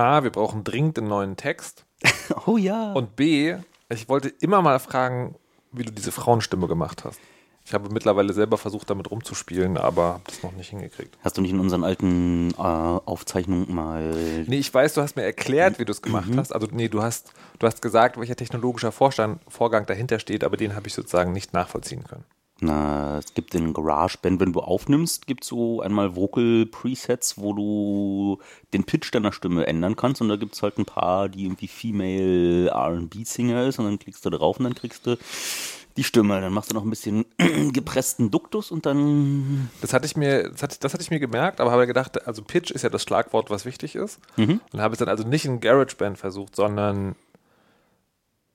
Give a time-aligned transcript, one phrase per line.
[0.00, 1.84] A, wir brauchen dringend einen neuen Text.
[2.46, 2.92] Oh ja.
[2.92, 3.56] Und B,
[3.88, 5.34] ich wollte immer mal fragen,
[5.72, 7.18] wie du diese Frauenstimme gemacht hast.
[7.64, 11.18] Ich habe mittlerweile selber versucht, damit rumzuspielen, aber habe das noch nicht hingekriegt.
[11.22, 14.44] Hast du nicht in unseren alten äh, Aufzeichnungen mal.
[14.46, 16.52] Nee, ich weiß, du hast mir erklärt, wie du es gemacht hast.
[16.52, 20.74] Also, nee, du hast, du hast gesagt, welcher technologischer Vorstand, Vorgang dahinter steht, aber den
[20.74, 22.24] habe ich sozusagen nicht nachvollziehen können.
[22.62, 28.38] Na, es gibt in GarageBand, wenn du aufnimmst, gibt es so einmal Vocal-Presets, wo du
[28.74, 30.20] den Pitch deiner Stimme ändern kannst.
[30.20, 33.78] Und da gibt es halt ein paar, die irgendwie Female RB-Singer ist.
[33.78, 35.16] Und dann klickst du drauf und dann kriegst du
[35.96, 36.38] die Stimme.
[36.42, 37.24] Dann machst du noch ein bisschen
[37.72, 39.70] gepressten Duktus und dann.
[39.80, 42.42] Das hatte ich mir, das hatte, das hatte ich mir gemerkt, aber habe gedacht, also
[42.42, 44.20] Pitch ist ja das Schlagwort, was wichtig ist.
[44.72, 47.16] Und habe es dann also nicht in GarageBand versucht, sondern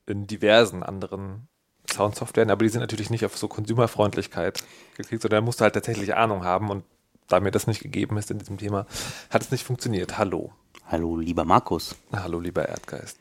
[0.06, 1.48] in diversen anderen
[1.92, 4.64] Soundsoftwaren, aber die sind natürlich nicht auf so Consumerfreundlichkeit
[4.98, 6.84] gekriegt, sondern da musst du halt tatsächlich Ahnung haben und
[7.28, 8.86] da mir das nicht gegeben ist in diesem Thema,
[9.30, 10.18] hat es nicht funktioniert.
[10.18, 10.54] Hallo.
[10.88, 11.96] Hallo, lieber Markus.
[12.12, 13.18] Hallo, lieber Erdgeist.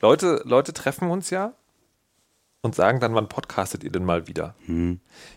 [0.00, 1.54] Leute, Leute treffen uns ja
[2.62, 4.54] und sagen dann, wann podcastet ihr denn mal wieder?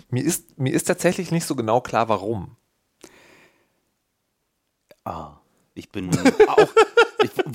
[0.10, 2.56] Mir, ist, mir ist tatsächlich nicht so genau klar, warum.
[5.04, 5.38] Ah,
[5.74, 6.10] ich bin
[6.48, 6.70] auch.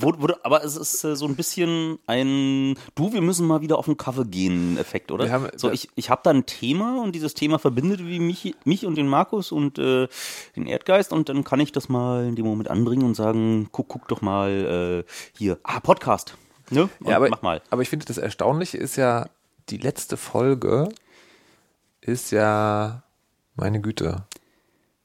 [0.01, 3.77] Wurde, wurde, aber es ist äh, so ein bisschen ein Du, wir müssen mal wieder
[3.77, 5.29] auf den Kaffee gehen Effekt, oder?
[5.31, 8.85] Haben- so, ich, ich habe da ein Thema und dieses Thema verbindet wie mich, mich
[8.85, 10.07] und den Markus und äh,
[10.55, 13.87] den Erdgeist und dann kann ich das mal in dem Moment anbringen und sagen, guck,
[13.87, 16.35] guck doch mal äh, hier, ah, Podcast.
[16.69, 16.89] Ne?
[16.99, 17.61] Und Ja, aber, mach mal.
[17.69, 19.29] aber ich finde, das Erstaunliche ist ja,
[19.69, 20.89] die letzte Folge
[22.01, 23.03] ist ja,
[23.55, 24.23] meine Güte,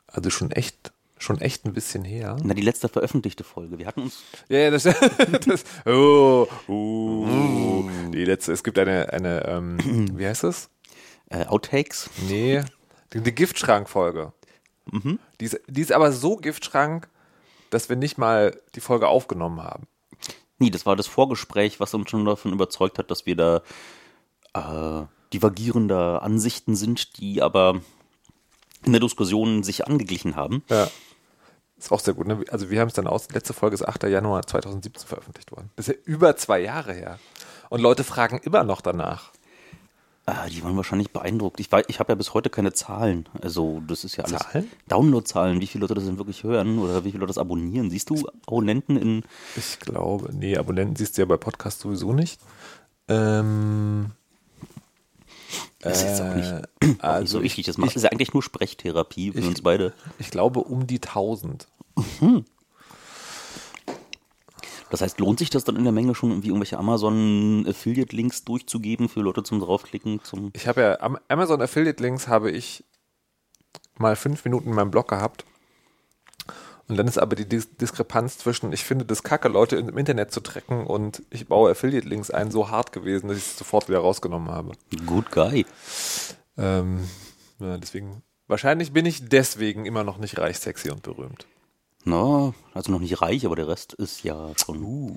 [0.07, 2.37] also schon echt, schon echt ein bisschen her.
[2.43, 3.79] Na, die letzte veröffentlichte Folge.
[3.79, 4.23] Wir hatten uns.
[4.49, 4.83] Ja, ja, das,
[5.47, 10.71] das oh, uh, die letzte, es gibt eine, eine, ähm, wie heißt es?
[11.31, 12.11] Äh, Outtakes.
[12.29, 12.63] Nee,
[13.13, 14.33] die, die Giftschrank-Folge.
[15.41, 17.09] Die, ist, die ist aber so Giftschrank,
[17.71, 19.87] dass wir nicht mal die Folge aufgenommen haben.
[20.59, 23.63] Nee, das war das Vorgespräch, was uns schon davon überzeugt hat, dass wir da
[24.55, 27.81] äh, divergierender Ansichten sind, die aber
[28.85, 30.63] in der Diskussion sich angeglichen haben.
[30.71, 30.89] Ja.
[31.79, 32.27] Ist auch sehr gut.
[32.27, 32.45] Ne?
[32.51, 33.29] Also wir haben es dann aus.
[33.31, 34.03] Letzte Folge ist 8.
[34.05, 35.71] Januar 2017 veröffentlicht worden.
[35.77, 37.19] Das ist ja über zwei Jahre her.
[37.71, 39.31] Und Leute fragen immer noch danach.
[40.27, 41.61] Äh, die waren wahrscheinlich beeindruckt.
[41.61, 43.29] Ich, weiß- ich habe ja bis heute keine Zahlen.
[43.43, 44.41] Also das ist ja alles.
[44.41, 44.71] Zahlen?
[44.89, 47.91] Downloadzahlen, wie viele Leute das denn wirklich hören oder wie viele Leute das abonnieren.
[47.91, 49.23] Siehst du Abonnenten in.
[49.57, 52.41] Ich glaube, nee, Abonnenten siehst du ja bei Podcasts sowieso nicht.
[53.09, 54.11] Ähm,
[55.81, 57.67] Das ist jetzt auch nicht, äh, auch nicht also so wichtig.
[57.67, 59.93] Das macht, ich, ist ja eigentlich nur Sprechtherapie für ich- uns beide.
[60.19, 61.69] ich glaube um die 1000.
[64.91, 69.21] Das heißt, lohnt sich das dann in der Menge schon irgendwie irgendwelche Amazon-Affiliate-Links durchzugeben für
[69.21, 70.23] Leute zum draufklicken?
[70.25, 72.85] Zum Ich habe ja am Amazon Affiliate Links habe ich
[73.99, 75.45] mal fünf Minuten in meinem Blog gehabt.
[76.89, 80.33] Und dann ist aber die Dis Diskrepanz zwischen, ich finde das kacke, Leute im Internet
[80.33, 83.89] zu tracken und ich baue Affiliate Links ein, so hart gewesen, dass ich es sofort
[83.89, 84.73] wieder rausgenommen habe.
[85.07, 85.67] Good Guy.
[86.57, 87.07] Ähm,
[87.59, 91.47] ja, deswegen, wahrscheinlich bin ich deswegen immer noch nicht reich, sexy und berühmt.
[92.05, 94.83] Na, also noch nicht reich, aber der Rest ist ja schon.
[94.83, 95.17] Uh.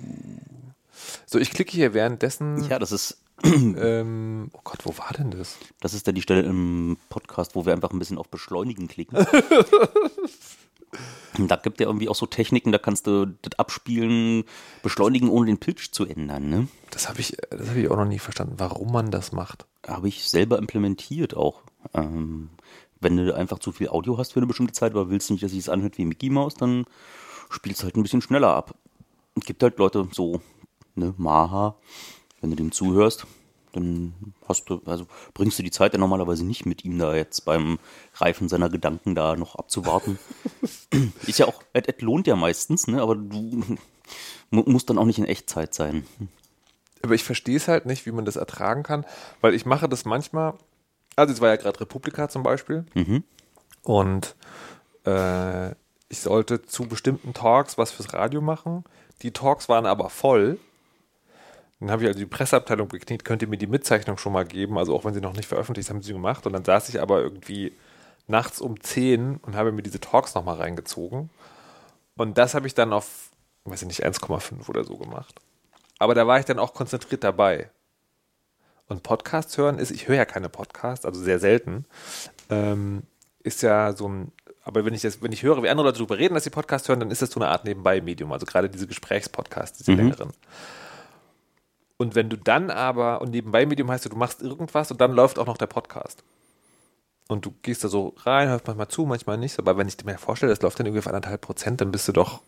[1.25, 5.57] So, ich klicke hier währenddessen, Ja, das ist, ähm, oh Gott, wo war denn das?
[5.79, 9.17] das ist dann die Stelle im Podcast, wo wir einfach ein bisschen auf Beschleunigen klicken.
[11.37, 14.43] Da gibt ja irgendwie auch so Techniken, da kannst du das abspielen,
[14.83, 16.49] beschleunigen, ohne den Pitch zu ändern.
[16.49, 16.67] Ne?
[16.89, 19.65] Das habe ich, das habe ich auch noch nie verstanden, warum man das macht.
[19.87, 21.61] Habe ich selber implementiert auch.
[21.93, 22.49] Ähm,
[22.99, 25.51] wenn du einfach zu viel Audio hast für eine bestimmte Zeit, aber willst nicht, dass
[25.51, 26.85] sich es anhört wie Mickey Mouse, dann
[27.49, 28.75] spielst du halt ein bisschen schneller ab.
[29.35, 30.41] Es gibt halt Leute so,
[30.95, 31.75] ne, Maha,
[32.41, 33.25] wenn du dem zuhörst,
[33.73, 34.13] dann
[34.47, 37.79] hast du, also bringst du die Zeit ja normalerweise nicht mit ihm da jetzt beim
[38.15, 40.19] Reifen seiner Gedanken da noch abzuwarten.
[41.27, 43.63] Ist ja auch, es lohnt ja meistens, ne, aber du
[44.49, 46.05] mu- musst dann auch nicht in Echtzeit sein.
[47.01, 49.05] Aber ich verstehe es halt nicht, wie man das ertragen kann,
[49.41, 50.53] weil ich mache das manchmal.
[51.15, 52.85] Also, es war ja gerade Republika zum Beispiel.
[53.83, 54.35] Und
[55.05, 55.71] äh,
[56.09, 58.83] ich sollte zu bestimmten Talks was fürs Radio machen.
[59.23, 60.59] Die Talks waren aber voll.
[61.81, 64.77] Dann habe ich also die Presseabteilung gekniet, könnt ihr mir die Mitzeichnung schon mal geben?
[64.77, 66.45] Also auch wenn sie noch nicht veröffentlicht, haben sie gemacht.
[66.45, 67.73] Und dann saß ich aber irgendwie
[68.27, 71.31] nachts um 10 und habe mir diese Talks nochmal reingezogen.
[72.15, 73.31] Und das habe ich dann auf,
[73.65, 75.33] weiß ich nicht, 1,5 oder so gemacht.
[75.97, 77.71] Aber da war ich dann auch konzentriert dabei.
[78.87, 81.85] Und Podcasts hören ist, ich höre ja keine Podcasts, also sehr selten,
[82.51, 83.03] ähm,
[83.41, 84.31] ist ja so ein,
[84.63, 86.87] aber wenn ich das, wenn ich höre, wie andere Leute darüber reden, dass sie Podcasts
[86.89, 90.31] hören, dann ist das so eine Art Nebenbei-Medium, also gerade diese Gesprächspodcasts, diese längeren.
[92.01, 95.45] Und wenn du dann aber, und Nebenbei-Medium heißt, du machst irgendwas und dann läuft auch
[95.45, 96.23] noch der Podcast.
[97.27, 100.17] Und du gehst da so rein, hörst manchmal zu, manchmal nicht, aber wenn ich mir
[100.17, 102.41] vorstelle, das läuft dann irgendwie auf anderthalb Prozent, dann bist du doch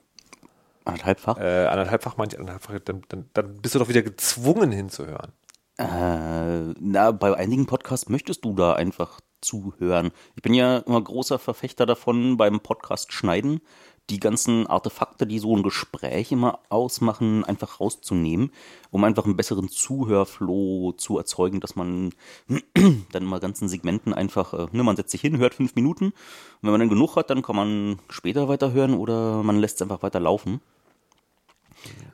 [0.85, 1.37] Anderthalbfach?
[1.37, 5.31] Äh, anderthalbfach, manche anderthalbfach, dann, dann, dann bist du doch wieder gezwungen hinzuhören.
[5.77, 10.09] Äh, na, bei einigen Podcasts möchtest du da einfach zuhören.
[10.35, 13.61] Ich bin ja immer großer Verfechter davon, beim Podcast schneiden,
[14.09, 18.51] die ganzen Artefakte, die so ein Gespräch immer ausmachen, einfach rauszunehmen,
[18.91, 22.13] um einfach einen besseren Zuhörflow zu erzeugen, dass man
[23.11, 26.13] dann mal ganzen Segmenten einfach, äh, ne, man setzt sich hin, hört fünf Minuten und
[26.61, 30.03] wenn man dann genug hat, dann kann man später weiterhören oder man lässt es einfach
[30.03, 30.59] weiter laufen.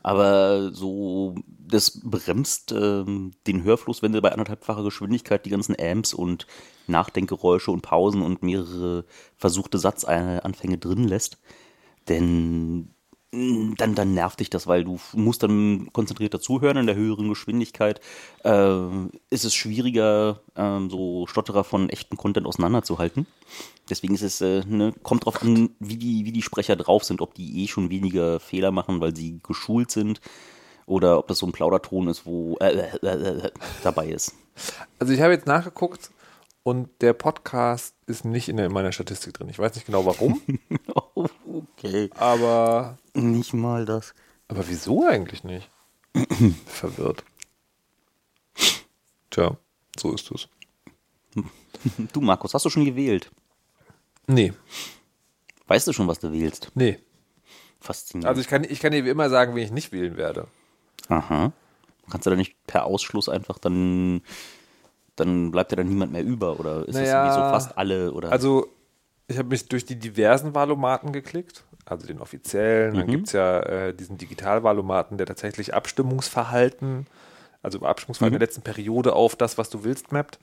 [0.02, 6.14] Aber so, das bremst ähm, den Hörfluss, wenn du bei anderthalbfacher Geschwindigkeit die ganzen Amps
[6.14, 6.48] und
[6.88, 9.06] Nachdenkgeräusche und Pausen und mehrere
[9.36, 11.38] versuchte Satzanfänge drin lässt.
[12.08, 12.90] Denn
[13.32, 17.30] mm, dann, dann nervt dich das, weil du musst dann konzentrierter zuhören in der höheren
[17.30, 18.00] Geschwindigkeit.
[18.44, 23.28] Äh, ist es schwieriger, äh, so Stotterer von echten Content auseinanderzuhalten.
[23.90, 27.22] Deswegen ist es, äh, ne, kommt drauf an, wie die, wie die Sprecher drauf sind,
[27.22, 30.22] ob die eh schon weniger Fehler machen, weil sie geschult sind,
[30.90, 33.52] oder ob das so ein Plauderton ist, wo äh, äh, äh,
[33.84, 34.34] dabei ist.
[34.98, 36.10] Also ich habe jetzt nachgeguckt
[36.64, 39.50] und der Podcast ist nicht in, meiner Statistik drin.
[39.50, 40.42] Ich weiß nicht genau warum.
[41.54, 42.10] okay.
[42.16, 42.98] Aber.
[43.14, 44.14] Nicht mal das.
[44.48, 45.70] Aber wieso eigentlich nicht?
[46.66, 47.24] Verwirrt.
[49.30, 49.58] Tja,
[49.98, 50.48] so ist es.
[52.12, 53.32] Du, Markus, hast du schon gewählt?
[54.28, 54.52] Nee.
[55.68, 56.72] Weißt du schon, was du wählst?
[56.76, 57.00] Nee.
[57.80, 58.28] Faszinierend.
[58.28, 60.48] Also ich kann, ich kann dir wie immer sagen, wen ich nicht wählen werde.
[61.08, 61.54] Aha.
[62.10, 64.22] Kannst du da nicht per Ausschluss einfach dann,
[65.16, 68.32] dann bleibt ja dann niemand mehr über oder ist Naja, das sowieso fast alle oder?
[68.32, 68.68] Also
[69.30, 72.96] ich habe mich durch die diversen Valomaten geklickt, also den offiziellen.
[72.96, 73.12] Dann Mhm.
[73.12, 77.06] gibt es ja äh, diesen Digitalvalomaten, der tatsächlich Abstimmungsverhalten,
[77.62, 78.40] also Abstimmungsverhalten Mhm.
[78.40, 80.40] der letzten Periode auf das, was du willst, mappt.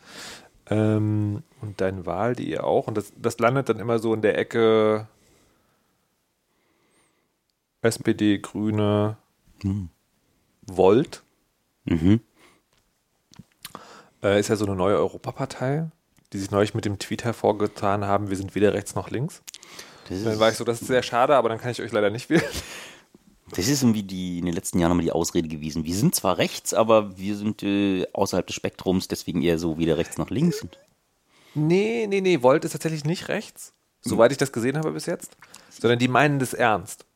[0.69, 2.87] Ähm, und dein Wahl.de auch.
[2.87, 5.09] Und das, das landet dann immer so in der Ecke
[7.83, 9.17] SPD, Grüne,
[10.62, 11.23] Volt.
[11.85, 12.21] mhm.
[14.23, 15.88] Äh, ist ja so eine neue Europapartei,
[16.37, 19.43] die sich neulich mit dem Tweet hervorgetan haben, wir sind weder rechts noch links.
[20.09, 22.29] Dann war ich so, das ist sehr schade, aber dann kann ich euch leider nicht
[22.29, 22.44] wählen.
[23.53, 25.85] das ist irgendwie die, in den letzten Jahren immer die Ausrede gewesen.
[25.85, 29.97] Wir sind zwar rechts, aber wir sind äh, außerhalb des Spektrums, deswegen eher so weder
[29.97, 30.65] rechts noch links.
[31.55, 33.73] Nee, nee, nee, Volt ist tatsächlich nicht rechts,
[34.03, 35.38] soweit ich das gesehen habe bis jetzt,
[35.71, 37.06] sondern die meinen das ernst.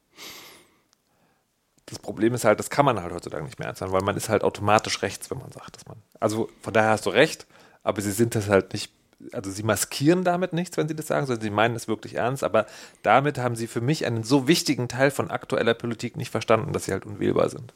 [1.85, 4.17] Das Problem ist halt, das kann man halt heutzutage nicht mehr ernst sein, weil man
[4.17, 5.99] ist halt automatisch rechts, wenn man sagt, dass man.
[6.21, 7.47] Also von daher hast du recht,
[7.83, 8.93] aber sie sind das halt nicht,
[9.33, 12.45] also sie maskieren damit nichts, wenn sie das sagen, sondern sie meinen es wirklich ernst,
[12.45, 12.67] aber
[13.03, 16.87] damit haben sie für mich einen so wichtigen Teil von aktueller Politik nicht verstanden, dass
[16.87, 17.75] sie halt unwählbar sind.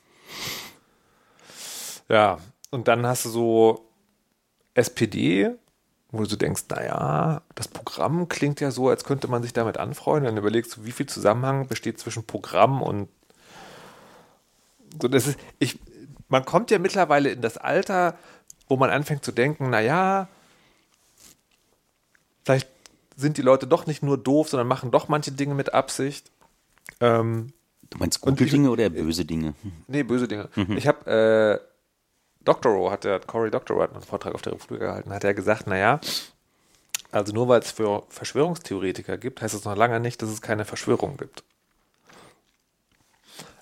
[2.09, 2.39] Ja,
[2.71, 3.89] und dann hast du so
[4.75, 5.51] SPD,
[6.11, 10.27] wo du denkst, naja, das Programm klingt ja so, als könnte man sich damit anfreunden.
[10.27, 13.09] Dann überlegst du, wie viel Zusammenhang besteht zwischen Programm und
[15.01, 15.79] so, das ist, ich,
[16.29, 18.17] man kommt ja mittlerweile in das Alter,
[18.69, 20.29] wo man anfängt zu denken, naja,
[22.45, 22.69] vielleicht
[23.17, 26.31] sind die Leute doch nicht nur doof, sondern machen doch manche Dinge mit Absicht.
[27.01, 27.53] Ähm,
[27.91, 29.55] du meinst gute ich- Dinge oder böse Dinge?
[29.87, 30.49] Nee, böse Dinge.
[30.77, 35.13] Ich habe, äh, Doctorow hat der, Cory Doctorow hat einen Vortrag auf der Republik gehalten,
[35.13, 36.01] hat er gesagt, naja,
[37.11, 40.65] also nur weil es für Verschwörungstheoretiker gibt, heißt das noch lange nicht, dass es keine
[40.65, 41.43] Verschwörung gibt.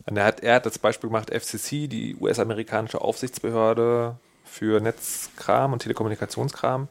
[0.07, 5.79] Und er hat, er hat das Beispiel gemacht, FCC, die US-amerikanische Aufsichtsbehörde für Netzkram und
[5.81, 6.89] Telekommunikationskram,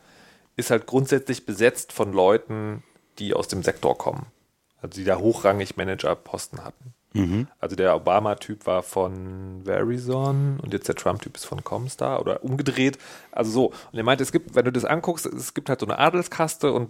[0.55, 2.83] ist halt grundsätzlich besetzt von Leuten,
[3.19, 4.25] die aus dem Sektor kommen.
[4.81, 6.93] Also die da hochrangig Managerposten hatten.
[7.59, 12.97] Also der Obama-Typ war von Verizon und jetzt der Trump-Typ ist von Comstar oder umgedreht.
[13.31, 13.65] Also so.
[13.91, 16.71] Und er meinte, es gibt, wenn du das anguckst, es gibt halt so eine Adelskaste
[16.71, 16.89] und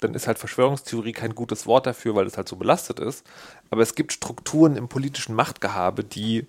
[0.00, 3.26] dann ist halt Verschwörungstheorie kein gutes Wort dafür, weil es halt so belastet ist.
[3.70, 6.46] Aber es gibt Strukturen im politischen Machtgehabe, die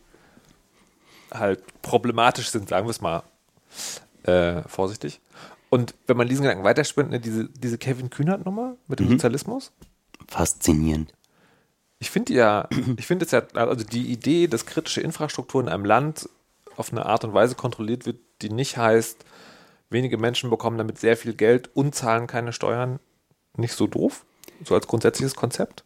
[1.32, 3.24] halt problematisch sind, sagen wir es mal
[4.24, 5.20] äh, vorsichtig.
[5.70, 9.72] Und wenn man diesen Gedanken weiterspinnt, ne, diese, diese Kevin Kühnert-Nummer mit dem Sozialismus,
[10.28, 11.14] Faszinierend.
[12.00, 15.86] ich finde ja, ich finde es ja, also die Idee, dass kritische Infrastruktur in einem
[15.86, 16.30] Land
[16.76, 19.26] auf eine Art und Weise kontrolliert wird, die nicht heißt,
[19.90, 23.00] wenige Menschen bekommen damit sehr viel Geld und zahlen keine Steuern,
[23.58, 24.26] nicht so doof,
[24.64, 25.84] so als grundsätzliches Konzept.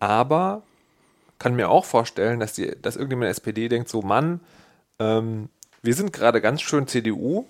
[0.00, 0.62] Aber
[1.38, 4.40] kann mir auch vorstellen, dass, die, dass irgendjemand in der SPD denkt, so Mann,
[4.98, 5.48] ähm,
[5.82, 7.46] wir sind gerade ganz schön CDU,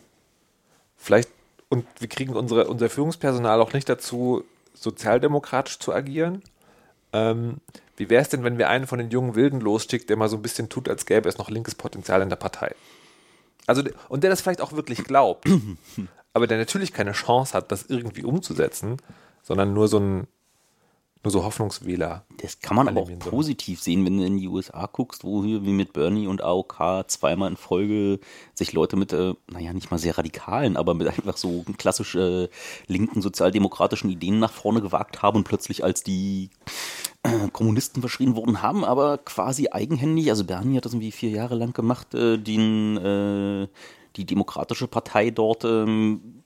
[0.99, 1.31] vielleicht,
[1.71, 6.43] und wir kriegen unsere, unser Führungspersonal auch nicht dazu, sozialdemokratisch zu agieren.
[7.13, 7.59] Ähm,
[7.97, 10.37] wie wäre es denn, wenn wir einen von den jungen Wilden losschickt, der mal so
[10.37, 12.75] ein bisschen tut, als gäbe es noch linkes Potenzial in der Partei?
[13.67, 15.49] Also, und der das vielleicht auch wirklich glaubt,
[16.33, 18.99] aber der natürlich keine Chance hat, das irgendwie umzusetzen,
[19.43, 20.27] sondern nur so ein,
[21.25, 22.25] nur so Hoffnungswähler.
[22.41, 25.65] Das kann man aber auch positiv sehen, wenn du in die USA guckst, wo hier
[25.65, 28.21] wie mit Bernie und AOK zweimal in Folge
[28.55, 32.49] sich Leute mit, äh, naja, nicht mal sehr radikalen, aber mit einfach so klassisch äh,
[32.87, 36.51] linken sozialdemokratischen Ideen nach vorne gewagt haben und plötzlich als die
[37.25, 41.57] äh, Kommunisten verschrien wurden, haben aber quasi eigenhändig, also Bernie hat das irgendwie vier Jahre
[41.57, 43.69] lang gemacht, äh, den, äh,
[44.17, 46.43] die Demokratische Partei dort ähm,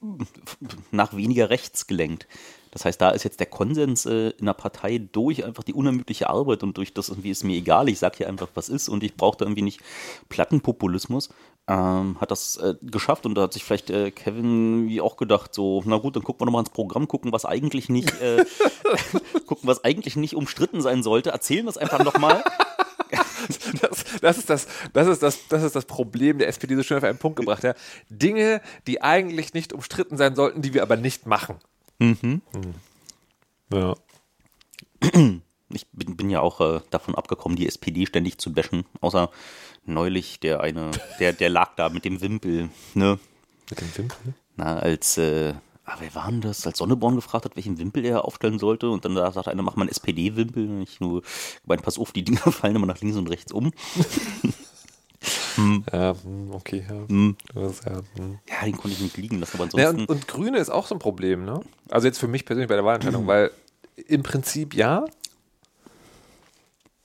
[0.90, 2.26] nach weniger rechts gelenkt.
[2.72, 6.30] Das heißt, da ist jetzt der Konsens äh, in der Partei durch einfach die unermüdliche
[6.30, 9.04] Arbeit und durch das irgendwie ist mir egal, ich sag hier einfach, was ist und
[9.04, 9.80] ich brauche da irgendwie nicht
[10.30, 11.28] Plattenpopulismus,
[11.68, 15.54] ähm, hat das äh, geschafft und da hat sich vielleicht äh, Kevin wie auch gedacht,
[15.54, 18.42] so, na gut, dann gucken wir nochmal ins Programm, gucken, was eigentlich nicht, äh,
[19.46, 22.42] gucken, was eigentlich nicht umstritten sein sollte, erzählen das einfach nochmal.
[23.80, 26.96] Das, das, ist das, das, ist das, das ist das Problem der SPD so schön
[26.96, 27.64] auf einen Punkt gebracht.
[27.64, 27.74] Ja.
[28.08, 31.56] Dinge, die eigentlich nicht umstritten sein sollten, die wir aber nicht machen.
[32.02, 32.42] Mhm.
[33.72, 33.94] Ja.
[35.74, 39.30] Ich bin, bin ja auch äh, davon abgekommen, die SPD ständig zu bashen, außer
[39.86, 43.18] neulich der eine, der, der lag da mit dem Wimpel, ne?
[43.70, 44.34] Mit dem Wimpel?
[44.56, 45.54] Na, als, äh,
[45.86, 46.66] ah, wer war denn das?
[46.66, 49.76] Als Sonneborn gefragt hat, welchen Wimpel er aufstellen sollte und dann da sagt einer, mach
[49.76, 50.82] mal einen SPD-Wimpel.
[50.82, 51.22] Ich nur,
[51.62, 53.72] gemeint, pass auf, die Dinger fallen immer nach links und rechts um.
[55.92, 56.84] Ja, hm, okay.
[56.88, 57.34] Ja.
[57.54, 58.38] Das, ja, hm.
[58.48, 60.00] Ja, den konnte ich nicht liegen lassen, aber Ja, ansonsten.
[60.00, 61.60] und, und Grüne ist auch so ein Problem, ne?
[61.90, 63.50] Also jetzt für mich persönlich bei der Wahlentscheidung, weil
[64.08, 65.04] im Prinzip ja,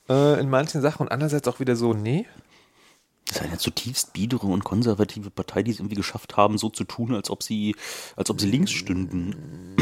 [0.10, 2.26] äh, in manchen Sachen und andererseits auch wieder so, nee.
[3.28, 6.86] Das ist eine zutiefst biedere und konservative Partei, die es irgendwie geschafft haben, so zu
[6.86, 7.76] tun, als ob sie,
[8.16, 9.76] als ob sie links stünden.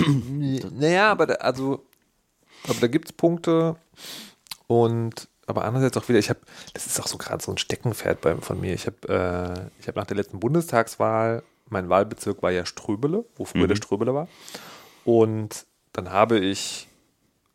[0.80, 1.86] Naja, aber da, also,
[2.68, 3.76] aber da gibt es Punkte
[4.66, 6.40] und aber andererseits auch wieder, ich habe,
[6.74, 8.74] das ist auch so gerade so ein Steckenpferd bei, von mir.
[8.74, 13.46] Ich habe äh, ich hab nach der letzten Bundestagswahl, mein Wahlbezirk war ja Ströbele, wo
[13.46, 14.28] früher der Ströbele war.
[15.04, 16.88] Und dann habe ich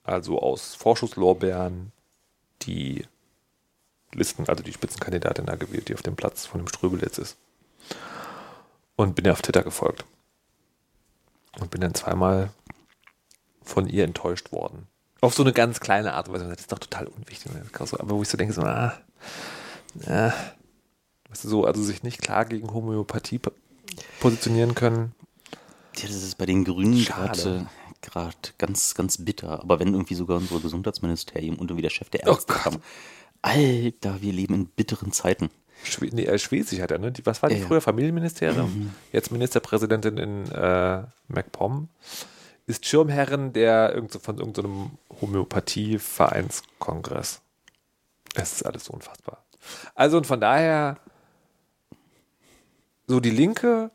[0.02, 1.92] also aus Vorschusslorbeeren
[2.62, 3.06] die
[4.12, 7.36] Listen, also die Spitzenkandidatin da gewählt, die auf dem Platz von dem Ströbel jetzt ist.
[8.96, 10.04] Und bin ihr auf Twitter gefolgt.
[11.60, 12.50] Und bin dann zweimal
[13.62, 14.88] von ihr enttäuscht worden.
[15.20, 16.48] Auf so eine ganz kleine Art und Weise.
[16.48, 17.50] Das ist doch total unwichtig.
[17.98, 18.94] Aber wo ich so denke, so, ah,
[20.06, 20.32] ja,
[21.28, 23.52] weißt du, so, also sich nicht klar gegen Homöopathie po-
[24.20, 25.12] positionieren können.
[25.96, 27.68] Ja, das ist bei den Grünen gerade
[28.56, 29.60] ganz, ganz bitter.
[29.60, 32.62] Aber wenn irgendwie sogar unser Gesundheitsministerium und irgendwie der Chef der Oh Ärzte Gott.
[32.62, 32.76] kam.
[33.42, 35.50] Alter, wir leben in bitteren Zeiten.
[35.82, 37.10] Schwe nee, äh, Schwesig hat er, ne?
[37.10, 37.80] Die, was war die Ja, früher?
[37.80, 38.90] Familienministerium?
[39.12, 41.88] Jetzt Ministerpräsidentin in äh, MacPom.
[42.70, 47.40] Ist Schirmherrin der irgend so, von irgendeinem Homöopathie-Vereinskongress.
[48.36, 49.44] Es ist alles so unfassbar.
[49.96, 50.98] Also und von daher,
[53.08, 53.90] so die Linke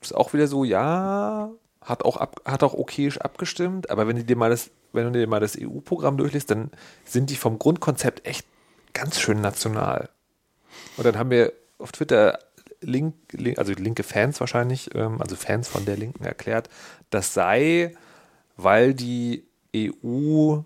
[0.00, 4.22] ist auch wieder so, ja, hat auch, ab, hat auch okayisch abgestimmt, aber wenn du
[4.22, 6.70] dir mal das, wenn du dir mal das EU-Programm durchliest, dann
[7.04, 8.46] sind die vom Grundkonzept echt
[8.92, 10.08] ganz schön national.
[10.96, 12.38] Und dann haben wir auf Twitter
[12.80, 16.68] Link, Link, also linke Fans wahrscheinlich, ähm, also Fans von der Linken erklärt,
[17.10, 17.94] das sei,
[18.56, 19.44] weil die
[19.74, 20.60] EU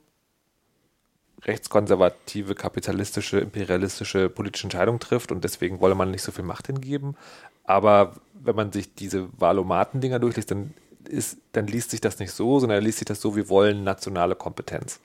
[1.43, 7.17] rechtskonservative, kapitalistische, imperialistische politische Entscheidungen trifft und deswegen wolle man nicht so viel Macht hingeben.
[7.65, 10.75] Aber wenn man sich diese Valomaten-Dinger durchliest, dann,
[11.09, 14.35] ist, dann liest sich das nicht so, sondern liest sich das so, wir wollen nationale
[14.35, 15.01] Kompetenz.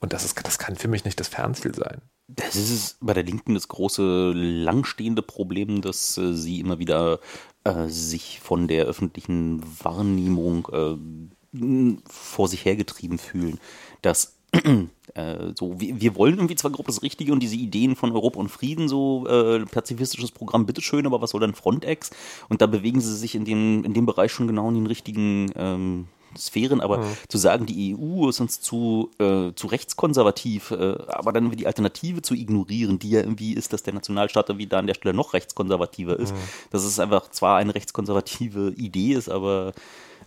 [0.00, 2.02] Und das, ist, das kann für mich nicht das Fernziel sein.
[2.28, 7.20] Das ist bei der Linken das große, langstehende Problem, dass äh, sie immer wieder
[7.62, 13.60] äh, sich von der öffentlichen Wahrnehmung äh, vor sich hergetrieben fühlen.
[14.02, 14.36] Dass
[15.14, 18.40] äh, so, wir, wir wollen irgendwie zwar grob das Richtige und diese Ideen von Europa
[18.40, 22.10] und Frieden, so äh, pazifistisches Programm, bitteschön, aber was soll denn Frontex?
[22.48, 25.52] Und da bewegen sie sich in dem, in dem Bereich schon genau in den richtigen
[25.54, 31.32] ähm, Sphären, aber zu sagen, die EU ist uns zu, äh, zu rechtskonservativ, äh, aber
[31.32, 34.86] dann die Alternative zu ignorieren, die ja irgendwie ist, dass der Nationalstaat irgendwie da an
[34.86, 36.34] der Stelle noch rechtskonservativer ist,
[36.70, 39.72] dass es einfach zwar eine rechtskonservative Idee ist, aber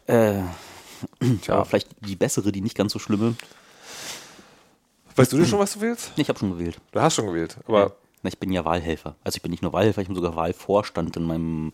[0.08, 0.40] äh,
[1.48, 3.36] ja, vielleicht die bessere, die nicht ganz so schlimme.
[5.16, 6.14] Weißt du dir schon, was du willst?
[6.16, 6.80] Ich habe schon gewählt.
[6.92, 9.16] Du hast schon gewählt, aber Na, ich bin ja Wahlhelfer.
[9.24, 11.74] Also ich bin nicht nur Wahlhelfer, ich bin sogar Wahlvorstand in meinem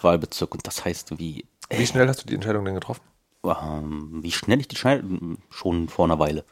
[0.00, 3.02] Wahlbezirk und das heißt wie, wie schnell hast du die Entscheidung denn getroffen?
[3.44, 5.04] Ähm, wie schnell ich die Scheide,
[5.50, 6.44] schon vor einer Weile.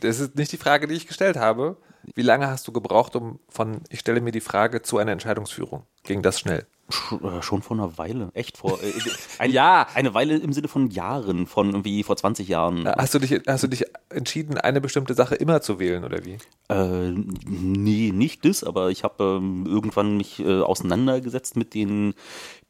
[0.00, 1.76] Das ist nicht die Frage, die ich gestellt habe.
[2.14, 5.84] Wie lange hast du gebraucht, um von ich stelle mir die Frage zu einer Entscheidungsführung?
[6.04, 6.66] Ging das schnell?
[6.88, 8.80] Sch äh, schon vor einer Weile, echt vor.
[8.80, 8.92] Äh,
[9.38, 9.88] ein, Ja.
[9.94, 12.86] Eine Weile im Sinne von Jahren, von irgendwie vor 20 Jahren.
[12.86, 16.38] Hast du dich, hast du dich entschieden, eine bestimmte Sache immer zu wählen oder wie?
[16.68, 17.12] Äh,
[17.46, 22.14] nee, nicht das, aber ich habe ähm, irgendwann mich äh, auseinandergesetzt mit den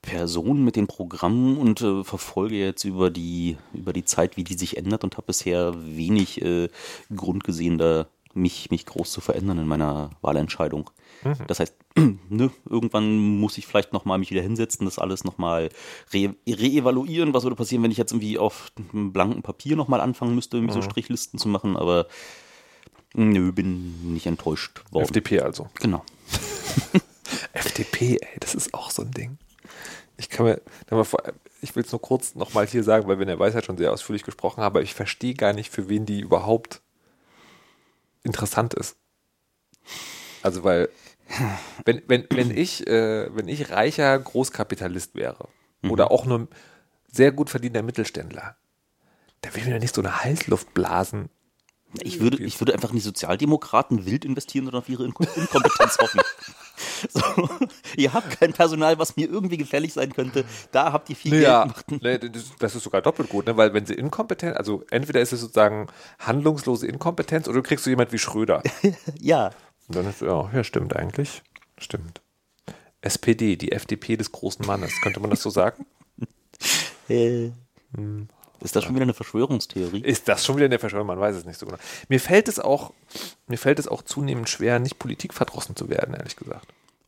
[0.07, 4.55] Person mit den Programmen und äh, verfolge jetzt über die, über die Zeit, wie die
[4.55, 6.69] sich ändert und habe bisher wenig äh,
[7.15, 10.91] Grund gesehen, da mich, mich groß zu verändern in meiner Wahlentscheidung.
[11.25, 11.47] Mhm.
[11.49, 11.75] Das heißt,
[12.29, 15.71] ne, irgendwann muss ich vielleicht nochmal mich wieder hinsetzen, das alles nochmal
[16.13, 17.35] re reevaluieren.
[17.35, 20.77] Was würde passieren, wenn ich jetzt irgendwie auf einem blanken Papier nochmal anfangen müsste, irgendwie
[20.77, 20.83] mhm.
[20.83, 22.07] so Strichlisten zu machen, aber
[23.15, 25.05] nö, bin nicht enttäuscht worden.
[25.05, 25.69] FDP also.
[25.81, 26.05] Genau.
[27.53, 29.39] FDP, ey, das ist auch so ein Ding.
[30.17, 30.61] Ich kann mir,
[31.61, 33.93] ich will es nur kurz nochmal hier sagen, weil wir in der Weisheit schon sehr
[33.93, 36.81] ausführlich gesprochen haben, aber ich verstehe gar nicht, für wen die überhaupt
[38.23, 38.97] interessant ist.
[40.43, 40.89] Also weil,
[41.85, 45.49] wenn, wenn, wenn ich, äh, wenn ich reicher Großkapitalist wäre
[45.83, 45.91] mhm.
[45.91, 46.49] oder auch nur
[47.11, 48.57] sehr gut verdienter Mittelständler,
[49.43, 51.29] da will ich mir nicht so eine Heißluftblasen
[52.03, 56.21] ich würde, ich würde einfach in die Sozialdemokraten wild investieren und auf ihre Inkompetenz hoffen.
[57.11, 57.49] So,
[57.97, 60.45] ihr habt kein Personal, was mir irgendwie gefährlich sein könnte.
[60.73, 62.23] Da habt ihr viel naja, Geld gemacht.
[62.23, 63.57] Nee, das ist sogar doppelt gut, ne?
[63.57, 65.89] weil wenn sie inkompetent, also entweder ist es sozusagen
[66.19, 68.63] handlungslose Inkompetenz oder du kriegst du jemand wie Schröder.
[69.21, 69.51] ja.
[69.89, 71.43] Und dann ist, ja, ja, stimmt eigentlich.
[71.79, 72.21] Stimmt.
[73.03, 75.87] SPD, die FDP des großen Mannes, könnte man das so sagen?
[77.09, 77.53] Äh.
[77.95, 78.29] Hm.
[78.61, 80.01] Ist das schon wieder eine Verschwörungstheorie?
[80.01, 81.07] Ist das schon wieder eine Verschwörung?
[81.07, 81.79] Man weiß es nicht so genau.
[82.09, 82.93] Mir fällt es auch,
[83.47, 86.67] mir fällt es auch zunehmend schwer, nicht politikverdrossen zu werden, ehrlich gesagt.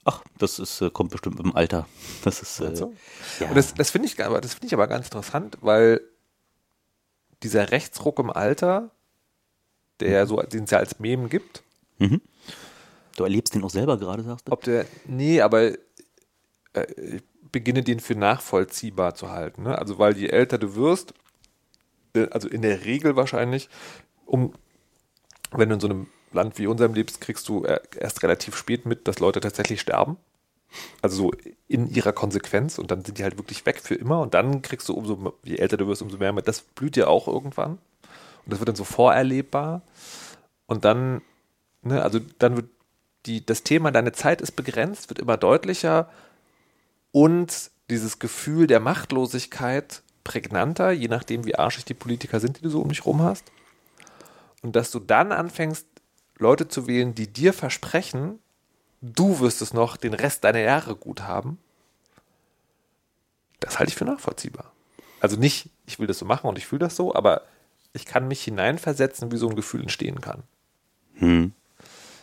[0.08, 1.86] Ach, das ist, äh, kommt bestimmt im Alter.
[2.24, 2.60] Das ist.
[2.60, 2.94] Äh, so?
[3.40, 3.48] ja.
[3.48, 6.00] Und das, das finde ich, aber, find ich aber ganz interessant, weil
[7.42, 8.90] dieser Rechtsruck im Alter,
[10.00, 10.28] der mhm.
[10.28, 11.62] so, den es ja als Mem gibt.
[11.98, 12.22] Mhm.
[13.16, 14.52] Du erlebst den auch selber gerade, sagst du?
[14.52, 15.76] Ob der, nee, aber äh,
[16.96, 17.22] ich
[17.52, 19.64] beginne den für nachvollziehbar zu halten.
[19.64, 19.76] Ne?
[19.76, 21.12] Also, weil je älter du wirst,
[22.14, 23.68] äh, also in der Regel wahrscheinlich,
[24.24, 24.54] um,
[25.50, 29.08] wenn du in so einem Land wie unserem lebst, kriegst du erst relativ spät mit,
[29.08, 30.16] dass Leute tatsächlich sterben.
[31.00, 31.32] Also so
[31.66, 34.88] in ihrer Konsequenz und dann sind die halt wirklich weg für immer und dann kriegst
[34.88, 36.46] du umso, je älter du wirst, umso mehr mit.
[36.46, 37.78] Das blüht dir auch irgendwann
[38.44, 39.80] und das wird dann so vorerlebbar
[40.66, 41.22] und dann,
[41.82, 42.68] ne, also dann wird
[43.24, 46.10] die, das Thema, deine Zeit ist begrenzt, wird immer deutlicher
[47.12, 52.70] und dieses Gefühl der Machtlosigkeit prägnanter, je nachdem, wie arschig die Politiker sind, die du
[52.70, 53.50] so um dich rum hast.
[54.62, 55.86] Und dass du dann anfängst,
[56.38, 58.38] Leute zu wählen, die dir versprechen,
[59.00, 61.58] du wirst es noch den Rest deiner Jahre gut haben,
[63.60, 64.72] das halte ich für nachvollziehbar.
[65.20, 67.42] Also nicht, ich will das so machen und ich fühle das so, aber
[67.92, 70.44] ich kann mich hineinversetzen, wie so ein Gefühl entstehen kann.
[71.14, 71.52] Hm.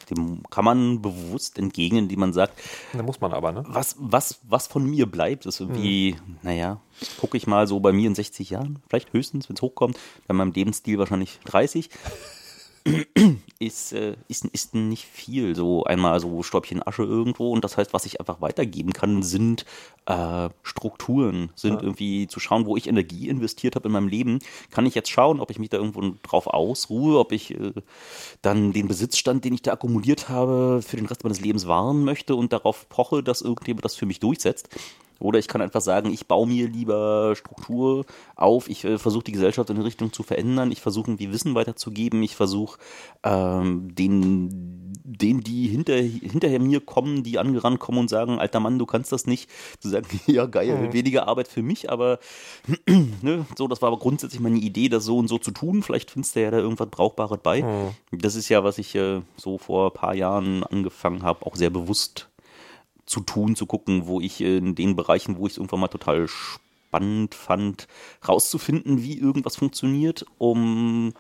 [0.10, 2.54] Dem kann man bewusst entgegnen, indem man sagt,
[2.94, 3.64] da muss man aber, ne?
[3.68, 6.38] Was, was, was von mir bleibt, ist irgendwie, hm.
[6.44, 6.80] naja,
[7.20, 9.98] gucke ich mal so bei mir in 60 Jahren, vielleicht höchstens, wenn es hochkommt,
[10.28, 11.90] bei meinem Lebensstil wahrscheinlich 30
[13.60, 15.56] ist, äh, ist, ist nicht viel.
[15.56, 19.66] So einmal so Stäubchen Asche irgendwo und das heißt, was ich einfach weitergeben kann, sind
[20.06, 21.82] äh, Strukturen, sind ja.
[21.82, 24.40] irgendwie zu schauen, wo ich Energie investiert habe in meinem Leben.
[24.70, 27.74] Kann ich jetzt schauen, ob ich mich da irgendwo drauf ausruhe, ob ich äh,
[28.42, 32.36] dann den Besitzstand, den ich da akkumuliert habe, für den Rest meines Lebens wahren möchte
[32.36, 34.70] und darauf poche, dass irgendjemand das für mich durchsetzt.
[35.20, 39.32] Oder ich kann einfach sagen, ich baue mir lieber Struktur auf, ich äh, versuche die
[39.32, 42.78] Gesellschaft in eine Richtung zu verändern, ich versuche irgendwie Wissen weiterzugeben, ich versuche
[43.24, 48.78] ähm, den, den, die hinter, hinterher mir kommen, die angerannt kommen und sagen, alter Mann,
[48.78, 49.50] du kannst das nicht,
[49.80, 50.94] zu sagen, ja geil, mhm.
[50.94, 52.20] weniger Arbeit für mich, aber
[53.22, 55.84] ne, so, das war aber grundsätzlich meine Idee, das so und so zu tun.
[55.84, 57.64] Vielleicht findest du ja da irgendwas Brauchbares bei.
[57.64, 57.92] Mhm.
[58.12, 61.70] Das ist ja, was ich äh, so vor ein paar Jahren angefangen habe, auch sehr
[61.70, 62.30] bewusst
[63.06, 66.28] zu tun, zu gucken, wo ich in den Bereichen, wo ich es irgendwann mal total
[66.28, 67.88] spannend fand,
[68.28, 71.14] rauszufinden, wie irgendwas funktioniert, um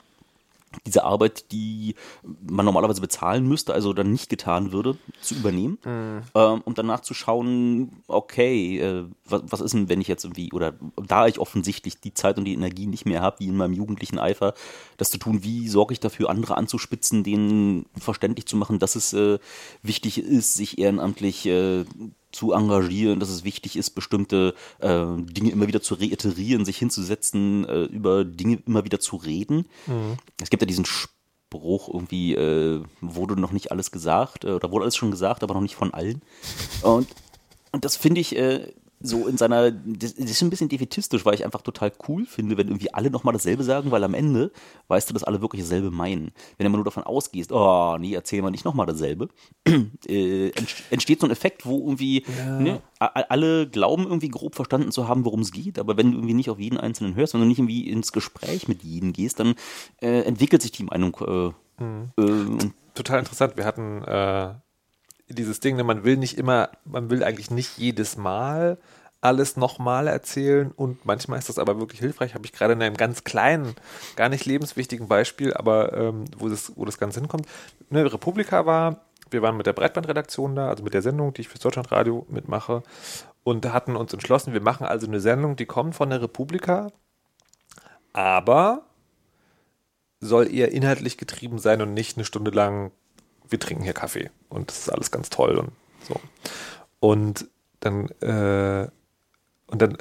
[0.85, 6.21] diese Arbeit, die man normalerweise bezahlen müsste, also dann nicht getan würde, zu übernehmen mhm.
[6.33, 10.51] ähm, und danach zu schauen, okay, äh, was, was, ist denn, wenn ich jetzt irgendwie,
[10.51, 13.73] oder da ich offensichtlich die Zeit und die Energie nicht mehr habe, wie in meinem
[13.73, 14.53] jugendlichen Eifer,
[14.97, 19.13] das zu tun, wie sorge ich dafür, andere anzuspitzen, denen verständlich zu machen, dass es
[19.13, 19.39] äh,
[19.83, 21.85] wichtig ist, sich ehrenamtlich äh,
[22.36, 27.65] zu engagieren, dass es wichtig ist, bestimmte äh, Dinge immer wieder zu reiterieren, sich hinzusetzen,
[27.67, 29.67] äh, über Dinge immer wieder zu reden.
[29.88, 30.17] Mhm.
[30.41, 34.84] Es gibt ja diesen Spruch, irgendwie äh, wurde noch nicht alles gesagt, äh, oder wurde
[34.84, 36.21] alles schon gesagt, aber noch nicht von allen.
[36.82, 37.08] Und,
[37.71, 41.45] und das finde ich äh, so in seiner, das ist ein bisschen defetistisch, weil ich
[41.45, 44.51] einfach total cool finde, wenn irgendwie alle nochmal dasselbe sagen, weil am Ende
[44.88, 46.31] weißt du, dass alle wirklich dasselbe meinen.
[46.58, 49.29] Wenn du immer nur davon ausgehst, oh, nee, erzähl mal nicht nochmal dasselbe,
[50.08, 50.51] äh,
[50.89, 52.60] entsteht so ein Effekt, wo irgendwie ja.
[52.60, 56.34] ne, alle glauben irgendwie grob verstanden zu haben, worum es geht, aber wenn du irgendwie
[56.34, 59.55] nicht auf jeden Einzelnen hörst, wenn du nicht irgendwie ins Gespräch mit jedem gehst, dann
[60.01, 61.15] äh, entwickelt sich die Meinung.
[61.79, 62.12] Äh, mhm.
[62.17, 63.58] Äh, Total interessant.
[63.58, 64.53] Wir hatten äh,
[65.29, 68.77] dieses Ding, ne, man will nicht immer, man will eigentlich nicht jedes Mal
[69.21, 72.35] alles nochmal erzählen und manchmal ist das aber wirklich hilfreich.
[72.35, 73.73] Habe ich gerade in einem ganz kleinen,
[74.15, 77.47] gar nicht lebenswichtigen Beispiel, aber ähm, wo, das, wo das Ganze hinkommt.
[77.89, 81.47] Ne, Republika war, wir waren mit der Breitbandredaktion da, also mit der Sendung, die ich
[81.47, 82.83] fürs Deutschlandradio mitmache
[83.43, 86.91] und hatten uns entschlossen, wir machen also eine Sendung, die kommt von der Republika,
[88.13, 88.83] aber
[90.19, 92.91] soll eher inhaltlich getrieben sein und nicht eine Stunde lang,
[93.49, 95.71] wir trinken hier Kaffee und das ist alles ganz toll und
[96.08, 96.19] so.
[96.99, 97.47] Und
[97.79, 98.88] dann, äh,
[99.67, 99.97] und dann,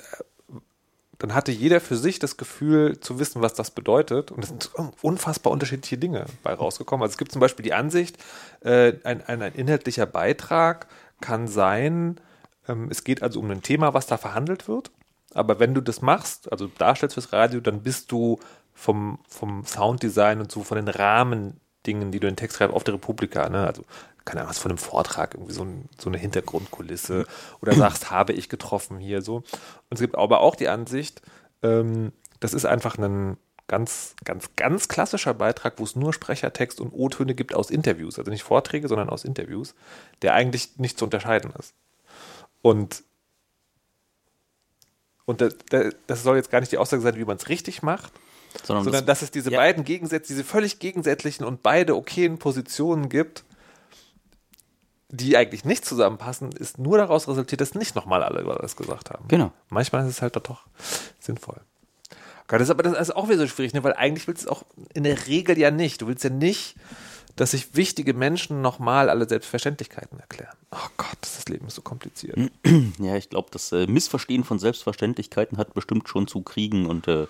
[1.18, 4.30] dann hatte jeder für sich das Gefühl zu wissen, was das bedeutet.
[4.30, 4.70] Und es sind
[5.02, 7.02] unfassbar unterschiedliche Dinge bei rausgekommen.
[7.02, 8.16] Also es gibt zum Beispiel die Ansicht,
[8.60, 10.86] äh, ein, ein, ein inhaltlicher Beitrag
[11.20, 12.20] kann sein,
[12.68, 14.90] ähm, es geht also um ein Thema, was da verhandelt wird.
[15.32, 18.38] Aber wenn du das machst, also darstellst fürs Radio, dann bist du
[18.72, 20.88] vom, vom Sounddesign und so von den
[21.84, 23.66] Rahmendingen, die du in den Text schreibst, auf der Republika, ne?
[23.66, 23.84] Also
[24.24, 27.26] keine Ahnung, was von einem Vortrag, irgendwie so, ein, so eine Hintergrundkulisse
[27.60, 29.36] oder sagst, habe ich getroffen hier so.
[29.36, 31.20] Und es gibt aber auch die Ansicht,
[31.62, 33.36] ähm, das ist einfach ein
[33.68, 38.30] ganz, ganz, ganz klassischer Beitrag, wo es nur Sprechertext und O-Töne gibt aus Interviews, also
[38.30, 39.74] nicht Vorträge, sondern aus Interviews,
[40.22, 41.74] der eigentlich nicht zu unterscheiden ist.
[42.60, 43.02] Und,
[45.26, 45.56] und das,
[46.06, 48.12] das soll jetzt gar nicht die Aussage sein, wie man es richtig macht,
[48.62, 49.58] sondern, sondern das, dass es diese ja.
[49.58, 53.44] beiden Gegensätze, diese völlig gegensätzlichen und beide okayen Positionen gibt,
[55.08, 59.10] die eigentlich nicht zusammenpassen, ist nur daraus resultiert, dass nicht nochmal alle über das gesagt
[59.10, 59.26] haben.
[59.28, 59.52] Genau.
[59.68, 60.66] Manchmal ist es halt doch
[61.20, 61.60] sinnvoll.
[62.46, 63.82] Gott, das ist aber das ist auch wieder so schwierig, ne?
[63.84, 66.02] weil eigentlich willst du es auch in der Regel ja nicht.
[66.02, 66.74] Du willst ja nicht,
[67.36, 70.56] dass sich wichtige Menschen nochmal alle Selbstverständlichkeiten erklären.
[70.70, 72.36] Oh Gott, das Leben ist so kompliziert.
[72.98, 77.26] Ja, ich glaube, das äh, Missverstehen von Selbstverständlichkeiten hat bestimmt schon zu Kriegen und äh,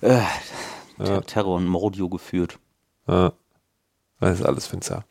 [0.00, 0.22] äh,
[0.98, 1.20] ja.
[1.22, 2.58] Terror und Mordio geführt.
[3.06, 3.32] Ja.
[4.20, 5.04] Das ist alles finster.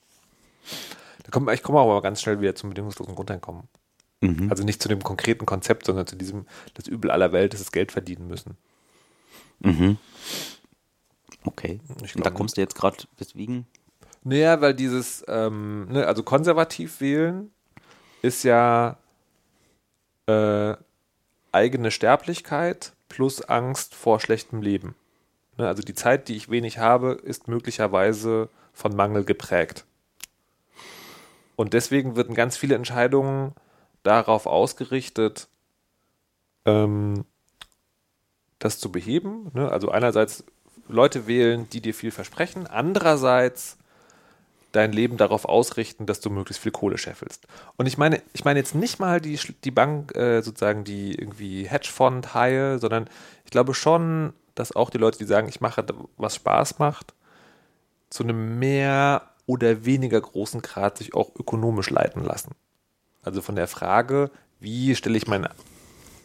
[1.23, 3.63] Da kommt, ich komme aber ganz schnell wieder zum bedingungslosen Grundeinkommen.
[4.21, 4.49] Mhm.
[4.49, 7.71] Also nicht zu dem konkreten Konzept, sondern zu diesem, das Übel aller Welt ist das
[7.71, 8.57] Geld verdienen müssen.
[9.59, 9.97] Mhm.
[11.43, 11.79] Okay.
[12.03, 13.65] Ich Und da kommst du jetzt gerade weswegen?
[14.23, 17.51] Naja, weil dieses, ähm, ne, also konservativ wählen
[18.21, 18.97] ist ja
[20.25, 20.75] äh,
[21.51, 24.95] eigene Sterblichkeit plus Angst vor schlechtem Leben.
[25.57, 29.85] Ne, also die Zeit, die ich wenig habe, ist möglicherweise von Mangel geprägt.
[31.55, 33.53] Und deswegen werden ganz viele Entscheidungen
[34.03, 35.47] darauf ausgerichtet,
[36.65, 37.25] ähm,
[38.59, 39.49] das zu beheben.
[39.53, 39.71] Ne?
[39.71, 40.43] Also einerseits
[40.87, 43.77] Leute wählen, die dir viel versprechen, andererseits
[44.77, 47.47] dein Leben darauf ausrichten, dass du möglichst viel Kohle scheffelst.
[47.77, 51.67] Und ich meine, ich meine jetzt nicht mal die, die Bank, äh, sozusagen die irgendwie
[51.67, 53.09] Hedgefonds-Haie, sondern
[53.43, 55.85] ich glaube schon, dass auch die Leute, die sagen, ich mache,
[56.17, 57.13] was Spaß macht,
[58.09, 62.51] zu einem mehr oder weniger großen Grad sich auch ökonomisch leiten lassen.
[63.23, 65.47] Also von der Frage, wie stelle ich mein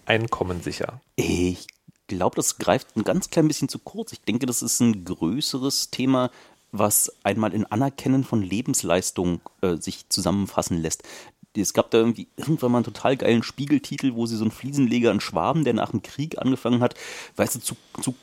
[0.04, 1.00] Einkommen sicher?
[1.16, 1.66] Ich
[2.06, 4.12] glaube, das greift ein ganz klein bisschen zu kurz.
[4.12, 6.30] Ich denke, das ist ein größeres Thema,
[6.72, 11.04] was einmal in Anerkennen von Lebensleistung äh, sich zusammenfassen lässt
[11.60, 15.10] es gab da irgendwie irgendwann mal einen total geilen Spiegeltitel, wo sie so einen Fliesenleger,
[15.10, 16.94] einen Schwaben, der nach dem Krieg angefangen hat,
[17.36, 18.14] weißt du, zu, zu,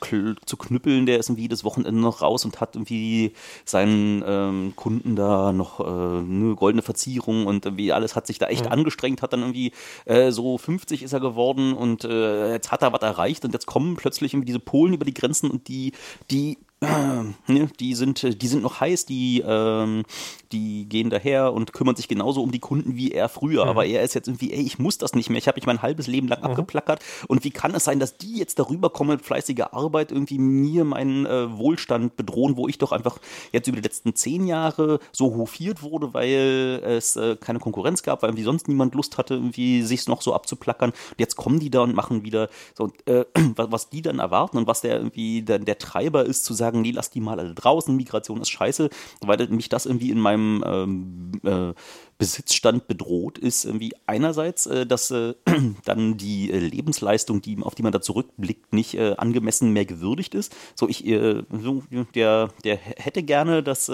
[0.44, 3.32] zu knüppeln, der ist irgendwie jedes Wochenende noch raus und hat irgendwie
[3.64, 8.46] seinen ähm, Kunden da noch äh, eine goldene Verzierung und irgendwie alles hat sich da
[8.46, 8.72] echt mhm.
[8.72, 9.72] angestrengt, hat dann irgendwie
[10.06, 13.66] äh, so 50 ist er geworden und äh, jetzt hat er was erreicht und jetzt
[13.66, 15.92] kommen plötzlich irgendwie diese Polen über die Grenzen und die,
[16.30, 20.04] die die sind, die sind noch heiß, die, ähm,
[20.50, 23.64] die gehen daher und kümmern sich genauso um die Kunden wie er früher.
[23.64, 23.70] Mhm.
[23.70, 25.38] Aber er ist jetzt irgendwie, ey, ich muss das nicht mehr.
[25.38, 26.46] Ich habe mich mein halbes Leben lang mhm.
[26.46, 27.02] abgeplackert.
[27.28, 30.84] Und wie kann es sein, dass die jetzt darüber kommen mit fleißiger Arbeit irgendwie mir
[30.84, 33.18] meinen äh, Wohlstand bedrohen, wo ich doch einfach
[33.52, 38.22] jetzt über die letzten zehn Jahre so hofiert wurde, weil es äh, keine Konkurrenz gab,
[38.22, 40.90] weil irgendwie sonst niemand Lust hatte, irgendwie sich noch so abzuplackern.
[40.90, 43.24] Und jetzt kommen die da und machen wieder so, äh,
[43.56, 46.69] was, was die dann erwarten und was der irgendwie der, der Treiber ist, zu sagen,
[46.70, 50.20] sagen, nee, lass die mal alle draußen, Migration ist scheiße, weil mich das irgendwie in
[50.20, 51.74] meinem ähm, äh,
[52.18, 55.34] Besitzstand bedroht, ist irgendwie einerseits, äh, dass äh,
[55.84, 60.34] dann die äh, Lebensleistung, die, auf die man da zurückblickt, nicht äh, angemessen mehr gewürdigt
[60.34, 60.54] ist.
[60.74, 61.82] So, ich, äh, so,
[62.14, 63.90] der, der hätte gerne, dass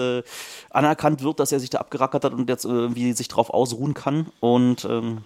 [0.69, 4.27] anerkannt wird, dass er sich da abgerackert hat und jetzt irgendwie sich drauf ausruhen kann.
[4.39, 5.23] Und ähm,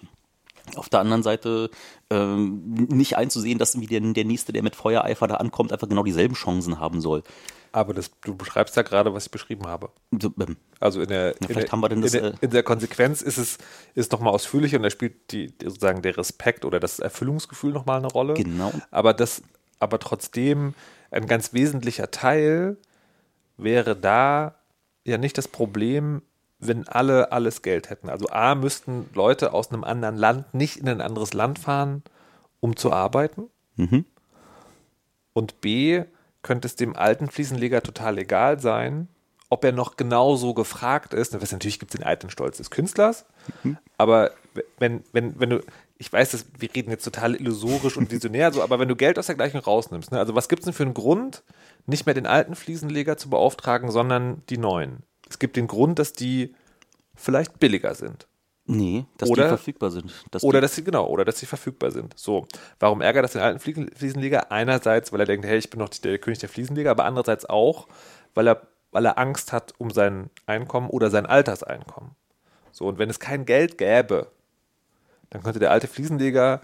[0.76, 1.70] auf der anderen Seite
[2.10, 6.04] ähm, nicht einzusehen, dass irgendwie der, der Nächste, der mit Feuereifer da ankommt, einfach genau
[6.04, 7.24] dieselben Chancen haben soll.
[7.74, 9.90] Aber das, du beschreibst ja gerade, was ich beschrieben habe.
[10.12, 13.58] Ähm, also in der, in, der, in, der, äh, in der Konsequenz ist es
[13.96, 18.08] ist nochmal ausführlicher und da spielt die, sozusagen der Respekt oder das Erfüllungsgefühl nochmal eine
[18.08, 18.34] Rolle.
[18.34, 18.74] Genau.
[18.92, 19.42] Aber das,
[19.80, 20.74] aber trotzdem
[21.12, 22.78] ein ganz wesentlicher Teil
[23.58, 24.56] wäre da
[25.06, 26.22] ja nicht das Problem,
[26.62, 28.10] wenn alle alles Geld hätten.
[28.10, 32.04] Also A, müssten Leute aus einem anderen Land nicht in ein anderes Land fahren,
[32.60, 33.50] um zu arbeiten.
[33.76, 34.06] Mhm.
[35.34, 36.04] Und B,
[36.44, 39.08] könnte es dem alten Fliesenleger total egal sein,
[39.50, 41.34] ob er noch genauso gefragt ist.
[41.34, 43.26] Natürlich gibt es den alten Stolz des Künstlers,
[43.64, 43.78] mhm.
[43.98, 44.32] aber
[44.80, 45.64] wenn, wenn, wenn du,
[45.98, 49.20] ich weiß, dass wir reden jetzt total illusorisch und visionär, so, aber wenn du Geld
[49.20, 51.44] aus der Gleichung rausnimmst, ne, also was gibt es denn für einen Grund,
[51.86, 55.04] nicht mehr den alten Fliesenleger zu beauftragen, sondern die neuen?
[55.32, 56.54] Es gibt den Grund, dass die
[57.16, 58.28] vielleicht billiger sind.
[58.66, 60.14] Nee, dass oder, die verfügbar sind.
[60.30, 62.18] Dass oder dass sie, genau, oder dass sie verfügbar sind.
[62.18, 62.48] So.
[62.80, 64.52] Warum ärgert das den alten Fliesenleger?
[64.52, 67.88] Einerseits, weil er denkt, hey, ich bin noch der König der Fliesenleger, aber andererseits auch,
[68.36, 72.12] weil er, weil er Angst hat um sein Einkommen oder sein Alterseinkommen.
[72.72, 74.28] So, und wenn es kein Geld gäbe,
[75.30, 76.62] dann könnte der alte Fliesenleger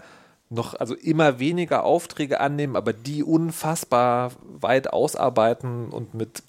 [0.50, 6.42] noch also immer weniger Aufträge annehmen, aber die unfassbar weit ausarbeiten und mit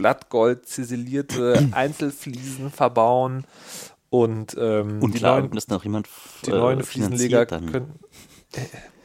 [0.00, 3.44] Blattgold ziselierte Einzelfliesen verbauen
[4.08, 6.08] und, ähm, und klar, neuen, dass noch jemand
[6.44, 8.00] die neuen äh, Fliesenleger können.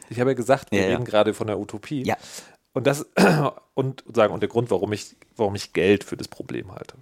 [0.08, 1.04] Ich habe ja gesagt, wir ja, reden ja.
[1.04, 2.02] gerade von der Utopie.
[2.02, 2.16] Ja.
[2.72, 3.06] Und das
[3.74, 6.96] und sagen und der Grund, warum ich warum ich Geld für das Problem halte.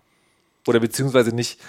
[0.67, 1.61] Oder beziehungsweise nicht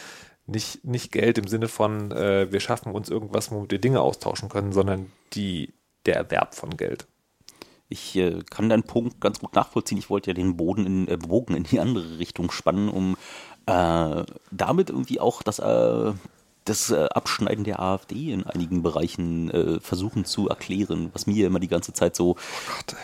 [0.45, 4.49] nicht nicht Geld im Sinne von äh, wir schaffen uns irgendwas, womit wir Dinge austauschen
[4.49, 5.73] können, sondern die
[6.05, 7.07] der Erwerb von Geld.
[7.89, 9.97] Ich äh, kann deinen Punkt ganz gut nachvollziehen.
[9.97, 13.15] Ich wollte ja den Boden in, äh, Bogen in die andere Richtung spannen, um
[13.67, 16.13] äh, damit irgendwie auch das, äh,
[16.65, 21.59] das äh, Abschneiden der AfD in einigen Bereichen äh, versuchen zu erklären, was mir immer
[21.59, 22.35] die ganze Zeit so oh
[22.75, 22.95] Gott,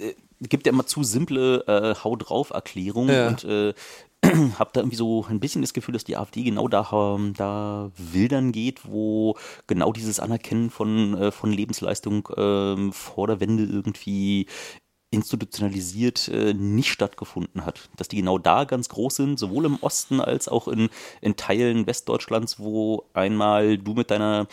[0.00, 3.28] äh, gibt ja immer zu simple äh, Hau drauf Erklärungen ja.
[3.28, 3.74] und äh,
[4.58, 7.90] habe da irgendwie so ein bisschen das Gefühl, dass die AfD genau da, ähm, da
[7.96, 9.36] wildern geht, wo
[9.66, 14.46] genau dieses Anerkennen von, äh, von Lebensleistung ähm, vor der Wende irgendwie
[15.10, 17.88] institutionalisiert äh, nicht stattgefunden hat.
[17.96, 21.86] Dass die genau da ganz groß sind, sowohl im Osten als auch in, in Teilen
[21.86, 24.46] Westdeutschlands, wo einmal du mit deiner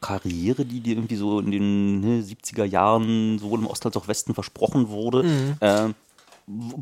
[0.00, 4.06] Karriere, die dir irgendwie so in den ne, 70er Jahren sowohl im Osten als auch
[4.06, 5.56] Westen versprochen wurde, mhm.
[5.60, 5.88] äh,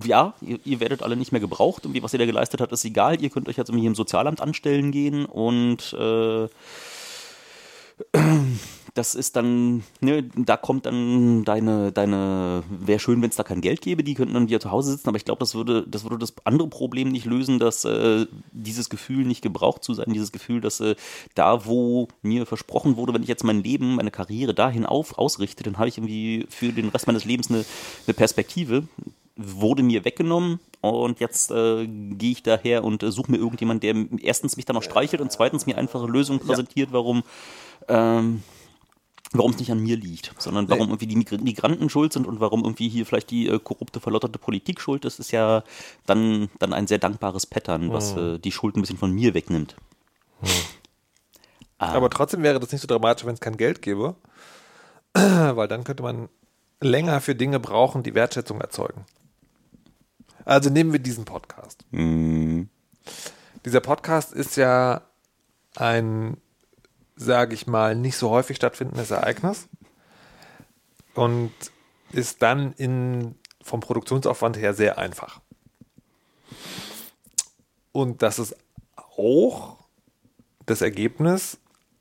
[0.05, 1.85] ja, ihr, ihr, werdet alle nicht mehr gebraucht.
[1.85, 3.22] Irgendwie, was ihr da geleistet habt, ist egal.
[3.22, 6.48] Ihr könnt euch jetzt irgendwie im Sozialamt anstellen gehen und äh,
[8.94, 13.61] das ist dann, ne, da kommt dann deine, deine, wäre schön, wenn es da kein
[13.61, 16.03] Geld gäbe, die könnten dann wieder zu Hause sitzen, aber ich glaube, das würde, das
[16.05, 20.33] würde das andere Problem nicht lösen, dass äh, dieses Gefühl nicht gebraucht zu sein, dieses
[20.33, 20.94] Gefühl, dass äh,
[21.35, 25.62] da, wo mir versprochen wurde, wenn ich jetzt mein Leben, meine Karriere dahin auf, ausrichte,
[25.62, 27.64] dann habe ich irgendwie für den Rest meines Lebens eine,
[28.07, 28.85] eine Perspektive,
[29.44, 33.94] wurde mir weggenommen und jetzt äh, gehe ich daher und äh, suche mir irgendjemand, der
[34.20, 36.94] erstens mich dann noch streichelt und zweitens mir einfache Lösungen präsentiert, ja.
[36.94, 37.22] warum
[37.88, 38.42] ähm,
[39.33, 42.64] warum es nicht an mir liegt, sondern warum irgendwie die Migranten schuld sind und warum
[42.64, 45.64] irgendwie hier vielleicht die äh, korrupte, verlotterte Politik schuld ist, ist ja
[46.07, 48.35] dann, dann ein sehr dankbares Pattern, was hm.
[48.35, 49.76] äh, die Schuld ein bisschen von mir wegnimmt.
[50.40, 50.50] Hm.
[51.78, 51.92] Ah.
[51.94, 54.14] Aber trotzdem wäre das nicht so dramatisch, wenn es kein Geld gäbe,
[55.14, 56.28] weil dann könnte man
[56.81, 59.07] länger für Dinge brauchen, die Wertschätzung erzeugen.
[60.44, 61.85] Also nehmen wir diesen Podcast.
[61.90, 62.68] Hm.
[63.64, 65.02] Dieser Podcast ist ja
[65.76, 66.37] ein
[67.16, 69.68] sage ich mal, nicht so häufig stattfindendes Ereignis
[71.14, 71.52] und
[72.12, 75.40] ist dann in, vom Produktionsaufwand her sehr einfach.
[77.92, 78.57] Und das ist
[78.96, 79.78] auch
[80.66, 81.59] das Ergebnis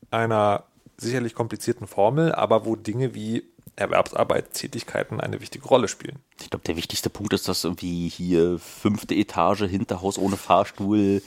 [0.10, 0.66] einer
[0.98, 6.20] sicherlich komplizierten Formel, aber wo Dinge wie Erwerbsarbeitstätigkeiten eine wichtige Rolle spielen.
[6.42, 11.22] Ich glaube, der wichtigste Punkt ist, dass irgendwie hier fünfte Etage, Hinterhaus ohne Fahrstuhl,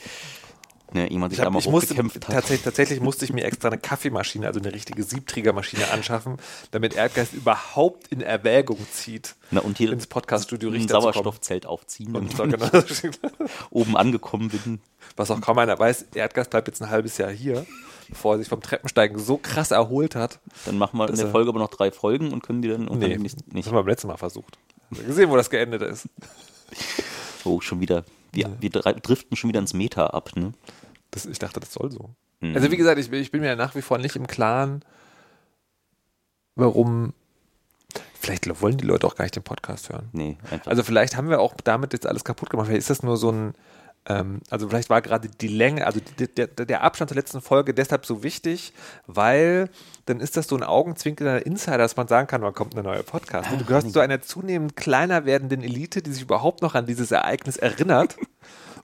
[0.94, 2.34] ne, jemand sich hab, da mal hochgekämpft musste, hat.
[2.34, 6.38] Tatsächlich, tatsächlich musste ich mir extra eine Kaffeemaschine, also eine richtige Siebträgermaschine anschaffen,
[6.70, 12.36] damit Erdgeist überhaupt in Erwägung zieht, Na, und hier ins Podcaststudio ein Sauerstoffzelt aufziehen und
[12.36, 12.70] genau
[13.70, 14.80] oben angekommen bin.
[15.16, 17.66] Was auch kaum einer weiß, Erdgeist bleibt jetzt ein halbes Jahr hier,
[18.08, 20.40] bevor er sich vom Treppensteigen so krass erholt hat.
[20.66, 23.16] Dann machen wir in der Folge aber noch drei Folgen und können die dann nee,
[23.16, 23.36] nicht, nicht.
[23.52, 24.58] Das haben wir beim letzten Mal versucht.
[24.90, 26.08] gesehen, wo das geendet ist.
[27.46, 28.04] Oh, schon wieder.
[28.32, 28.50] Wir, ja.
[28.58, 30.54] wir driften schon wieder ins Meta ab, ne?
[31.10, 32.08] Das, ich dachte, das soll so.
[32.40, 32.54] Mhm.
[32.54, 34.82] Also wie gesagt, ich, ich bin mir nach wie vor nicht im Klaren,
[36.54, 37.12] warum
[38.24, 40.08] Vielleicht wollen die Leute auch gar nicht den Podcast hören.
[40.12, 40.68] Nee, einfach.
[40.68, 42.68] Also vielleicht haben wir auch damit jetzt alles kaputt gemacht.
[42.68, 43.52] Vielleicht ist das nur so ein,
[44.06, 47.74] ähm, also vielleicht war gerade die Länge, also die, der, der Abstand zur letzten Folge
[47.74, 48.72] deshalb so wichtig,
[49.06, 49.70] weil
[50.06, 53.02] dann ist das so ein augenzwinkernder Insider, dass man sagen kann, wann kommt eine neue
[53.02, 53.50] Podcast.
[53.50, 57.56] Du gehörst zu einer zunehmend kleiner werdenden Elite, die sich überhaupt noch an dieses Ereignis
[57.56, 58.16] erinnert.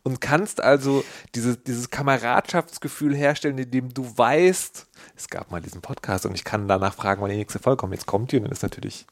[0.02, 1.04] und kannst also
[1.34, 6.68] dieses, dieses Kameradschaftsgefühl herstellen, indem du weißt, es gab mal diesen Podcast und ich kann
[6.68, 7.92] danach fragen, wann die nächste Folge kommt.
[7.92, 9.06] Jetzt kommt die und dann ist natürlich.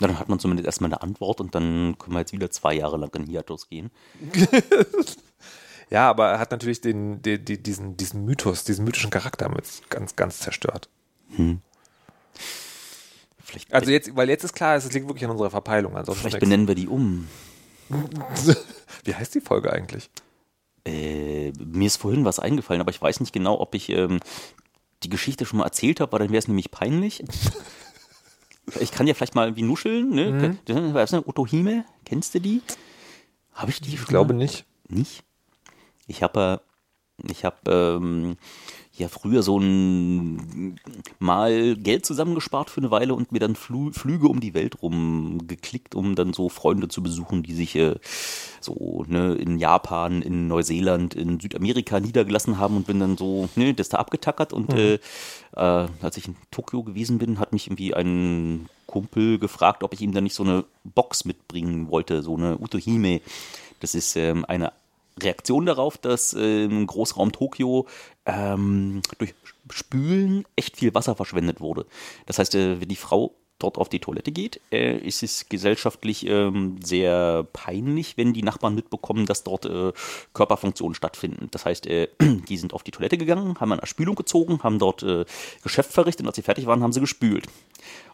[0.00, 2.74] Ja, dann hat man zumindest erstmal eine Antwort und dann können wir jetzt wieder zwei
[2.74, 3.90] Jahre lang in Hiatus gehen.
[5.90, 9.64] Ja, aber er hat natürlich den, den, den, diesen, diesen Mythos, diesen mythischen Charakter mit
[9.88, 10.88] ganz, ganz zerstört.
[13.42, 15.96] Vielleicht, Also jetzt, weil jetzt ist klar, es liegt wirklich an unserer Verpeilung.
[15.96, 17.28] Ansonsten vielleicht benennen wir die um.
[19.04, 20.10] Wie heißt die Folge eigentlich?
[20.84, 24.20] Äh, mir ist vorhin was eingefallen, aber ich weiß nicht genau, ob ich ähm,
[25.02, 27.24] die Geschichte schon mal erzählt habe, weil dann wäre es nämlich peinlich.
[28.80, 30.58] ich kann ja vielleicht mal wie nuscheln, ne?
[30.68, 30.94] Mhm.
[30.94, 32.62] Weißt du, Otto Hime, kennst du die?
[33.54, 34.40] Habe ich die schon Ich glaube mal?
[34.40, 34.66] nicht.
[34.88, 35.24] nicht.
[36.08, 36.60] Ich habe
[37.26, 38.36] ich habe ähm,
[38.92, 40.78] ja früher so ein
[41.18, 45.46] mal Geld zusammengespart für eine Weile und mir dann Flü Flüge um die Welt rum
[45.48, 47.96] geklickt, um dann so Freunde zu besuchen, die sich äh,
[48.60, 53.74] so ne, in Japan, in Neuseeland, in Südamerika niedergelassen haben und bin dann so ne,
[53.74, 54.94] das da abgetackert und äh,
[55.56, 60.00] äh, als ich in Tokio gewesen bin, hat mich irgendwie ein Kumpel gefragt, ob ich
[60.00, 63.20] ihm dann nicht so eine Box mitbringen wollte, so eine Utohime.
[63.80, 64.72] Das ist ähm, eine
[65.22, 67.86] Reaktion darauf, dass im Großraum Tokio
[68.26, 69.34] ähm, durch
[69.70, 71.86] Spülen echt viel Wasser verschwendet wurde.
[72.26, 76.26] Das heißt, äh, wenn die Frau dort auf die Toilette geht, äh, ist es gesellschaftlich
[76.26, 79.92] ähm, sehr peinlich, wenn die Nachbarn mitbekommen, dass dort äh,
[80.32, 81.48] Körperfunktionen stattfinden.
[81.50, 85.02] Das heißt, äh, die sind auf die Toilette gegangen, haben eine Spülung gezogen, haben dort
[85.02, 85.24] äh,
[85.62, 87.46] Geschäft verrichtet und als sie fertig waren, haben sie gespült.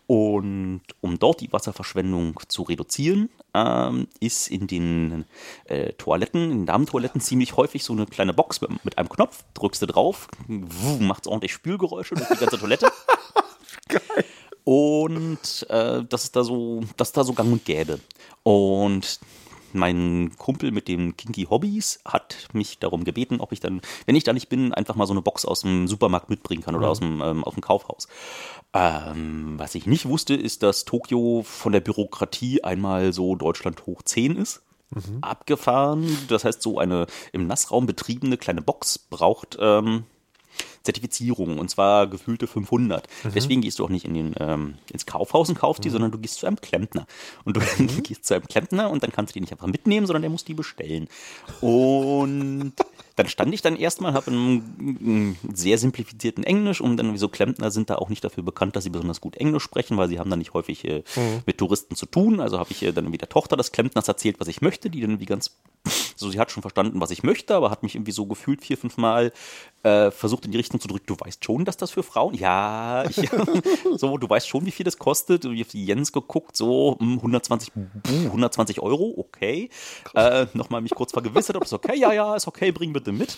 [0.06, 5.24] Und um dort die Wasserverschwendung zu reduzieren, ähm, ist in den
[5.64, 9.44] äh, Toiletten, in den Damentoiletten ziemlich häufig so eine kleine Box mit, mit einem Knopf,
[9.54, 10.28] drückst du drauf,
[11.00, 12.92] macht ordentlich Spülgeräusche durch die ganze Toilette.
[14.64, 18.00] Und äh, das ist da so, das ist da so gang und gäbe.
[18.42, 19.20] Und
[19.74, 24.24] mein Kumpel mit den Kinky Hobbys hat mich darum gebeten, ob ich dann, wenn ich
[24.24, 27.00] da nicht bin, einfach mal so eine Box aus dem Supermarkt mitbringen kann oder aus,
[27.00, 28.08] dem, ähm, aus dem Kaufhaus.
[28.72, 34.02] Ähm, was ich nicht wusste, ist, dass Tokio von der Bürokratie einmal so Deutschland hoch
[34.02, 34.62] 10 ist.
[35.22, 36.06] Abgefahren.
[36.28, 40.04] Das heißt, so eine im Nassraum betriebene kleine Box braucht ähm,
[40.84, 43.08] Zertifizierung und zwar gefühlte 500.
[43.34, 46.18] Deswegen gehst du auch nicht in den, ähm, ins Kaufhaus und kaufst die, sondern du
[46.18, 47.06] gehst zu einem Klempner.
[47.44, 47.60] Und du
[48.02, 50.44] gehst zu einem Klempner und dann kannst du die nicht einfach mitnehmen, sondern der muss
[50.44, 51.08] die bestellen.
[51.60, 52.72] Und
[53.16, 57.88] dann stand ich dann erstmal, habe einen sehr simplifizierten Englisch und dann wieso Klempner sind
[57.88, 60.36] da auch nicht dafür bekannt, dass sie besonders gut Englisch sprechen, weil sie haben da
[60.36, 61.02] nicht häufig äh,
[61.46, 62.40] mit Touristen zu tun.
[62.40, 65.00] Also habe ich äh, dann irgendwie der Tochter des Klempners erzählt, was ich möchte, die
[65.00, 65.56] dann irgendwie ganz,
[66.16, 68.78] so sie hat schon verstanden, was ich möchte, aber hat mich irgendwie so gefühlt vier,
[68.78, 69.32] fünf Mal
[69.82, 73.04] äh, versucht in die Richtung zu drücken, du weißt schon, dass das für Frauen, ja,
[73.08, 73.30] ich,
[73.96, 77.72] so, du weißt schon, wie viel das kostet, ich die Jens geguckt, so, hm, 120,
[77.74, 79.70] buh, 120 Euro, okay,
[80.14, 83.36] äh, nochmal mich kurz vergewissert, ob es okay, ja, ja, ist okay, bring bitte mit.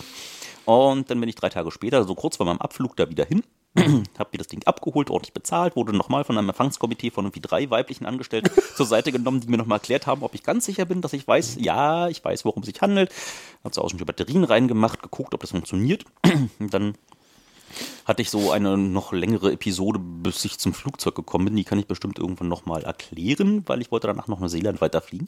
[0.65, 3.41] Und dann bin ich drei Tage später, so kurz vor meinem Abflug, da wieder hin.
[4.17, 7.69] Hab mir das Ding abgeholt, ordentlich bezahlt, wurde nochmal von einem Empfangskomitee von irgendwie drei
[7.69, 11.01] weiblichen Angestellten zur Seite genommen, die mir nochmal erklärt haben, ob ich ganz sicher bin,
[11.01, 13.13] dass ich weiß, ja, ich weiß, worum es sich handelt.
[13.63, 16.05] Hab zu Hause schon Batterien reingemacht, geguckt, ob das funktioniert.
[16.59, 16.95] Und dann
[18.05, 21.55] hatte ich so eine noch längere Episode, bis ich zum Flugzeug gekommen bin.
[21.55, 25.27] Die kann ich bestimmt irgendwann nochmal erklären, weil ich wollte danach noch Neuseeland weiterfliegen.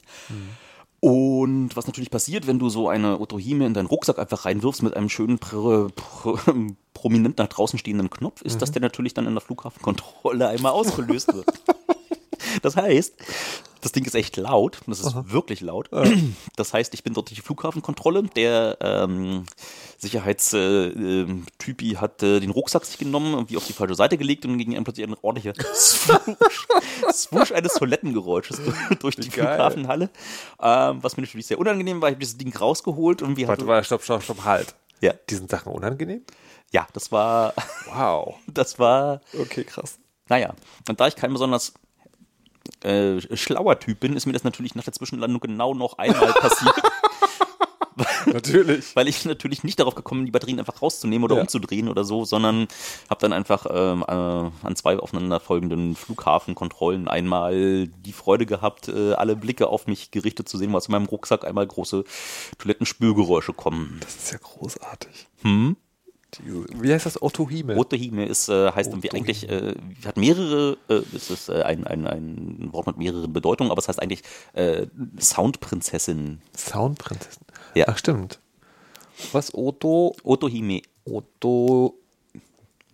[1.00, 4.94] Und was natürlich passiert, wenn du so eine Otohime in deinen Rucksack einfach reinwirfst mit
[4.94, 6.38] einem schönen, pr pr
[6.92, 11.32] prominent nach draußen stehenden Knopf, ist, dass der natürlich dann in der Flughafenkontrolle einmal ausgelöst
[11.32, 11.46] wird.
[12.62, 13.14] Das heißt,
[13.80, 14.80] das Ding ist echt laut.
[14.86, 15.88] Das ist wirklich laut.
[16.56, 18.24] Das heißt, ich bin dort durch die Flughafenkontrolle.
[18.36, 19.44] Der ähm,
[19.96, 24.58] Sicherheitstypi hat äh, den Rucksack sich genommen und wie auf die falsche Seite gelegt und
[24.58, 26.66] ging ihm plötzlich ein ordentlicher Swoosh,
[27.12, 28.60] Swoosh eines Toilettengeräusches
[29.00, 29.46] durch die geil.
[29.46, 30.10] Flughafenhalle.
[30.60, 32.10] Ähm, was mir natürlich sehr unangenehm war.
[32.10, 34.74] Ich habe dieses Ding rausgeholt und wir Warte, warte, stopp, stopp, stopp, halt.
[35.00, 35.14] Ja.
[35.30, 36.22] Die sind Sachen unangenehm?
[36.70, 37.54] Ja, das war.
[37.86, 38.36] Wow.
[38.46, 39.20] Das war.
[39.38, 39.98] Okay, krass.
[40.28, 40.54] Naja,
[40.88, 41.72] und da ich kein besonders
[42.82, 46.74] äh, schlauer Typ bin, ist mir das natürlich nach der Zwischenlandung genau noch einmal passiert.
[48.26, 48.96] Natürlich.
[48.96, 51.42] Weil ich natürlich nicht darauf gekommen bin, die Batterien einfach rauszunehmen oder Ja.
[51.42, 52.66] umzudrehen oder so, sondern
[53.08, 54.12] habe dann einfach ähm, äh,
[54.66, 60.56] an zwei aufeinanderfolgenden Flughafenkontrollen einmal die Freude gehabt, äh, alle Blicke auf mich gerichtet zu
[60.58, 62.04] sehen, weil aus meinem Rucksack einmal große
[62.58, 63.98] Toilettenspülgeräusche kommen.
[64.00, 65.28] Das ist ja großartig.
[65.42, 65.76] Hm?
[66.38, 67.20] Wie heißt das?
[67.20, 67.74] Otohime?
[67.74, 69.14] Rote Hime ist, äh, heißt Otohime.
[69.14, 69.74] eigentlich, äh,
[70.04, 73.88] hat mehrere, äh, es ist äh, ein, ein, ein Wort mit mehreren Bedeutungen, aber es
[73.88, 74.22] heißt eigentlich
[74.52, 74.86] äh,
[75.18, 76.40] Soundprinzessin.
[76.56, 77.44] Soundprinzessin.
[77.74, 77.86] Ja.
[77.88, 78.40] Ach, stimmt.
[79.32, 79.54] Was?
[79.54, 80.14] Oto?
[81.04, 81.94] Oto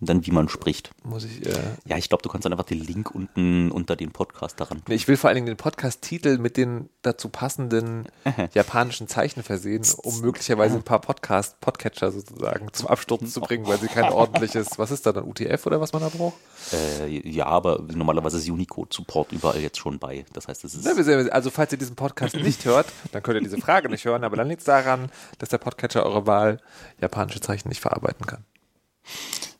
[0.00, 0.06] Oto.
[0.06, 0.90] dann wie man spricht.
[1.04, 1.46] Muss ich.
[1.46, 1.54] Äh,
[1.86, 4.94] Ja, ich glaube, du kannst dann einfach den Link unten unter den Podcast daran nee,
[4.94, 8.06] ich will vor allen Dingen den Podcast-Titel mit den dazu passenden
[8.54, 13.78] japanischen Zeichen versehen, um möglicherweise ein paar Podcast, Podcatcher sozusagen zum Absturz zu bringen, weil
[13.78, 16.36] sie kein ordentliches, was ist da dann, UTF oder was man da braucht?
[16.72, 20.24] Äh, ja, aber normalerweise ist Unicode-Support überall jetzt schon bei.
[20.32, 20.84] Das heißt, es ist.
[20.84, 24.24] Sehen- Also falls ihr diesen Podcast nicht hört, dann könnt ihr diese Frage nicht hören,
[24.24, 26.60] aber dann liegt es daran, dass der Podcatcher eure Wahl
[27.00, 28.44] japanische Zeichen nicht verarbeiten kann.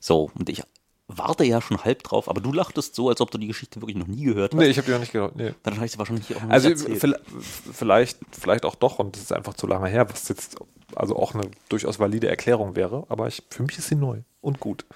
[0.07, 0.63] So, und ich
[1.09, 3.97] warte ja schon halb drauf, aber du lachtest so, als ob du die Geschichte wirklich
[3.97, 4.61] noch nie gehört hast.
[4.61, 5.35] Nee, ich habe die noch nicht gehört.
[5.35, 5.53] Nee.
[5.65, 7.21] Dann habe ich sie wahrscheinlich auch noch Also nicht erzählt.
[7.73, 10.59] vielleicht, vielleicht auch doch und das ist einfach zu lange her, was jetzt
[10.95, 14.61] also auch eine durchaus valide Erklärung wäre, aber ich, für mich ist sie neu und
[14.61, 14.87] gut.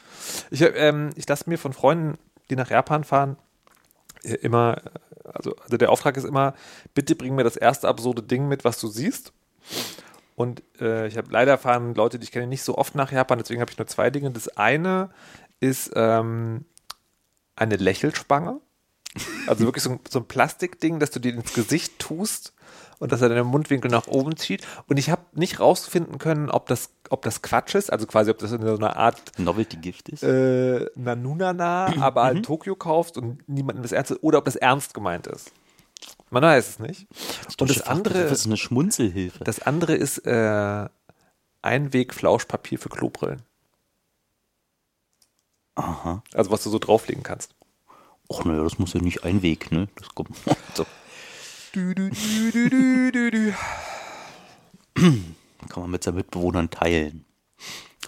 [0.52, 2.16] Ich, ähm, ich lasse mir von Freunden,
[2.48, 3.36] die nach Japan fahren,
[4.22, 6.54] äh, immer, äh, also, also der Auftrag ist immer,
[6.94, 9.32] bitte bring mir das erste absurde Ding mit, was du siehst.
[10.41, 13.36] Und äh, ich habe leider fahren Leute, die ich kenne, nicht so oft nach Japan,
[13.36, 14.30] deswegen habe ich nur zwei Dinge.
[14.30, 15.11] Das eine
[15.61, 16.64] ist ähm,
[17.57, 18.59] eine Lächelspange.
[19.47, 22.55] Also wirklich so ein, so ein Plastikding, das du dir ins Gesicht tust
[23.01, 24.66] und dass er deinen Mundwinkel nach oben zieht.
[24.86, 28.38] Und ich habe nicht rausfinden können, ob das, ob das Quatsch ist, also quasi, ob
[28.38, 30.22] das in so einer Art Novelty-Gift ist.
[30.22, 34.95] äh, Nanunana, aber halt Tokio kaufst und niemandem das ernst ist, oder ob das ernst
[34.95, 35.53] gemeint ist.
[36.31, 37.07] Man weiß es nicht.
[37.59, 39.43] Und das andere, Das ist eine Schmunzelhilfe.
[39.45, 40.89] das andere ist äh,
[41.62, 43.43] Einweg-Flauschpapier für Klobrillen.
[45.74, 46.22] Aha.
[46.35, 47.55] Also was du so drauflegen kannst.
[48.28, 49.89] Och, naja, das muss ja nicht ein Weg, ne?
[49.97, 50.31] Das kommt.
[50.74, 50.87] So.
[51.72, 53.55] Du, du, du, du, du, du.
[55.68, 57.24] Kann man mit seinen Mitbewohnern teilen.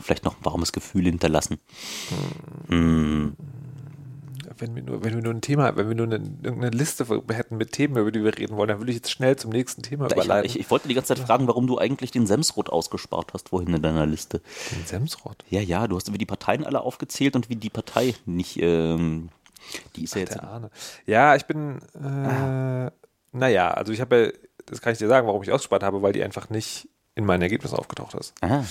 [0.00, 1.58] Vielleicht noch ein warmes Gefühl hinterlassen.
[2.68, 3.36] Hm.
[4.58, 7.56] Wenn wir nur, wenn wir nur ein Thema, wenn wir nur eine, irgendeine Liste hätten
[7.56, 10.06] mit Themen, über die wir reden wollen, dann würde ich jetzt schnell zum nächsten Thema
[10.06, 10.46] Ich, überleiten.
[10.46, 13.74] ich, ich wollte die ganze Zeit fragen, warum du eigentlich den Semsrot ausgespart hast, wohin
[13.74, 14.40] in deiner Liste.
[14.70, 15.44] Den Semsrott.
[15.50, 19.28] Ja, ja, du hast wie die Parteien alle aufgezählt und wie die Partei nicht, ähm,
[19.96, 20.34] die ist ja jetzt.
[20.34, 20.70] Der Ahne.
[21.06, 22.90] Ja, ich bin, äh,
[23.32, 24.32] naja, also ich habe, ja-
[24.66, 27.42] das kann ich dir sagen, warum ich ausgespart habe, weil die einfach nicht in meinen
[27.42, 28.34] Ergebnissen aufgetaucht ist.
[28.40, 28.64] Ah,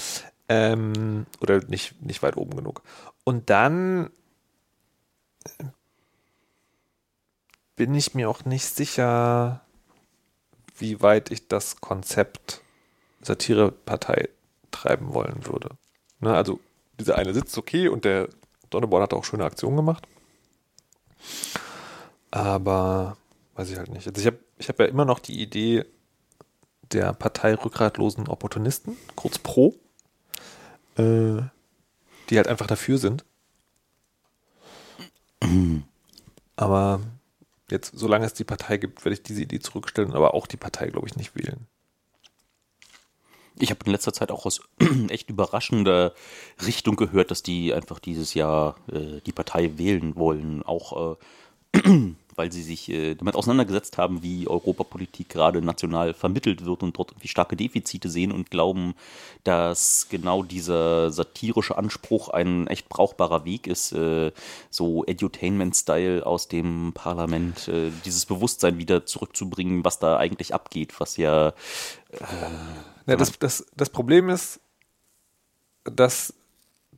[0.50, 2.82] Ähm, oder nicht, nicht weit oben genug.
[3.24, 4.10] Und dann
[7.76, 9.62] bin ich mir auch nicht sicher,
[10.78, 12.62] wie weit ich das Konzept
[13.22, 14.30] Satirepartei
[14.72, 15.78] treiben wollen würde.
[16.20, 16.60] Ne, also
[17.00, 18.30] dieser eine sitzt okay und der
[18.70, 20.08] Donneborn hat auch schöne Aktionen gemacht.
[22.30, 23.18] Aber
[23.56, 24.08] weiß ich halt nicht.
[24.08, 25.86] Also ich habe ich hab ja immer noch die Idee
[26.92, 29.76] der Partei rückgratlosen Opportunisten, kurz Pro,
[30.98, 31.42] äh,
[32.30, 33.26] die halt einfach dafür sind.
[36.56, 37.02] Aber
[37.70, 40.88] jetzt, solange es die Partei gibt, werde ich diese Idee zurückstellen, aber auch die Partei,
[40.88, 41.68] glaube ich, nicht wählen.
[43.60, 44.62] ich habe in letzter Zeit auch aus
[45.10, 46.14] echt überraschender
[46.66, 50.64] Richtung gehört, dass die einfach dieses Jahr äh, die Partei wählen wollen.
[50.64, 51.16] Auch äh,
[52.36, 57.12] weil sie sich äh, damit auseinandergesetzt haben, wie Europapolitik gerade national vermittelt wird und dort
[57.12, 58.96] irgendwie starke Defizite sehen und glauben,
[59.44, 64.32] dass genau dieser satirische Anspruch ein echt brauchbarer Weg ist, äh,
[64.70, 71.18] so Edutainment-Style aus dem Parlament, äh, dieses Bewusstsein wieder zurückzubringen, was da eigentlich abgeht, was
[71.18, 71.54] ja
[73.08, 74.60] Ja, das, das, das Problem ist,
[75.84, 76.34] dass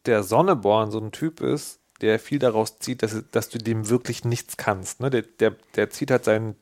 [0.05, 4.26] der Sonneborn so ein Typ ist, der viel daraus zieht, dass, dass du dem wirklich
[4.26, 5.00] nichts kannst.
[5.00, 5.10] Ne?
[5.10, 6.56] Der, der, der zieht halt seinen,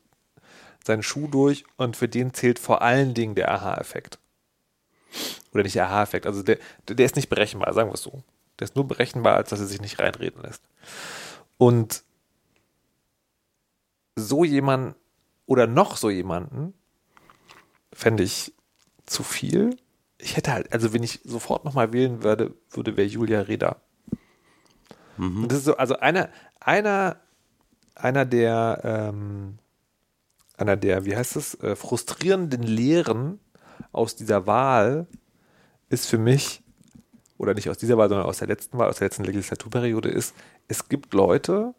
[0.84, 4.18] seinen Schuh durch und für den zählt vor allen Dingen der Aha-Effekt.
[5.52, 6.26] Oder nicht der Aha-Effekt.
[6.26, 6.58] Also der,
[6.88, 8.22] der ist nicht berechenbar, sagen wir es so.
[8.58, 10.62] Der ist nur berechenbar, als dass er sich nicht reinreden lässt.
[11.58, 12.04] Und
[14.16, 14.96] so jemand
[15.46, 16.74] oder noch so jemanden
[17.92, 18.52] fände ich
[19.06, 19.76] zu viel.
[20.18, 23.80] Ich hätte halt, also wenn ich sofort nochmal wählen würde, würde wäre Julia Reda.
[25.18, 26.28] Und das ist so, also einer,
[26.60, 27.16] einer,
[27.94, 29.58] einer der, ähm,
[30.56, 33.40] einer der, wie heißt es, äh, frustrierenden Lehren
[33.92, 35.06] aus dieser Wahl
[35.88, 36.62] ist für mich,
[37.36, 40.34] oder nicht aus dieser Wahl, sondern aus der letzten Wahl, aus der letzten Legislaturperiode ist,
[40.68, 41.74] es gibt Leute,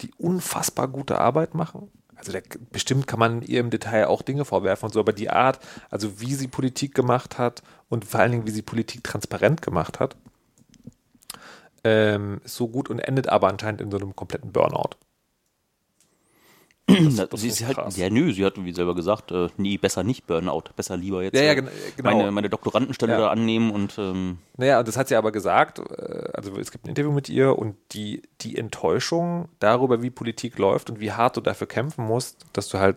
[0.00, 1.90] die unfassbar gute Arbeit machen.
[2.16, 5.30] Also der, bestimmt kann man ihr im Detail auch Dinge vorwerfen und so, aber die
[5.30, 5.58] Art,
[5.90, 10.00] also wie sie Politik gemacht hat und vor allen Dingen, wie sie Politik transparent gemacht
[10.00, 10.16] hat,
[11.84, 14.96] ähm, ist so gut und endet aber anscheinend in so einem kompletten Burnout.
[16.88, 20.02] Na, das sie, sie hat, ja, nö, sie hat, wie selber gesagt, äh, nee, besser
[20.02, 22.10] nicht Burnout, besser lieber jetzt Ja, ja, äh, gen- genau.
[22.16, 23.18] meine, meine Doktorandenstelle Ja.
[23.20, 26.88] da annehmen und ähm, Naja, das hat sie aber gesagt, äh, also es gibt ein
[26.88, 31.40] Interview mit ihr und die, die Enttäuschung darüber, wie Politik läuft und wie hart du
[31.40, 32.96] dafür kämpfen musst, dass du halt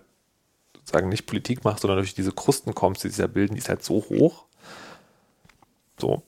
[0.76, 3.70] sozusagen nicht Politik machst, sondern durch diese Krusten kommst, die sich da bilden, die ist
[3.70, 4.46] halt so hoch.
[6.00, 6.24] So.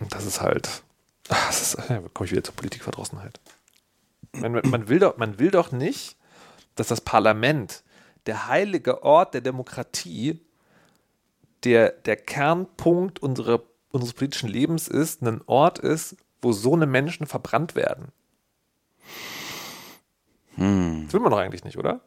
[0.00, 0.82] Und das ist halt,
[1.30, 3.40] Ach, ist, ja, komme ich wieder zur Politikverdrossenheit.
[4.32, 6.16] Man, man, man, will doch, man will doch nicht,
[6.74, 7.82] dass das Parlament,
[8.26, 10.40] der heilige Ort der Demokratie,
[11.64, 17.26] der, der Kernpunkt unserer, unseres politischen Lebens ist, ein Ort ist, wo so eine Menschen
[17.26, 18.12] verbrannt werden.
[20.56, 21.04] Hm.
[21.04, 22.00] Das will man doch eigentlich nicht, oder?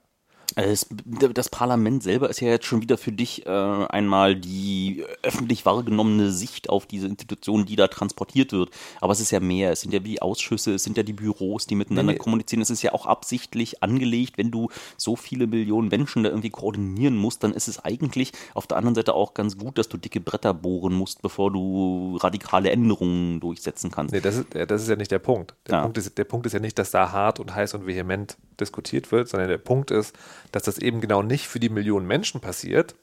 [0.55, 0.87] Es,
[1.33, 6.31] das Parlament selber ist ja jetzt schon wieder für dich äh, einmal die öffentlich wahrgenommene
[6.31, 8.69] Sicht auf diese Institution, die da transportiert wird.
[9.01, 9.71] Aber es ist ja mehr.
[9.71, 12.61] Es sind ja die Ausschüsse, es sind ja die Büros, die miteinander nee, kommunizieren.
[12.61, 17.17] Es ist ja auch absichtlich angelegt, wenn du so viele Millionen Menschen da irgendwie koordinieren
[17.17, 20.19] musst, dann ist es eigentlich auf der anderen Seite auch ganz gut, dass du dicke
[20.19, 24.13] Bretter bohren musst, bevor du radikale Änderungen durchsetzen kannst.
[24.13, 25.53] Nee, das ist, das ist ja nicht der Punkt.
[25.67, 25.81] Der, ja.
[25.81, 29.11] Punkt ist, der Punkt ist ja nicht, dass da hart und heiß und vehement diskutiert
[29.11, 30.15] wird, sondern der Punkt ist,
[30.53, 32.95] dass das eben genau nicht für die Millionen Menschen passiert,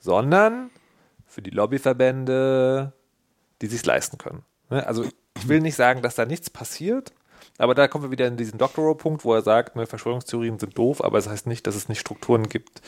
[0.00, 0.70] sondern
[1.26, 2.92] für die Lobbyverbände,
[3.62, 4.42] die sich leisten können.
[4.70, 4.84] Ne?
[4.84, 5.04] Also
[5.36, 7.12] ich will nicht sagen, dass da nichts passiert,
[7.58, 11.04] aber da kommen wir wieder in diesen Doctorow-Punkt, wo er sagt, ne, Verschwörungstheorien sind doof,
[11.04, 12.80] aber es das heißt nicht, dass es nicht Strukturen gibt,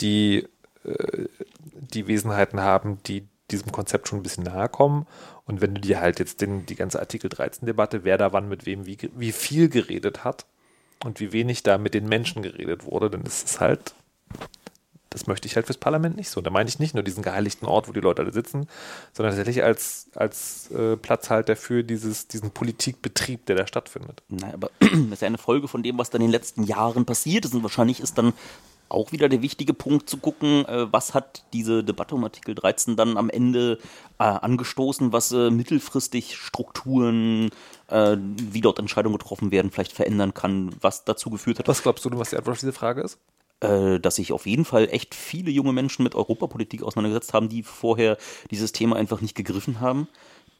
[0.00, 0.46] die
[0.84, 1.26] äh,
[1.62, 5.06] die Wesenheiten haben, die diesem Konzept schon ein bisschen nahe kommen.
[5.44, 8.66] Und wenn du dir halt jetzt den, die ganze Artikel 13-Debatte, wer da wann mit
[8.66, 10.46] wem wie, wie viel geredet hat,
[11.04, 13.94] und wie wenig da mit den Menschen geredet wurde, denn es ist halt,
[15.10, 16.40] das möchte ich halt fürs Parlament nicht so.
[16.40, 18.68] da meine ich nicht nur diesen geheiligten Ort, wo die Leute alle sitzen,
[19.12, 24.22] sondern tatsächlich als, als äh, Platzhalter für dieses, diesen Politikbetrieb, der da stattfindet.
[24.28, 27.04] Nein, aber das ist ja eine Folge von dem, was dann in den letzten Jahren
[27.04, 28.32] passiert ist und wahrscheinlich ist dann
[28.88, 32.96] auch wieder der wichtige Punkt zu gucken, äh, was hat diese Debatte um Artikel 13
[32.96, 33.78] dann am Ende
[34.18, 37.50] äh, angestoßen, was äh, mittelfristig Strukturen,
[37.88, 41.68] äh, wie dort Entscheidungen getroffen werden, vielleicht verändern kann, was dazu geführt hat.
[41.68, 43.18] Was glaubst du, was die Antwort auf diese Frage ist?
[43.60, 47.62] Äh, dass sich auf jeden Fall echt viele junge Menschen mit Europapolitik auseinandergesetzt haben, die
[47.62, 48.18] vorher
[48.50, 50.08] dieses Thema einfach nicht gegriffen haben.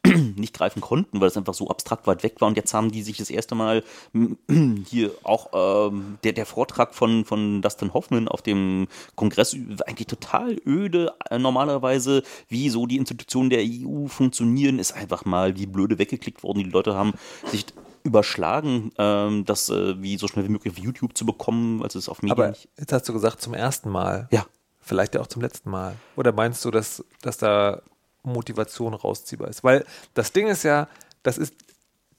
[0.36, 2.48] nicht greifen konnten, weil es einfach so abstrakt weit weg war.
[2.48, 3.82] Und jetzt haben die sich das erste Mal
[4.86, 10.56] hier auch ähm, der, der Vortrag von, von Dustin Hoffman auf dem Kongress eigentlich total
[10.66, 11.12] öde.
[11.30, 16.42] Äh, normalerweise, wie so die Institutionen der EU funktionieren, ist einfach mal die Blöde weggeklickt
[16.42, 16.58] worden.
[16.58, 17.14] Die Leute haben
[17.46, 17.66] sich
[18.06, 22.08] überschlagen, ähm, das äh, wie so schnell wie möglich auf YouTube zu bekommen, als es
[22.08, 24.28] auf Medien Aber jetzt hast du gesagt, zum ersten Mal.
[24.30, 24.46] Ja.
[24.80, 25.96] Vielleicht ja auch zum letzten Mal.
[26.14, 27.82] Oder meinst du, dass, dass da
[28.26, 29.64] Motivation rausziehbar ist.
[29.64, 30.88] Weil das Ding ist ja,
[31.22, 31.54] das ist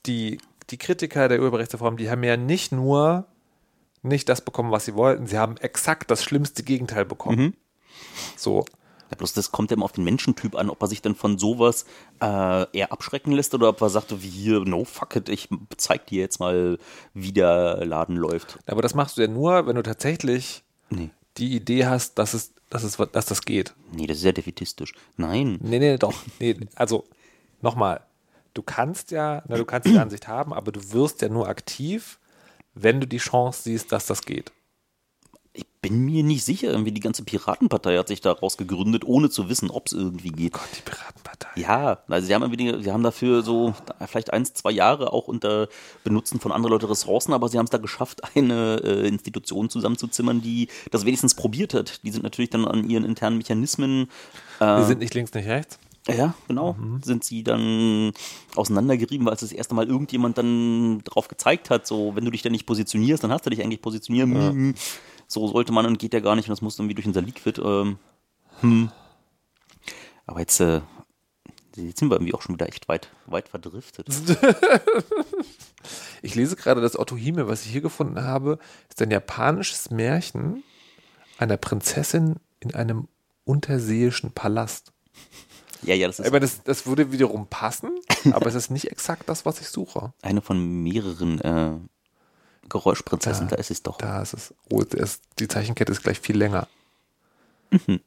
[0.06, 0.38] die,
[0.70, 3.26] die Kritiker der Urheberrechtsreform, die haben ja nicht nur
[4.02, 7.38] nicht das bekommen, was sie wollten, sie haben exakt das schlimmste Gegenteil bekommen.
[7.38, 7.54] Mhm.
[8.36, 8.64] So.
[9.10, 11.38] Ja, bloß das kommt ja immer auf den Menschentyp an, ob er sich dann von
[11.38, 11.86] sowas
[12.20, 15.48] äh, eher abschrecken lässt oder ob er sagt, wie hier, no fuck it, ich
[15.78, 16.78] zeig dir jetzt mal,
[17.14, 18.58] wie der Laden läuft.
[18.66, 21.08] Aber das machst du ja nur, wenn du tatsächlich nee.
[21.38, 23.74] die Idee hast, dass es dass, es, dass das geht.
[23.92, 24.92] Nee, das ist ja defetistisch.
[25.16, 25.58] Nein.
[25.62, 26.14] Nee, nee, doch.
[26.38, 27.04] Nee, also,
[27.60, 28.02] nochmal.
[28.54, 32.18] Du kannst ja, na, du kannst die Ansicht haben, aber du wirst ja nur aktiv,
[32.74, 34.52] wenn du die Chance siehst, dass das geht
[35.58, 39.48] ich bin mir nicht sicher, irgendwie die ganze Piratenpartei hat sich daraus gegründet, ohne zu
[39.48, 40.52] wissen, ob es irgendwie geht.
[40.52, 41.48] Gott, die Piratenpartei.
[41.56, 43.74] Ja, also sie haben irgendwie, sie haben dafür so
[44.06, 45.68] vielleicht eins, zwei Jahre auch unter
[46.04, 50.40] Benutzen von anderen Leuten Ressourcen, aber sie haben es da geschafft, eine äh, Institution zusammenzuzimmern,
[50.40, 52.04] die das wenigstens probiert hat.
[52.04, 54.08] Die sind natürlich dann an ihren internen Mechanismen.
[54.60, 55.78] Äh, die sind nicht links, nicht rechts.
[56.08, 56.72] Ja, genau.
[56.72, 57.02] Mhm.
[57.02, 58.12] Sind sie dann
[58.56, 62.42] auseinandergerieben, weil es das erste Mal irgendjemand dann drauf gezeigt hat, so, wenn du dich
[62.42, 64.32] da nicht positionierst, dann hast du dich eigentlich positionieren.
[64.34, 64.74] Ja.
[65.28, 67.60] So sollte man und geht ja gar nicht und das muss irgendwie durch unser Liquid.
[67.62, 67.98] Ähm,
[68.60, 68.90] hm.
[70.26, 70.80] Aber jetzt, äh,
[71.76, 74.08] jetzt sind wir irgendwie auch schon wieder echt weit, weit verdriftet.
[76.22, 78.58] ich lese gerade das Otto Hime, was ich hier gefunden habe,
[78.88, 80.64] ist ein japanisches Märchen
[81.38, 83.08] einer Prinzessin in einem
[83.44, 84.92] unterseeischen Palast.
[85.82, 86.26] Ja, ja, das ist.
[86.26, 87.90] Aber das, das würde wiederum passen,
[88.32, 90.12] aber es ist nicht exakt das, was ich suche.
[90.22, 91.72] Eine von mehreren äh,
[92.68, 93.98] Geräuschprinzessin, da, da, ist es doch.
[93.98, 94.54] Da ist es.
[94.70, 96.68] Oh, ist, die Zeichenkette ist gleich viel länger.
[97.70, 98.00] Mhm.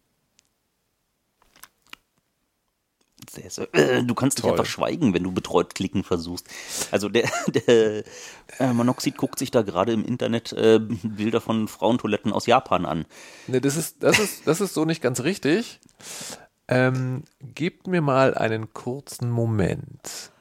[4.06, 4.52] Du kannst Toll.
[4.52, 6.48] nicht einfach schweigen, wenn du betreut klicken versuchst.
[6.92, 8.04] Also der, der
[8.60, 13.06] äh, Monoxid guckt sich da gerade im Internet äh, Bilder von Frauentoiletten aus Japan an.
[13.48, 15.80] Ne, das ist, das ist, das ist so nicht ganz richtig.
[16.68, 20.32] Ähm, gebt mir mal einen kurzen Moment.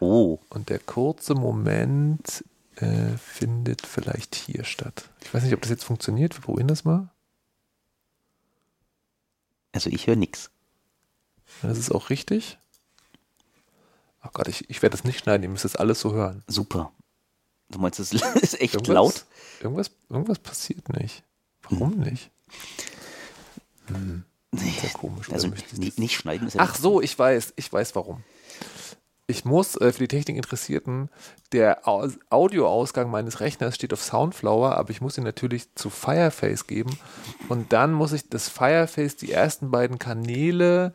[0.00, 0.38] Oh.
[0.50, 2.44] Und der kurze Moment
[2.76, 5.08] äh, findet vielleicht hier statt.
[5.22, 6.36] Ich weiß nicht, ob das jetzt funktioniert.
[6.36, 7.10] Wir probieren das mal.
[9.72, 10.50] Also ich höre nichts.
[11.62, 12.58] Das ist auch richtig.
[14.20, 16.42] Ach Gott, ich, ich werde das nicht schneiden, ihr müsst das alles so hören.
[16.46, 16.92] Super.
[17.70, 18.12] Du meinst, das
[18.42, 19.24] ist echt irgendwas, laut?
[19.60, 21.22] Irgendwas, irgendwas passiert nicht.
[21.62, 22.00] Warum hm.
[22.00, 22.30] nicht?
[23.86, 24.24] Hm.
[24.52, 25.30] Sehr komisch.
[25.30, 28.22] Also nicht, nicht, schneiden ist ja Ach so, ich weiß, ich weiß warum.
[29.26, 31.10] Ich muss äh, für die Technikinteressierten,
[31.52, 36.66] der Au Audioausgang meines Rechners steht auf Soundflower, aber ich muss ihn natürlich zu Fireface
[36.66, 36.96] geben.
[37.48, 40.94] Und dann muss ich das Fireface, die ersten beiden Kanäle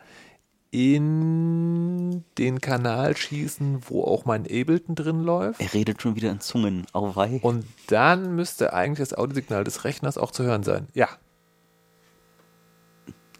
[0.71, 5.59] in den Kanal schießen, wo auch mein Ableton drin läuft.
[5.59, 6.87] Er redet schon wieder in Zungen.
[6.93, 7.39] Auwei.
[7.41, 10.87] Und dann müsste eigentlich das Audiosignal des Rechners auch zu hören sein.
[10.93, 11.09] Ja.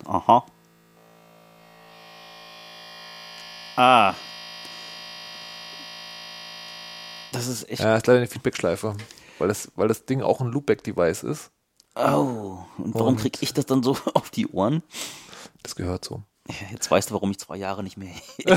[0.05, 0.45] Aha.
[3.77, 4.13] Ah.
[7.31, 7.81] Das ist echt.
[7.81, 8.95] Ja, ist leider eine Feedback-Schleife,
[9.39, 11.51] weil das, weil das Ding auch ein Loopback-Device ist.
[11.95, 14.83] Oh, und warum Und- krieg ich das dann so auf die Ohren?
[15.63, 16.23] Das gehört so.
[16.71, 18.13] Jetzt weißt du, warum ich zwei Jahre nicht mehr.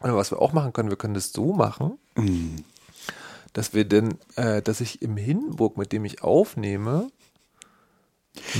[0.00, 1.98] Was wir auch machen können, wir können das so machen,
[3.52, 7.10] dass wir denn, äh, dass ich im Hindenburg, mit dem ich aufnehme,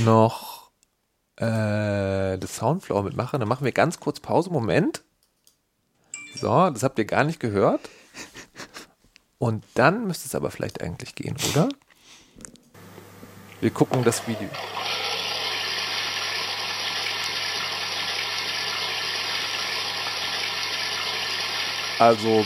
[0.03, 0.69] noch
[1.37, 3.39] äh, das Soundflower mitmache.
[3.39, 4.51] Dann machen wir ganz kurz Pause.
[4.51, 5.03] Moment.
[6.35, 7.81] So, das habt ihr gar nicht gehört.
[9.37, 11.69] Und dann müsste es aber vielleicht eigentlich gehen, oder?
[13.59, 14.49] Wir gucken das Video.
[21.99, 22.43] Also,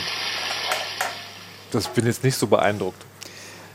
[1.70, 3.05] das bin jetzt nicht so beeindruckt.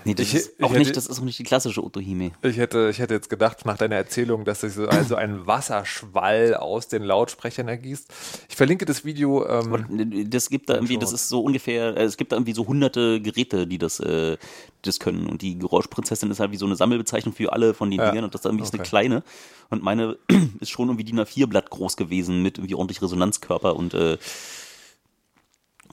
[0.03, 2.31] Nee, das Ich- ist ich auch hätte- nicht, das ist auch nicht die klassische Otohime.
[2.41, 6.55] Ich hätte, ich hätte jetzt gedacht, nach deiner Erzählung, dass sich so also ein Wasserschwall
[6.55, 8.07] aus den Lautsprechern ergießt.
[8.49, 9.45] Ich verlinke das Video.
[9.47, 12.65] Ähm, Das gibt da irgendwie, das ist so ungefähr, äh, es gibt da irgendwie so
[12.67, 14.37] hunderte Geräte, die das, äh,
[14.81, 15.27] das können.
[15.27, 18.09] Und die Geräuschprinzessin ist halt wie so eine Sammelbezeichnung für alle von den Ja.
[18.09, 18.89] Dingern und das ist irgendwie ist eine Okay.
[18.89, 19.23] kleine.
[19.69, 20.17] Und meine
[20.59, 24.17] ist schon irgendwie DIN A4-Blatt groß gewesen mit irgendwie ordentlich Resonanzkörper und äh,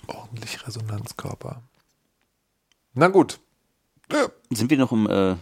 [0.07, 1.63] ordentlich Resonanzkörper.
[2.95, 3.39] Na gut.
[4.51, 5.37] Sind wir noch im, äh,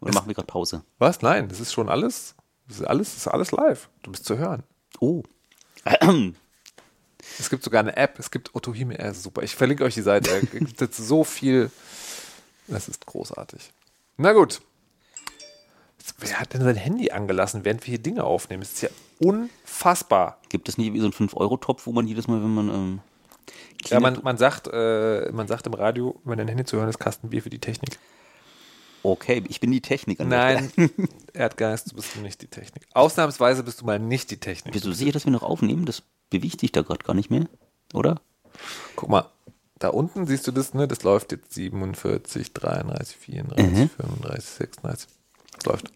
[0.00, 0.82] oder machen wir gerade Pause?
[0.98, 1.22] Was?
[1.22, 2.34] Nein, das ist schon alles.
[2.68, 3.88] Das ist alles, das ist alles live.
[4.02, 4.62] Du bist zu hören.
[5.00, 5.22] Oh.
[7.38, 8.18] Es gibt sogar eine App.
[8.18, 8.94] Es gibt Otohime.
[8.94, 9.42] Ist super.
[9.42, 10.30] Ich verlinke euch die Seite.
[10.42, 11.70] Es gibt jetzt so viel.
[12.66, 13.72] Das ist großartig.
[14.16, 14.60] Na gut.
[16.18, 18.62] Wer hat denn sein Handy angelassen, während wir hier Dinge aufnehmen?
[18.62, 18.88] Das ist ja
[19.20, 20.38] unfassbar.
[20.48, 23.00] Gibt es nicht so einen 5-Euro-Topf, wo man jedes Mal, wenn man ähm,
[23.86, 26.98] Ja, man, man, sagt, äh, man sagt im Radio, wenn dein Handy zu hören ist,
[26.98, 27.98] Kastenbier für die Technik.
[29.02, 30.72] Okay, ich bin die Technik Nein.
[31.32, 32.82] Erdgeist, du bist nicht die Technik.
[32.94, 34.72] Ausnahmsweise bist du mal nicht die Technik.
[34.72, 35.86] Bist du sicher, dass wir noch aufnehmen?
[35.86, 37.46] Das bewegt dich da gerade gar nicht mehr,
[37.94, 38.20] oder?
[38.96, 39.26] Guck mal,
[39.78, 40.88] da unten siehst du das, ne?
[40.88, 45.08] Das läuft jetzt 47, 33, 34, 35, 36.
[45.54, 45.92] Das läuft.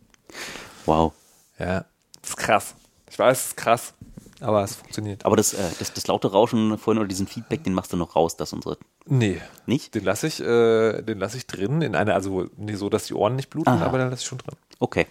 [0.86, 1.12] Wow.
[1.58, 1.84] Ja,
[2.20, 2.74] das ist krass.
[3.10, 3.94] Ich weiß, es ist krass,
[4.42, 5.24] aber es funktioniert.
[5.24, 8.16] Aber das, äh, das, das laute Rauschen vorhin oder diesen Feedback, den machst du noch
[8.16, 8.76] raus, dass unsere.
[9.06, 9.94] Nee, Nicht?
[9.94, 13.14] den lasse ich, äh, den lasse ich drin in einer, also nee, so, dass die
[13.14, 13.84] Ohren nicht bluten, Aha.
[13.86, 14.56] aber dann lasse ich schon drin.
[14.78, 15.06] Okay.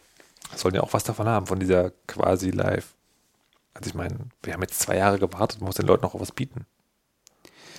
[0.56, 2.94] Sollen ja auch was davon haben, von dieser quasi live.
[3.74, 6.32] Also ich meine, wir haben jetzt zwei Jahre gewartet, man muss den Leuten auch was
[6.34, 6.66] bieten.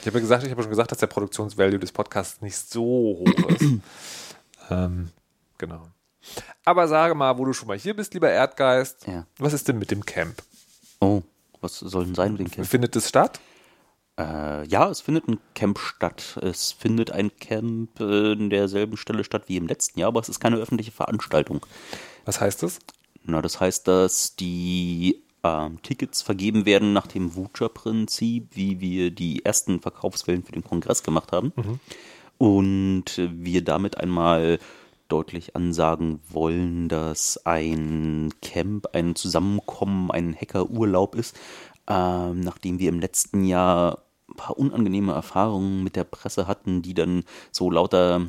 [0.00, 2.82] Ich habe ja gesagt, ich habe schon gesagt, dass der Produktionsvalue des Podcasts nicht so
[2.82, 3.64] hoch ist.
[4.70, 5.10] ähm,
[5.58, 5.86] genau.
[6.64, 9.26] Aber sage mal, wo du schon mal hier bist, lieber Erdgeist, Ja.
[9.38, 10.42] was ist denn mit dem Camp?
[11.00, 11.22] Oh,
[11.62, 12.66] was soll denn sein mit dem Camp?
[12.66, 13.40] Findet es statt?
[14.18, 16.38] Äh, ja, es findet ein Camp statt.
[16.42, 20.28] Es findet ein Camp äh, in derselben Stelle statt wie im letzten Jahr, aber es
[20.28, 21.64] ist keine öffentliche Veranstaltung.
[22.24, 22.78] Was heißt das?
[23.24, 29.44] Na, das heißt, dass die ähm, Tickets vergeben werden nach dem Voucher-Prinzip, wie wir die
[29.44, 31.52] ersten Verkaufswellen für den Kongress gemacht haben.
[32.38, 34.58] Und äh, wir damit einmal
[35.12, 41.38] deutlich ansagen wollen, dass ein Camp, ein Zusammenkommen, ein Hackerurlaub ist,
[41.86, 46.94] ähm, nachdem wir im letzten Jahr ein paar unangenehme Erfahrungen mit der Presse hatten, die
[46.94, 48.26] dann so lauter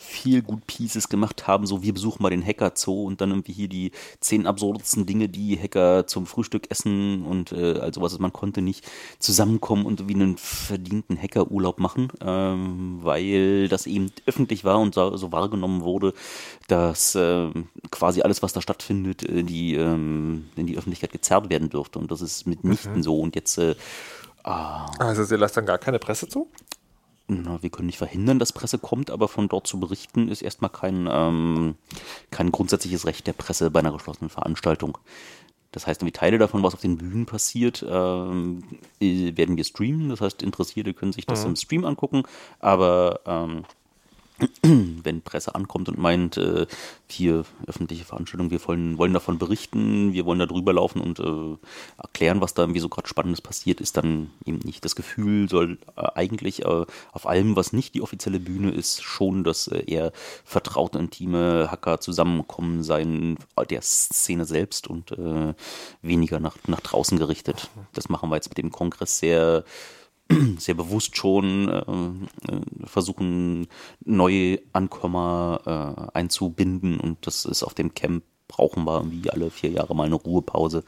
[0.00, 3.52] viel gut Pieces gemacht haben, so wir besuchen mal den Hacker Zoo und dann irgendwie
[3.52, 8.32] hier die zehn absurdesten Dinge, die Hacker zum Frühstück essen und äh, also was man
[8.32, 8.88] konnte nicht
[9.18, 15.16] zusammenkommen und wie einen verdienten Hackerurlaub machen, ähm, weil das eben öffentlich war und so,
[15.16, 16.14] so wahrgenommen wurde,
[16.66, 21.68] dass ähm, quasi alles, was da stattfindet, äh, die ähm, in die Öffentlichkeit gezerrt werden
[21.68, 21.98] dürfte.
[21.98, 23.20] Und das ist mitnichten so.
[23.20, 23.74] Und jetzt äh,
[24.98, 26.48] Also ihr lasst dann gar keine Presse zu?
[27.30, 30.70] Na, wir können nicht verhindern, dass Presse kommt, aber von dort zu berichten ist erstmal
[30.70, 31.76] kein, ähm,
[32.30, 34.98] kein grundsätzliches Recht der Presse bei einer geschlossenen Veranstaltung.
[35.72, 38.64] Das heißt, irgendwie Teile davon, was auf den Bühnen passiert, ähm,
[39.00, 40.08] äh, werden wir streamen.
[40.08, 42.24] Das heißt, Interessierte können sich das im Stream angucken,
[42.58, 43.64] aber ähm,
[44.62, 46.66] wenn Presse ankommt und meint, äh,
[47.08, 51.56] hier öffentliche Veranstaltungen, wir wollen, wollen davon berichten, wir wollen da drüber laufen und äh,
[52.02, 54.84] erklären, was da irgendwie so gerade Spannendes passiert, ist dann eben nicht.
[54.84, 59.44] Das Gefühl soll äh, eigentlich äh, auf allem, was nicht die offizielle Bühne ist, schon
[59.44, 60.12] das äh, eher
[60.44, 63.36] vertraute, intime Hacker zusammenkommen sein
[63.68, 65.54] der Szene selbst und äh,
[66.02, 67.70] weniger nach, nach draußen gerichtet.
[67.92, 69.64] Das machen wir jetzt mit dem Kongress sehr
[70.58, 73.66] sehr bewusst schon äh, äh, versuchen,
[74.04, 79.70] neue Ankommer äh, einzubinden und das ist auf dem Camp brauchen wir irgendwie alle vier
[79.70, 80.82] Jahre mal eine Ruhepause,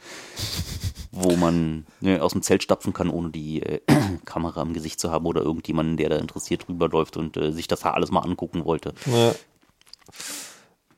[1.13, 3.81] wo man ne, aus dem Zelt stapfen kann, ohne die äh,
[4.25, 7.85] Kamera im Gesicht zu haben oder irgendjemanden, der da interessiert rüberläuft und äh, sich das
[7.85, 8.95] alles mal angucken wollte.
[9.07, 9.33] Ja.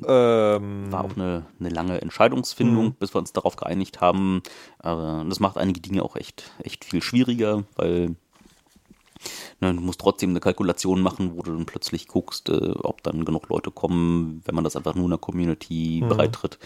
[0.06, 2.94] Ähm, War auch eine, eine lange Entscheidungsfindung, mhm.
[2.94, 4.42] bis wir uns darauf geeinigt haben.
[4.78, 8.16] Aber das macht einige Dinge auch echt, echt viel schwieriger, weil
[9.60, 13.48] du musst trotzdem eine Kalkulation machen, wo du dann plötzlich guckst, äh, ob dann genug
[13.48, 16.08] Leute kommen, wenn man das einfach nur in der Community mhm.
[16.08, 16.58] bereitritt.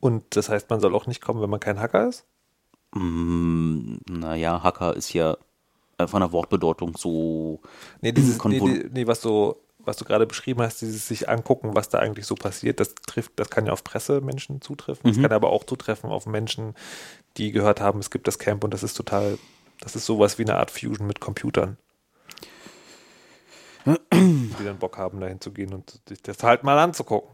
[0.00, 2.24] Und das heißt, man soll auch nicht kommen, wenn man kein Hacker ist?
[2.94, 5.36] Mm, naja, Hacker ist ja
[6.06, 7.60] von der Wortbedeutung so.
[8.00, 11.88] Nee, dieses, nee, nee, was du, was du gerade beschrieben hast, dieses sich angucken, was
[11.88, 15.08] da eigentlich so passiert, das trifft, das kann ja auf Pressemenschen zutreffen.
[15.08, 15.22] Das mhm.
[15.22, 16.74] kann aber auch zutreffen auf Menschen,
[17.36, 19.38] die gehört haben, es gibt das Camp und das ist total,
[19.80, 21.76] das ist sowas wie eine Art Fusion mit Computern
[24.12, 27.30] die dann Bock haben, dahin zu gehen und sich das halt mal anzugucken.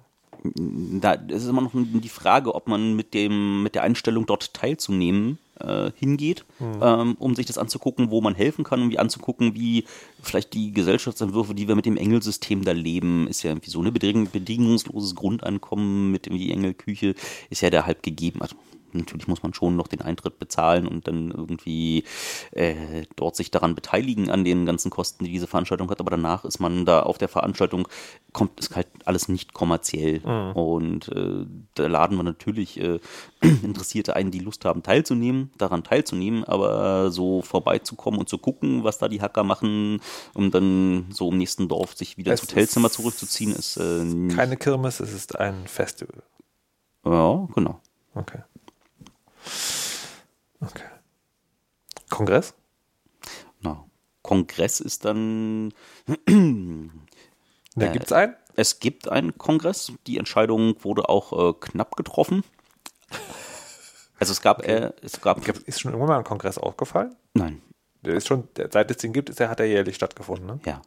[1.01, 5.39] Da ist immer noch die Frage, ob man mit dem mit der Einstellung dort teilzunehmen
[5.59, 6.81] äh, hingeht, mhm.
[6.83, 9.85] ähm, um sich das anzugucken, wo man helfen kann, um wie anzugucken, wie
[10.23, 13.93] vielleicht die Gesellschaftsentwürfe, die wir mit dem Engelsystem da leben, ist ja irgendwie so eine
[13.93, 17.15] bedingungsloses Grundeinkommen mit irgendwie Engelküche,
[17.49, 18.43] ist ja da halb gegeben.
[18.43, 18.57] Also
[18.95, 22.05] natürlich muss man schon noch den Eintritt bezahlen und dann irgendwie
[22.53, 26.01] äh, dort sich daran beteiligen an den ganzen Kosten, die diese Veranstaltung hat.
[26.01, 27.89] Aber danach ist man da auf der Veranstaltung,
[28.33, 30.21] kommt es halt alles nicht kommerziell.
[30.21, 30.53] Mhm.
[30.53, 33.01] Und äh, da laden wir natürlich äh,
[33.63, 38.99] Interessierte ein, die Lust haben, teilzunehmen, daran teilzunehmen, aber so vorbeizukommen und zu gucken, was
[38.99, 40.01] da die Hacker machen,
[40.35, 44.57] um dann so im nächsten Dorf sich wieder es ins Hotelzimmer zurückzuziehen, ist äh, keine
[44.57, 46.23] Kirmes, es ist ein Festival.
[47.05, 47.81] Ja, genau.
[48.15, 48.43] Okay.
[50.61, 50.85] Okay.
[52.11, 52.55] Kongress?
[53.61, 53.85] Na,
[54.23, 55.73] Kongress ist dann.
[57.77, 58.37] da gibt es einen?
[58.57, 59.93] Es gibt einen Kongress.
[60.07, 62.45] Die Entscheidung wurde auch äh, knapp getroffen.
[64.19, 64.71] Also es gab, okay.
[64.71, 65.47] äh, es gab.
[65.47, 67.15] Ist schon irgendwann mal ein Kongress aufgefallen?
[67.35, 67.61] Nein.
[68.05, 70.61] Der ist schon, seit es den gibt, ist der, hat er jährlich stattgefunden, ne?
[70.67, 70.83] Ja.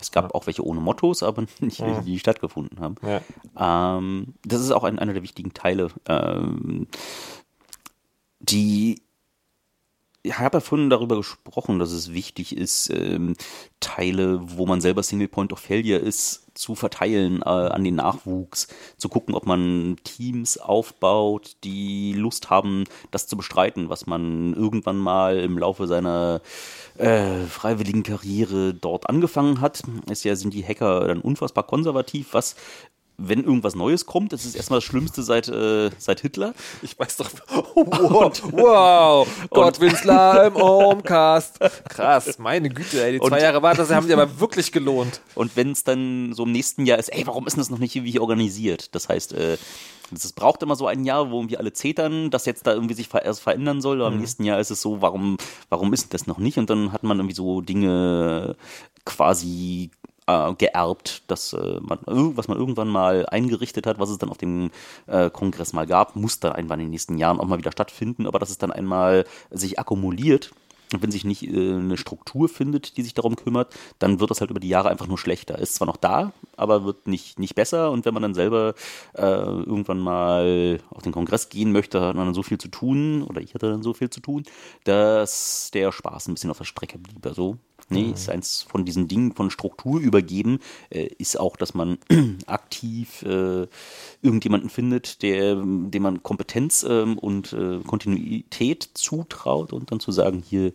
[0.00, 0.30] Es gab ja.
[0.30, 2.96] auch welche ohne Mottos, aber nicht welche, die stattgefunden haben.
[3.02, 3.98] Ja.
[3.98, 5.88] Ähm, das ist auch ein, einer der wichtigen Teile.
[6.08, 6.88] Ähm,
[8.48, 9.04] die
[10.26, 13.36] ich habe ja vorhin darüber gesprochen, dass es wichtig ist, ähm,
[13.78, 18.68] Teile, wo man selber Single Point of Failure ist, zu verteilen äh, an den Nachwuchs,
[18.96, 24.96] zu gucken, ob man Teams aufbaut, die Lust haben, das zu bestreiten, was man irgendwann
[24.96, 26.40] mal im Laufe seiner
[26.96, 29.82] äh, freiwilligen Karriere dort angefangen hat.
[30.08, 32.56] Ist ja, sind die Hacker dann unfassbar konservativ, was
[33.16, 36.54] wenn irgendwas Neues kommt, das ist erstmal das Schlimmste seit, äh, seit Hitler.
[36.82, 37.30] Ich weiß doch.
[37.74, 41.60] Und, wow, Gott Winsler im Homecast.
[41.88, 45.20] Krass, meine Güte, ey, die zwei und, Jahre war das haben sich aber wirklich gelohnt.
[45.34, 47.94] Und wenn es dann so im nächsten Jahr ist, ey, warum ist das noch nicht
[47.94, 48.94] irgendwie organisiert?
[48.94, 49.58] Das heißt, äh,
[50.12, 53.08] es braucht immer so ein Jahr, wo irgendwie alle zetern, dass jetzt da irgendwie sich
[53.12, 54.00] erst verändern soll.
[54.00, 54.16] Aber mhm.
[54.16, 55.36] im nächsten Jahr ist es so, warum,
[55.68, 56.58] warum ist das noch nicht?
[56.58, 58.56] Und dann hat man irgendwie so Dinge
[59.04, 59.90] quasi
[60.26, 64.38] äh, geerbt, dass äh, man, was man irgendwann mal eingerichtet hat, was es dann auf
[64.38, 64.70] dem
[65.06, 68.26] äh, Kongress mal gab, muss dann irgendwann in den nächsten Jahren auch mal wieder stattfinden,
[68.26, 70.52] aber dass es dann einmal sich akkumuliert
[70.94, 74.40] und wenn sich nicht äh, eine Struktur findet, die sich darum kümmert, dann wird das
[74.40, 75.58] halt über die Jahre einfach nur schlechter.
[75.58, 77.90] Ist zwar noch da, aber wird nicht, nicht besser.
[77.90, 78.74] Und wenn man dann selber
[79.14, 83.22] äh, irgendwann mal auf den Kongress gehen möchte, hat man dann so viel zu tun,
[83.22, 84.44] oder ich hatte dann so viel zu tun,
[84.84, 87.26] dass der Spaß ein bisschen auf der Strecke blieb.
[87.26, 87.58] Also
[87.90, 88.14] Nee, mhm.
[88.14, 90.60] ist eins von diesen Dingen von Struktur übergeben,
[90.90, 91.98] äh, ist auch, dass man
[92.46, 93.66] aktiv äh,
[94.22, 100.42] irgendjemanden findet, der, dem man Kompetenz ähm, und äh, Kontinuität zutraut und dann zu sagen,
[100.46, 100.72] hier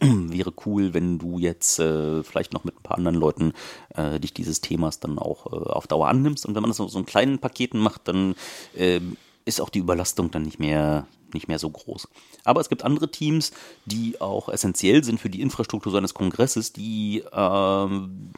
[0.00, 0.32] mhm.
[0.32, 3.52] wäre cool, wenn du jetzt äh, vielleicht noch mit ein paar anderen Leuten
[3.94, 6.44] äh, dich dieses Themas dann auch äh, auf Dauer annimmst.
[6.44, 8.34] Und wenn man das so, so in kleinen Paketen macht, dann
[8.76, 12.08] ähm, ist auch die Überlastung dann nicht mehr, nicht mehr so groß.
[12.44, 13.52] Aber es gibt andere Teams,
[13.84, 18.30] die auch essentiell sind für die Infrastruktur so eines Kongresses, die ähm,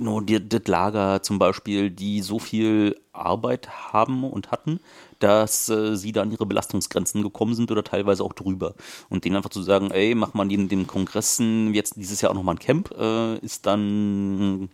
[0.00, 4.80] nur das Lager zum Beispiel, die so viel Arbeit haben und hatten,
[5.18, 8.74] dass äh, sie da an ihre Belastungsgrenzen gekommen sind oder teilweise auch drüber.
[9.08, 12.36] Und denen einfach zu sagen, ey, mach mal neben den Kongressen jetzt dieses Jahr auch
[12.36, 14.70] nochmal ein Camp, äh, ist dann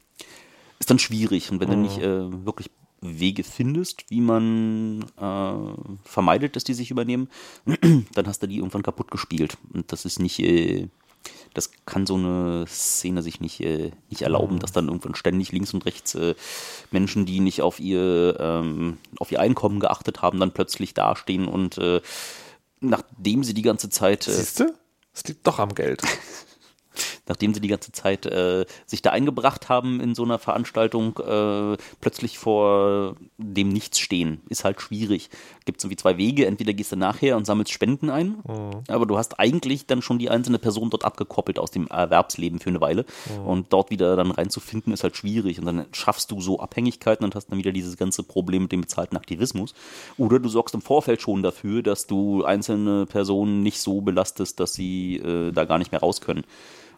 [0.78, 1.51] ist dann schwierig.
[1.51, 2.70] Und wenn du nicht äh, wirklich
[3.01, 7.28] Wege findest, wie man äh, vermeidet, dass die sich übernehmen,
[8.14, 9.59] dann hast du die irgendwann kaputt gespielt.
[9.72, 10.88] Und das ist nicht, äh,
[11.55, 15.74] das kann so eine Szene sich nicht, äh, nicht erlauben, dass dann irgendwann ständig links
[15.74, 16.34] und rechts äh,
[16.90, 21.78] Menschen, die nicht auf ihr, ähm, auf ihr Einkommen geachtet haben, dann plötzlich dastehen und
[21.78, 22.01] äh,
[22.80, 24.26] nachdem sie die ganze Zeit.
[24.28, 24.74] Äh, Siehst du?
[25.14, 26.03] Es liegt doch am Geld.
[27.29, 31.77] nachdem sie die ganze Zeit äh, sich da eingebracht haben in so einer Veranstaltung, äh,
[32.01, 34.41] plötzlich vor dem Nichts stehen.
[34.49, 35.31] Ist halt schwierig.
[35.64, 36.47] Gibt so wie zwei Wege.
[36.47, 38.83] Entweder gehst du nachher und sammelst Spenden ein, mhm.
[38.89, 42.70] aber du hast eigentlich dann schon die einzelne Person dort abgekoppelt aus dem Erwerbsleben für
[42.70, 43.05] eine Weile.
[43.39, 43.47] Mhm.
[43.47, 45.59] Und dort wieder dann reinzufinden, ist halt schwierig.
[45.59, 48.83] Und dann schaffst du so Abhängigkeiten und hast dann wieder dieses ganze Problem mit dem
[48.83, 49.74] bezahlten Aktivismus.
[50.16, 54.74] Oder du sorgst im Vorfeld schon dafür, dass du einzelne Personen nicht so belastest, dass
[54.74, 56.45] sie äh, da gar nicht mehr raus können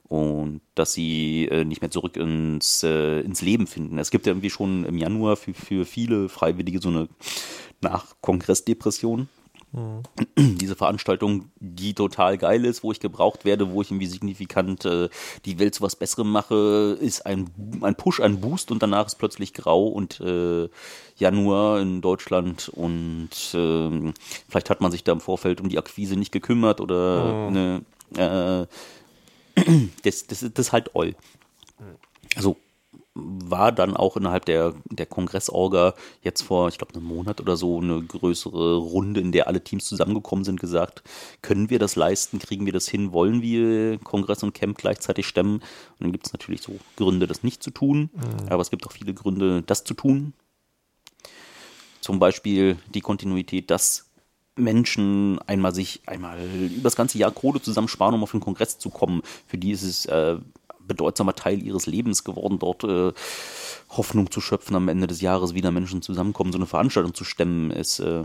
[0.09, 3.99] und dass sie äh, nicht mehr zurück ins, äh, ins Leben finden.
[3.99, 7.09] Es gibt ja irgendwie schon im Januar für, für viele Freiwillige so eine
[7.83, 9.29] Nach-Kongress-Depression.
[9.73, 10.03] Mhm.
[10.59, 15.11] Diese Veranstaltung, die total geil ist, wo ich gebraucht werde, wo ich irgendwie signifikant äh,
[15.45, 17.51] die Welt zu was Besserem mache, ist ein,
[17.83, 20.69] ein Push, ein Boost und danach ist plötzlich grau und äh,
[21.17, 24.13] Januar in Deutschland und äh,
[24.49, 27.85] vielleicht hat man sich da im Vorfeld um die Akquise nicht gekümmert oder mhm.
[28.17, 28.67] eine, äh,
[30.05, 31.15] das, das, das ist halt all.
[32.37, 32.57] Also
[33.19, 37.81] war dann auch innerhalb der, der Kongressorga jetzt vor, ich glaube, einem Monat oder so
[37.81, 41.03] eine größere Runde, in der alle Teams zusammengekommen sind, gesagt,
[41.43, 45.57] können wir das leisten, kriegen wir das hin, wollen wir Kongress und Camp gleichzeitig stemmen?
[45.57, 48.49] Und dann gibt es natürlich so Gründe, das nicht zu tun, mhm.
[48.49, 50.33] aber es gibt auch viele Gründe, das zu tun.
[52.01, 54.08] Zum Beispiel die Kontinuität, dass
[54.59, 58.91] Menschen einmal sich einmal über das ganze Jahr Kohle zusammensparen, um auf den Kongress zu
[58.91, 59.23] kommen.
[59.47, 60.37] Für die ist es äh,
[60.89, 63.13] bedeutsamer Teil ihres Lebens geworden, dort äh,
[63.91, 67.71] Hoffnung zu schöpfen, am Ende des Jahres wieder Menschen zusammenkommen, so eine Veranstaltung zu stemmen,
[67.71, 68.25] ist, äh,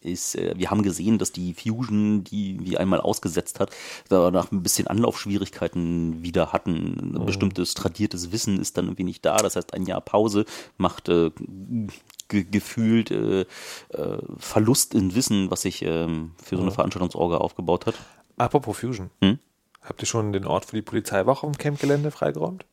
[0.00, 3.70] ist äh, wir haben gesehen, dass die Fusion, die wie einmal ausgesetzt hat,
[4.08, 7.14] danach ein bisschen Anlaufschwierigkeiten wieder hatten.
[7.14, 7.24] Ein oh.
[7.24, 9.36] bestimmtes tradiertes Wissen ist dann irgendwie nicht da.
[9.36, 10.44] Das heißt, ein Jahr Pause
[10.78, 11.30] macht äh,
[12.28, 13.46] ge gefühlt äh, äh,
[14.38, 17.94] Verlust in Wissen, was sich ähm, für so eine Veranstaltungsorga aufgebaut hat.
[18.36, 19.10] Apropos Fusion.
[19.20, 19.38] Hm?
[19.82, 22.64] Habt ihr schon den Ort für die Polizeiwache im Campgelände freigeräumt?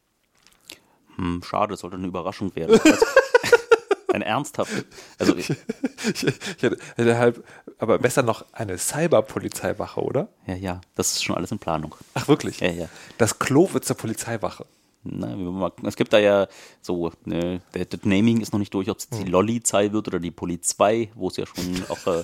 [1.16, 2.80] Hm, schade, das sollte eine Überraschung werden.
[4.14, 4.86] ein ernsthaft.
[5.18, 7.44] Also ich, ich, ich hätte halb,
[7.78, 10.30] aber besser noch eine Cyberpolizeiwache, oder?
[10.46, 11.96] Ja, ja, das ist schon alles in Planung.
[12.14, 12.60] Ach wirklich?
[12.60, 12.90] Ja, ja.
[13.18, 14.66] Das Klo wird zur Polizeiwache.
[15.04, 16.48] Na, es gibt da ja
[16.82, 19.28] so, ne, das Naming ist noch nicht durch, ob es die hm.
[19.28, 22.24] Lolli-Zei wird oder die Poli2, wo es ja schon auch, äh,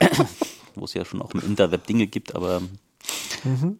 [0.74, 2.60] wo es ja schon auch im Interweb Dinge gibt, aber
[3.44, 3.78] mhm,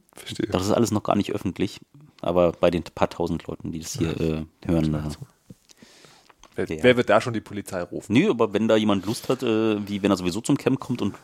[0.50, 1.80] das ist alles noch gar nicht öffentlich.
[2.22, 5.10] Aber bei den paar tausend Leuten, die das hier äh, hören, äh,
[6.56, 6.82] Wer, ja.
[6.82, 8.14] wer, wird da schon die Polizei rufen?
[8.14, 11.02] Nö, aber wenn da jemand Lust hat, äh, wie wenn er sowieso zum Camp kommt
[11.02, 11.14] und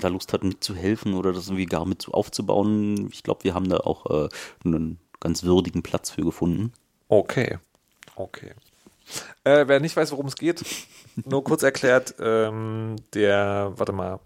[0.00, 3.78] da Lust hat, mitzuhelfen oder das irgendwie gar mit aufzubauen, ich glaube, wir haben da
[3.78, 4.28] auch äh,
[4.62, 6.72] einen ganz würdigen Platz für gefunden.
[7.08, 7.58] Okay.
[8.16, 8.52] Okay.
[9.44, 10.64] Äh, wer nicht weiß, worum es geht,
[11.24, 14.20] nur kurz erklärt, ähm, der, warte mal.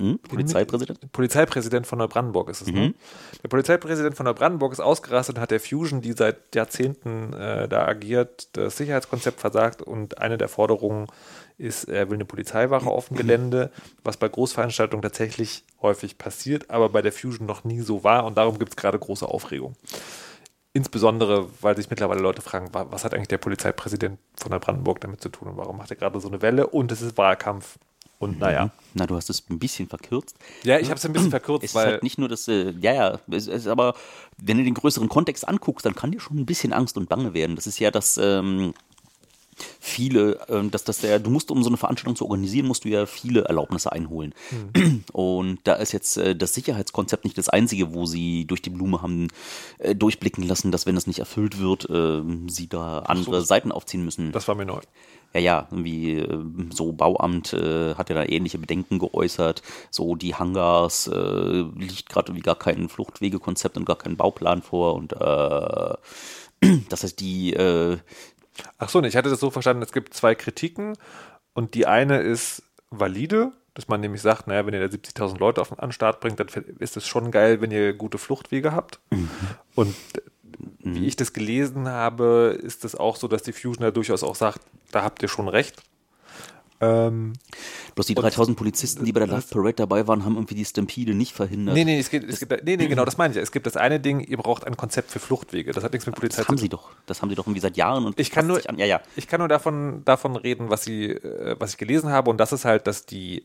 [0.00, 0.20] Hm?
[0.20, 1.10] Polizeipräsident?
[1.10, 2.72] Polizeipräsident von Neubrandenburg ist es, ne?
[2.72, 2.86] mhm.
[2.86, 2.94] ne?
[3.42, 7.84] Der Polizeipräsident von Neubrandenburg ist ausgerastet und hat der Fusion, die seit Jahrzehnten äh, da
[7.84, 11.08] agiert, das Sicherheitskonzept versagt und eine der Forderungen
[11.56, 13.72] ist, er will eine Polizeiwache auf dem Gelände,
[14.04, 18.38] was bei Großveranstaltungen tatsächlich häufig passiert, aber bei der Fusion noch nie so war und
[18.38, 19.74] darum gibt es gerade große Aufregung.
[20.78, 25.20] Insbesondere, weil sich mittlerweile Leute fragen, was hat eigentlich der Polizeipräsident von der Brandenburg damit
[25.20, 27.78] zu tun und warum macht er gerade so eine Welle und es ist Wahlkampf
[28.20, 28.38] und mhm.
[28.38, 28.70] naja.
[28.94, 30.36] Na, du hast es ein bisschen verkürzt.
[30.62, 31.86] Ja, ich habe es ein bisschen verkürzt, es weil.
[31.86, 33.94] Ist halt nicht nur das, äh, ja, ja, es ist aber,
[34.36, 37.34] wenn du den größeren Kontext anguckst, dann kann dir schon ein bisschen Angst und Bange
[37.34, 37.56] werden.
[37.56, 38.72] Das ist ja das, ähm,
[39.80, 42.88] viele, äh, dass das der, du musst, um so eine Veranstaltung zu organisieren, musst du
[42.88, 44.34] ja viele Erlaubnisse einholen.
[44.74, 45.04] Mhm.
[45.12, 49.02] Und da ist jetzt äh, das Sicherheitskonzept nicht das einzige, wo sie durch die Blume
[49.02, 49.28] haben
[49.78, 53.72] äh, durchblicken lassen, dass wenn das nicht erfüllt wird, äh, sie da andere so, Seiten
[53.72, 54.32] aufziehen müssen.
[54.32, 54.80] Das war mir neu.
[55.34, 59.62] Ja, ja, irgendwie äh, so Bauamt äh, hat ja da ähnliche Bedenken geäußert.
[59.90, 64.94] So die Hangars äh, liegt gerade wie gar kein Fluchtwegekonzept und gar kein Bauplan vor
[64.94, 65.94] und äh,
[66.88, 67.98] das heißt, die, äh,
[68.78, 70.96] Ach so, ich hatte das so verstanden, es gibt zwei Kritiken
[71.54, 75.60] und die eine ist valide, dass man nämlich sagt, naja, wenn ihr da 70.000 Leute
[75.60, 76.48] auf den Anstart bringt, dann
[76.78, 78.98] ist es schon geil, wenn ihr gute Fluchtwege habt.
[79.10, 79.30] Mhm.
[79.74, 79.94] Und
[80.80, 84.34] wie ich das gelesen habe, ist es auch so, dass die Fusion da durchaus auch
[84.34, 85.82] sagt, da habt ihr schon recht.
[86.80, 87.32] Ähm,
[87.96, 91.12] Bloß die 3000 Polizisten, die bei der Love Parade dabei waren, haben irgendwie die Stampede
[91.14, 91.74] nicht verhindert.
[91.74, 93.40] nee, nee, es gibt, es gibt, nee, nee, genau, das meine ich.
[93.40, 95.72] Es gibt das eine Ding, ihr braucht ein Konzept für Fluchtwege.
[95.72, 96.90] Das hat nichts mit Polizei das haben sie doch.
[97.06, 98.60] Das haben sie doch irgendwie seit Jahren und Ich kann nur.
[98.78, 99.00] Ja, ja.
[99.16, 102.52] ich kann nur davon, davon reden, was sie, äh, was ich gelesen habe, und das
[102.52, 103.44] ist halt, dass die,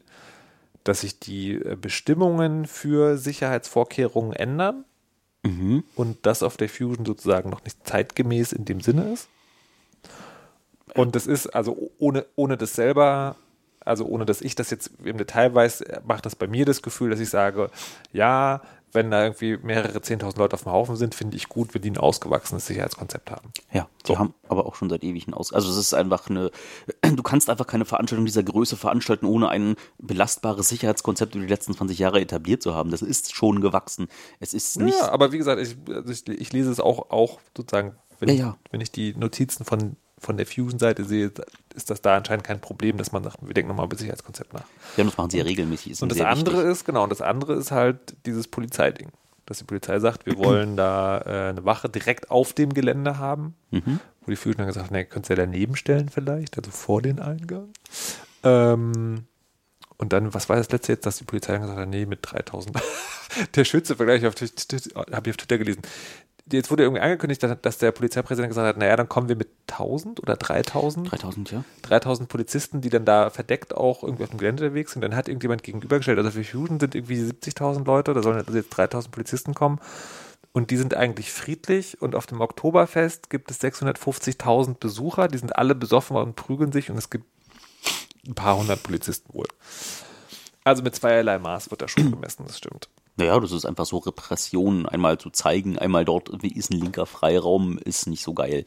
[0.84, 4.86] dass sich die äh, Bestimmungen für Sicherheitsvorkehrungen ändern
[5.46, 5.84] Mhm.
[5.96, 9.28] und das auf der Fusion sozusagen noch nicht zeitgemäß in dem Sinne ist.
[10.96, 13.36] Und das ist, also ohne, ohne das selber,
[13.80, 17.10] also ohne dass ich das jetzt im Detail weiß, macht das bei mir das Gefühl,
[17.10, 17.70] dass ich sage,
[18.12, 18.62] ja,
[18.94, 21.90] wenn da irgendwie mehrere 10.000 Leute auf dem Haufen sind, finde ich gut, wenn die
[21.90, 23.52] ein ausgewachsenes Sicherheitskonzept haben.
[23.72, 25.52] Ja, die haben aber auch schon seit ewig ein Aus.
[25.52, 26.52] Also es ist einfach eine,
[27.02, 31.74] du kannst einfach keine Veranstaltung dieser Größe veranstalten, ohne ein belastbares Sicherheitskonzept über die letzten
[31.74, 32.92] 20 Jahre etabliert zu haben.
[32.92, 34.08] Das ist schon gewachsen.
[34.40, 34.98] Es ist nicht.
[35.00, 38.34] Ja, aber wie gesagt, ich, also ich, ich lese es auch, auch sozusagen, wenn, Ja,
[38.36, 38.58] ich, ja.
[38.70, 41.32] wenn ich die Notizen von, von der Fusion-Seite sehe,
[41.76, 44.66] ist das da anscheinend kein Problem, dass man sagt, wir denken nochmal über Sicherheitskonzept nach.
[44.98, 46.02] Ja, das machen sie ja regelmäßig.
[46.02, 46.72] Und das andere wichtig.
[46.72, 49.10] ist, genau, und das andere ist halt dieses Polizeiding.
[49.46, 53.56] Dass die Polizei sagt, wir wollen da äh, eine Wache direkt auf dem Gelände haben.
[53.72, 54.00] Mhm.
[54.22, 57.02] Wo die Fusion dann gesagt haben, ne, könnt ihr ja daneben stellen vielleicht, also vor
[57.02, 57.68] den Eingang.
[58.44, 59.26] Ähm,
[59.98, 62.78] und dann, was war das letzte jetzt, dass die Polizei gesagt hat, nee, mit 3000.
[63.56, 64.52] der Schütze-Vergleich habe ich
[65.30, 65.82] auf Twitter gelesen.
[66.52, 70.22] Jetzt wurde irgendwie angekündigt, dass- der Polizeipräsident gesagt hat, naja, dann kommen wir mit 1000
[70.22, 71.10] oder 3000.
[71.10, 71.64] 3000, ja.
[71.84, 75.02] 3000 Polizisten, die dann da verdeckt auch irgendwie auf dem Gelände unterwegs sind.
[75.02, 78.72] Dann hat irgendjemand gegenübergestellt, also für Fusion sind irgendwie 70.000 Leute, da sollen also jetzt
[78.72, 79.80] 3000 Polizisten kommen.
[80.52, 82.02] Und die sind eigentlich friedlich.
[82.02, 86.92] Und auf dem Oktoberfest gibt es 650.000 Besucher, die sind alle besoffen und prügeln sich.
[86.92, 87.26] Und es gibt
[88.28, 89.48] ein paar hundert Polizisten wohl.
[90.66, 92.90] Also mit zweierlei Maß wird da schon gemessen, das stimmt.
[93.16, 97.06] Naja, das ist einfach so Repression, einmal zu zeigen, einmal dort irgendwie ist ein linker
[97.06, 98.66] Freiraum, ist nicht so geil.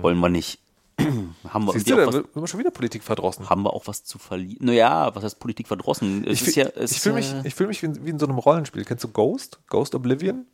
[0.00, 0.60] Wollen wir nicht.
[0.98, 1.78] haben, wir Hm.
[1.78, 3.48] Siehst du, da was, wird wird schon wieder Politik verdrossen.
[3.50, 4.64] haben wir auch was zu verlieren?
[4.66, 6.24] Naja, was heißt Politik verdrossen?
[6.26, 8.26] Es Ich, fühl- ja, fühle ja- mich, ich fühl mich wie, in- wie in so
[8.26, 8.84] einem Rollenspiel.
[8.84, 9.58] Kennst du Ghost?
[9.68, 10.46] Ghost Oblivion?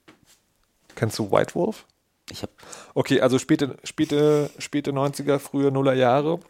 [0.94, 1.84] Kennst du White Wolf?
[2.30, 2.52] ich habe
[2.94, 6.40] Okay, also späte, späte, späte 90er, frühe Nuller Jahre.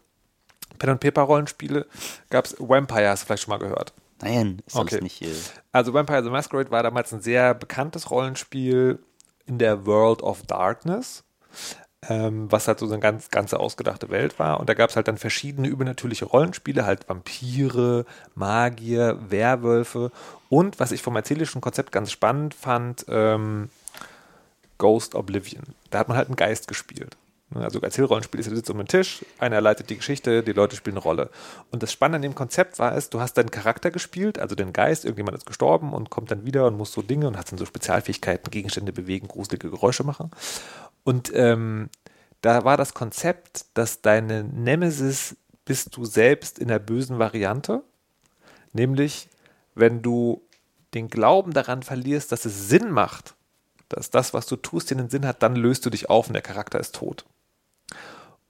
[0.77, 1.87] Pen und Paper Rollenspiele
[2.29, 3.93] gab es Vampire, hast du vielleicht schon mal gehört.
[4.21, 4.99] Nein, ist Okay.
[5.01, 5.21] nicht.
[5.21, 5.27] Äh,
[5.71, 8.99] Also Vampire the Masquerade war damals ein sehr bekanntes Rollenspiel
[9.45, 11.23] in der World of Darkness,
[12.07, 14.59] ähm, was halt so eine ganz ganze ausgedachte Welt war.
[14.59, 18.05] Und da gab es halt dann verschiedene übernatürliche Rollenspiele, halt Vampire,
[18.35, 20.11] Magier, Werwölfe
[20.49, 23.69] und was ich vom erzählerischen Konzept ganz spannend fand, ähm,
[24.77, 25.63] Ghost Oblivion.
[25.89, 27.17] Da hat man halt einen Geist gespielt.
[27.51, 30.75] Ne, Also Erzählrollenspiel ist, du sitzt um den Tisch, einer leitet die Geschichte, die Leute
[30.75, 31.29] spielen eine Rolle.
[31.71, 34.73] Und das Spannende an dem Konzept war es, du hast deinen Charakter gespielt, also den
[34.73, 37.57] Geist, irgendjemand ist gestorben und kommt dann wieder und muss so Dinge und hat dann
[37.57, 40.31] so Spezialfähigkeiten, Gegenstände bewegen, gruselige Geräusche machen.
[41.03, 41.89] Und ähm,
[42.41, 45.35] da war das Konzept, dass deine Nemesis
[45.65, 47.83] bist du selbst in der bösen Variante,
[48.73, 49.27] nämlich
[49.75, 50.41] wenn du
[50.93, 53.35] den Glauben daran verlierst, dass es Sinn macht,
[53.89, 56.41] dass das, was du tust, den Sinn hat, dann löst du dich auf und der
[56.41, 57.25] Charakter ist tot.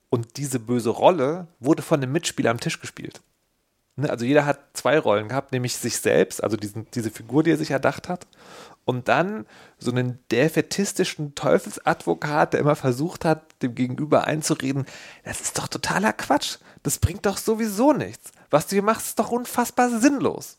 [0.10, 3.22] Und diese böse Rolle wurde von einem Mitspieler am Tisch gespielt.
[3.96, 7.52] Ne, Also jeder hat zwei Rollen gehabt, nämlich sich selbst, also diesen, diese Figur, die
[7.52, 8.28] er sich erdacht hat,
[8.86, 9.46] und dann
[9.78, 14.86] so einen defetistischen Teufelsadvokat, der immer versucht hat, dem Gegenüber einzureden,
[15.24, 18.32] das ist doch totaler Quatsch, das bringt doch sowieso nichts.
[18.50, 20.58] Was du hier machst, ist doch unfassbar sinnlos.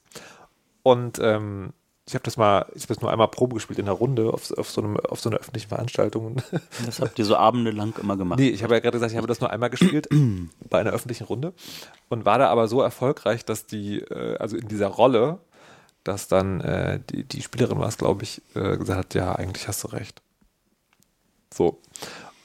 [0.83, 1.73] Und ähm,
[2.11, 4.51] ich habe das mal, ich habe das nur einmal Probe gespielt in der Runde auf,
[4.59, 6.43] auf, so, einem, auf so einer öffentlichen Veranstaltung.
[6.85, 8.41] das habt ihr so abendelang immer gemacht.
[8.41, 10.09] Nee, ich habe ja gerade gesagt, ich habe das nur einmal gespielt
[10.71, 11.55] bei einer öffentlichen Runde
[12.09, 15.39] und war da aber so erfolgreich, dass die, äh, also in dieser Rolle,
[16.03, 19.69] dass dann äh, die, die Spielerin war es, glaube ich, äh, gesagt hat, ja, eigentlich
[19.69, 20.21] hast du recht.
[21.55, 21.81] So.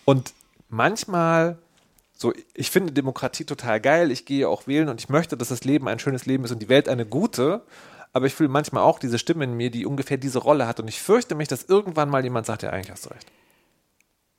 [0.05, 0.31] Und
[0.69, 1.57] manchmal,
[2.15, 5.63] so, ich finde Demokratie total geil, ich gehe auch wählen und ich möchte, dass das
[5.63, 7.63] Leben ein schönes Leben ist und die Welt eine gute,
[8.15, 10.87] aber ich fühle manchmal auch diese Stimme in mir, die ungefähr diese Rolle hat und
[10.87, 13.29] ich fürchte mich, dass irgendwann mal jemand sagt, ja, eigentlich hast du recht.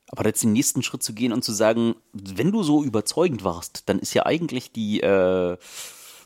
[0.09, 3.87] Aber jetzt den nächsten Schritt zu gehen und zu sagen, wenn du so überzeugend warst,
[3.91, 5.59] dann ist ja eigentlich die äh,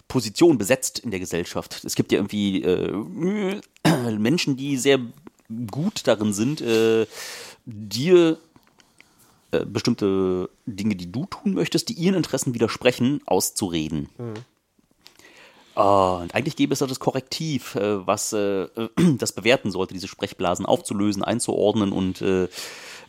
[0.06, 1.82] Position besetzt in der Gesellschaft.
[1.82, 2.92] Es gibt ja irgendwie äh,
[4.16, 5.00] Menschen, die sehr
[5.72, 7.04] gut darin sind, äh,
[7.66, 8.38] dir
[9.50, 14.08] äh, bestimmte Dinge, die du tun möchtest, die ihren Interessen widersprechen, auszureden.
[14.18, 14.34] Ah,
[15.80, 18.68] Und eigentlich gäbe es da das Korrektiv, äh, was äh,
[19.18, 22.48] das bewerten sollte, diese Sprechblasen aufzulösen, einzuordnen und äh,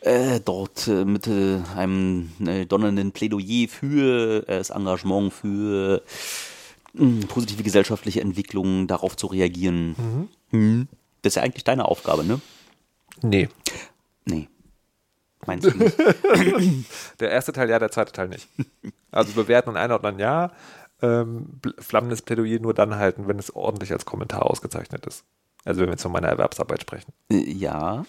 [0.00, 2.32] äh, dort äh, mit äh, einem
[2.68, 6.02] donnernden Plädoyer für das Engagement, für
[6.94, 10.38] mh, positive gesellschaftliche Entwicklungen, darauf zu reagieren.
[10.50, 10.88] Mhm.
[11.20, 12.40] Das ist ja eigentlich deine Aufgabe, ne?
[13.20, 13.48] Nee.
[14.24, 14.48] Nee.
[15.44, 15.96] Meinst du nicht?
[17.20, 18.48] Der erste Teil ja, der zweite Teil nicht.
[19.10, 20.52] Also bewerten und einordnen ja.
[21.02, 25.24] Ähm, flammendes Plädoyer nur dann halten, wenn es ordentlich als Kommentar ausgezeichnet ist.
[25.64, 27.12] Also wenn wir jetzt von meiner Erwerbsarbeit sprechen.
[27.30, 28.04] Äh, ja,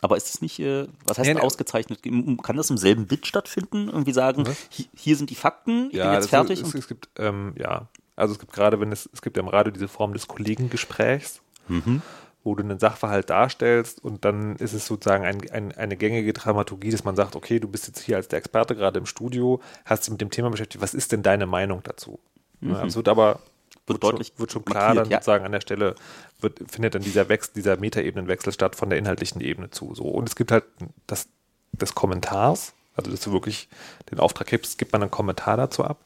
[0.00, 2.00] aber ist es nicht, äh, was heißt Nee, ausgezeichnet?
[2.42, 3.88] Kann das im selben Bit stattfinden?
[3.88, 6.60] Irgendwie sagen, hi- hier sind die Fakten, ich bin jetzt das fertig.
[6.62, 9.48] Ist, es gibt, ähm, ja, also es gibt gerade, wenn es, es gibt ja im
[9.48, 12.02] Radio diese Form des Kollegengesprächs, Mhm.
[12.44, 16.90] wo du einen Sachverhalt darstellst und dann ist es sozusagen ein, ein, eine gängige Dramaturgie,
[16.90, 20.04] dass man sagt, okay, du bist jetzt hier als der Experte gerade im Studio, hast
[20.06, 22.18] dich mit dem Thema beschäftigt, was ist denn deine Meinung dazu?
[22.60, 23.40] Ja, es wird aber
[23.86, 23.92] Mhm.
[23.92, 25.18] Wird deutlich schon, wird schon klar markiert, dann ja.
[25.18, 25.94] sozusagen an der Stelle
[26.40, 29.94] wird, findet dann dieser Wechsel, dieser Metaebenenwechsel statt von der inhaltlichen Ebene zu.
[29.94, 30.04] So.
[30.04, 30.64] Und es gibt halt
[31.06, 31.28] das
[31.72, 33.68] des Kommentars, also dass du wirklich
[34.10, 36.04] den Auftrag gibst, gibt man einen Kommentar dazu ab.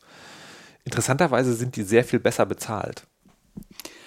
[0.85, 3.07] Interessanterweise sind die sehr viel besser bezahlt.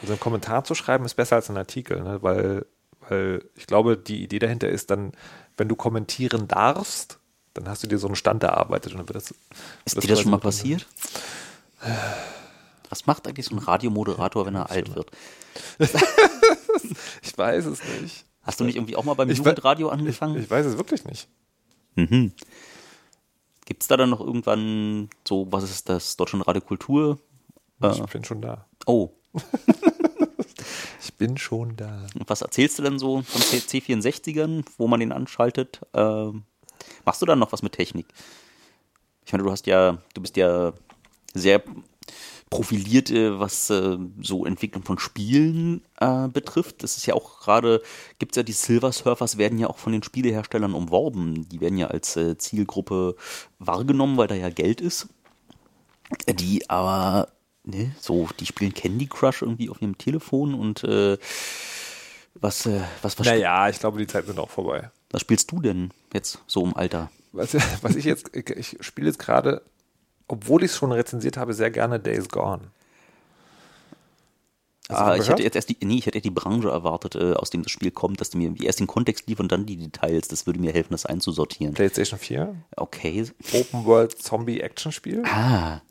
[0.02, 2.22] Also einen Kommentar zu schreiben ist besser als ein Artikel, ne?
[2.22, 2.66] weil,
[3.08, 5.14] weil ich glaube, die Idee dahinter ist dann,
[5.56, 7.20] wenn du kommentieren darfst,
[7.54, 8.92] dann hast du dir so einen Stand erarbeitet.
[8.92, 9.34] Und dann wird das,
[9.86, 10.86] ist wird dir das schon mal passiert?
[12.90, 15.12] Was macht eigentlich so ein Radiomoderator, wenn er alt wird?
[17.22, 18.26] Ich weiß es nicht.
[18.44, 20.38] Hast du nicht irgendwie auch mal beim Ich Jugendradio Ich, angefangen?
[20.42, 21.28] ich weiß es wirklich nicht.
[23.66, 27.20] Gibt es da dann noch irgendwann so, was ist das, Deutschland Radio Kultur?
[27.82, 28.66] Ich Äh, bin schon da.
[28.86, 29.12] oh,
[31.02, 32.06] Ich bin schon da.
[32.16, 35.82] und was erzählst du denn so von C C64ern, wo man den anschaltet?
[35.94, 36.44] Ähm,
[37.06, 38.08] machst du dann noch was mit Technik?
[39.26, 40.74] Ich meine, du hast ja, du bist ja
[41.34, 41.64] sehr
[42.54, 46.84] profiliert, äh, was äh, so Entwicklung von Spielen äh, betrifft.
[46.84, 47.82] Das ist ja auch gerade,
[48.20, 51.50] gibt es ja die Silver Surfers, werden ja auch von den Spieleherstellern umworben.
[51.50, 53.16] Die werden ja als äh, Zielgruppe
[53.58, 55.08] wahrgenommen, weil da ja Geld ist.
[56.28, 57.30] Die aber,
[57.64, 61.18] ne, so, die spielen Candy Crush irgendwie auf ihrem Telefon und äh,
[62.36, 64.92] was, äh, was, was, Naja, ich glaube, die Zeiten sind auch vorbei.
[65.10, 67.10] was spielst du denn jetzt so im Alter?
[67.32, 69.64] Was, was ich jetzt, ich spiele jetzt gerade,
[70.28, 72.72] obwohl ich es schon rezensiert habe, sehr gerne Days Gone.
[74.90, 77.64] Ah, ich hätte jetzt erst die, nee, ich hätte die Branche erwartet, äh, aus dem
[77.64, 80.28] das Spiel kommt, dass die mir erst den Kontext liefern und dann die Details.
[80.28, 81.74] Das würde mir helfen, das einzusortieren.
[81.74, 83.32] PlayStation 4, Okay.
[83.54, 85.24] Open World Zombie Action Spiel.
[85.26, 85.82] Ah,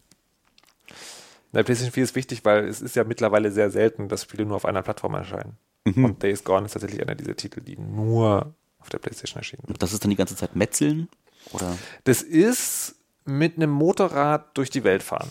[1.53, 4.57] Na, PlayStation 4 ist wichtig, weil es ist ja mittlerweile sehr selten, dass Spiele nur
[4.57, 5.57] auf einer Plattform erscheinen.
[5.85, 9.83] Und Days Gone ist tatsächlich einer dieser Titel, die nur auf der PlayStation erschienen sind.
[9.83, 11.09] das ist dann die ganze Zeit Metzeln?
[11.53, 11.76] Oder?
[12.05, 12.95] Das ist
[13.25, 15.31] mit einem Motorrad durch die Welt fahren.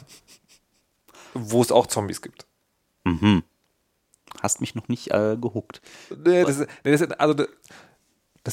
[1.33, 2.45] Wo es auch Zombies gibt.
[4.41, 5.81] Hast mich noch nicht äh, gehuckt.
[6.23, 7.47] Nee, das, ist- nee, das, also das,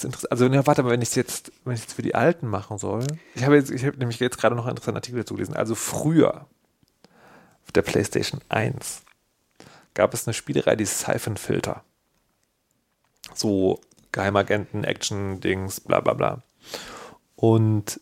[0.02, 2.46] das also ne, warte mal, wenn ich es jetzt, wenn ich jetzt für die Alten
[2.48, 3.06] machen soll.
[3.34, 5.54] Ich habe jetzt, ich habe nämlich jetzt gerade noch einen interessanten Artikel dazu gelesen.
[5.54, 6.46] Also früher
[7.64, 9.02] auf der PlayStation 1
[9.94, 11.84] gab es eine Spielerei, die Siphon Filter.
[13.34, 13.80] So
[14.12, 16.42] Geheimagenten, Action-Dings, bla bla bla.
[17.36, 18.00] Und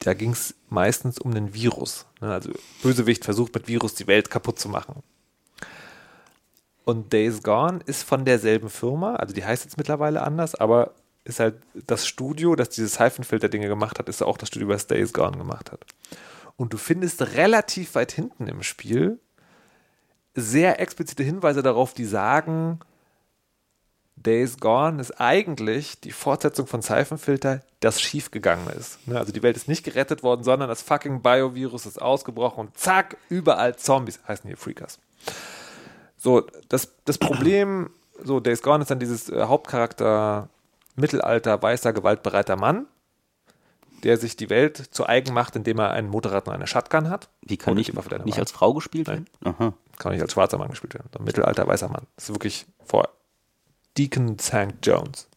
[0.00, 2.06] da ging es meistens um einen Virus.
[2.20, 2.32] Ne?
[2.32, 2.50] Also
[2.82, 5.02] Bösewicht versucht mit Virus die Welt kaputt zu machen.
[6.84, 10.94] Und Days Gone ist von derselben Firma, also die heißt jetzt mittlerweile anders, aber
[11.24, 15.12] ist halt das Studio, das diese Siphon-Filter-Dinge gemacht hat, ist auch das Studio, was Days
[15.12, 15.84] Gone gemacht hat.
[16.56, 19.20] Und du findest relativ weit hinten im Spiel
[20.34, 22.80] sehr explizite Hinweise darauf, die sagen,
[24.24, 29.06] Days Gone ist eigentlich die Fortsetzung von Siphon Filter, das schiefgegangen ist.
[29.08, 32.78] Ne, Also die Welt ist nicht gerettet worden, sondern das fucking Biovirus ist ausgebrochen und
[32.78, 34.98] zack, überall Zombies, heißen hier Freakers.
[36.18, 37.90] So, das, das Problem,
[38.22, 40.50] so Days Gone ist dann dieses äh, Hauptcharakter,
[40.96, 42.86] Mittelalter, weißer, gewaltbereiter Mann,
[44.02, 47.30] der sich die Welt zu eigen macht, indem er ein Motorrad und eine Shotgun hat.
[47.40, 48.20] Wie kann ich nicht Wahl.
[48.38, 49.26] als Frau gespielt werden?
[49.44, 49.72] Aha.
[49.98, 51.08] Kann nicht als schwarzer Mann gespielt werden.
[51.24, 52.06] Mittelalter, weißer Mann.
[52.16, 53.08] Das ist wirklich vor
[54.00, 54.76] Deacon St.
[54.82, 55.28] Jones.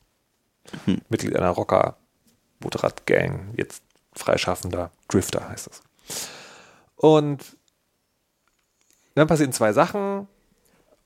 [1.10, 3.84] Mitglied einer Rocker-Motorrad-Gang, jetzt
[4.14, 5.82] freischaffender Drifter heißt es.
[6.96, 7.58] Und
[9.16, 10.30] dann passieren zwei Sachen.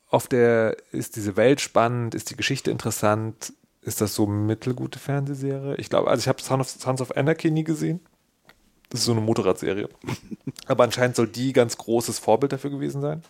[0.08, 5.78] Auf der ist diese Welt spannend, ist die Geschichte interessant, ist das so mittelgute Fernsehserie?
[5.78, 8.02] Ich glaube, also ich habe Sons of, Sons of Anarchy nie gesehen.
[8.90, 9.90] Das ist so eine Motorradserie.
[10.68, 13.24] Aber anscheinend soll die ganz großes Vorbild dafür gewesen sein.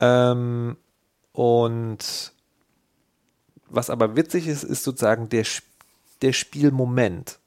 [0.00, 0.78] Ähm,
[1.32, 2.32] und
[3.68, 5.44] was aber witzig ist, ist sozusagen der,
[6.22, 7.38] der Spielmoment.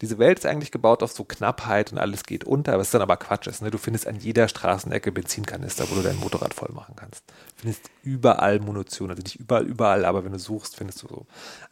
[0.00, 3.16] Diese Welt ist eigentlich gebaut auf so Knappheit und alles geht unter, was dann aber
[3.16, 3.62] Quatsch ist.
[3.62, 3.70] Ne?
[3.70, 7.24] Du findest an jeder Straßenecke Benzinkanister, wo du dein Motorrad voll machen kannst.
[7.28, 11.26] Du findest überall Munition, also nicht überall, überall, aber wenn du suchst, findest du so.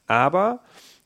[0.08, 0.60] Aber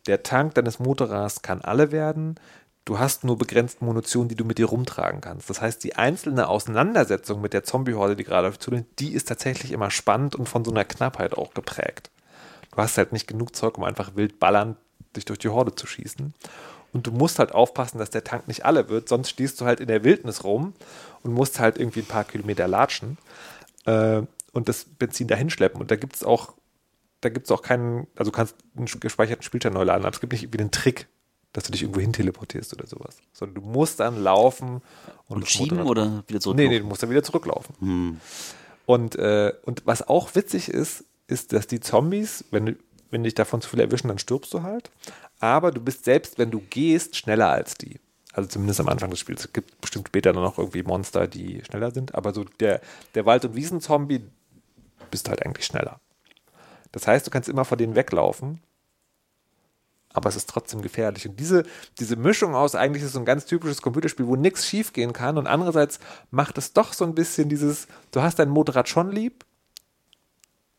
[0.06, 2.40] der Tank deines Motorrads kann alle werden.
[2.86, 5.50] Du hast nur begrenzt Munition, die du mit dir rumtragen kannst.
[5.50, 8.56] Das heißt, die einzelne Auseinandersetzung mit der Zombie-Horde, die gerade auf
[8.98, 12.10] die ist tatsächlich immer spannend und von so einer Knappheit auch geprägt.
[12.72, 14.76] Du hast halt nicht genug Zeug, um einfach wild ballernd
[15.16, 16.34] dich durch die Horde zu schießen.
[16.92, 19.80] Und du musst halt aufpassen, dass der Tank nicht alle wird, sonst stehst du halt
[19.80, 20.74] in der Wildnis rum
[21.22, 23.16] und musst halt irgendwie ein paar Kilometer latschen
[23.86, 24.22] äh,
[24.52, 25.80] und das Benzin dahin schleppen.
[25.80, 26.54] Und da gibt es auch,
[27.20, 30.20] da gibt es auch keinen, also du kannst einen gespeicherten Spielstand neu laden, aber es
[30.20, 31.06] gibt nicht irgendwie einen Trick,
[31.52, 33.18] dass du dich irgendwo hin teleportierst oder sowas.
[33.32, 34.82] Sondern du musst dann laufen
[35.28, 36.56] und, und schieben Motorrad oder wieder zurücklaufen?
[36.56, 37.74] Nee, nee, du musst dann wieder zurücklaufen.
[37.80, 38.20] Hm.
[38.86, 42.76] Und, äh, und was auch witzig ist, ist, dass die Zombies, wenn
[43.10, 44.90] wenn dich davon zu viel erwischen, dann stirbst du halt.
[45.40, 48.00] Aber du bist selbst, wenn du gehst, schneller als die.
[48.32, 49.46] Also zumindest am Anfang des Spiels.
[49.46, 52.14] Es gibt bestimmt später noch irgendwie Monster, die schneller sind.
[52.14, 52.80] Aber so der,
[53.14, 54.22] der Wald- und Wiesenzombie
[55.10, 56.00] bist halt eigentlich schneller.
[56.92, 58.60] Das heißt, du kannst immer vor denen weglaufen.
[60.12, 61.28] Aber es ist trotzdem gefährlich.
[61.28, 61.64] Und diese,
[61.98, 65.38] diese Mischung aus, eigentlich ist so ein ganz typisches Computerspiel, wo nichts schief gehen kann.
[65.38, 66.00] Und andererseits
[66.30, 69.44] macht es doch so ein bisschen dieses, du hast dein Motorrad schon lieb,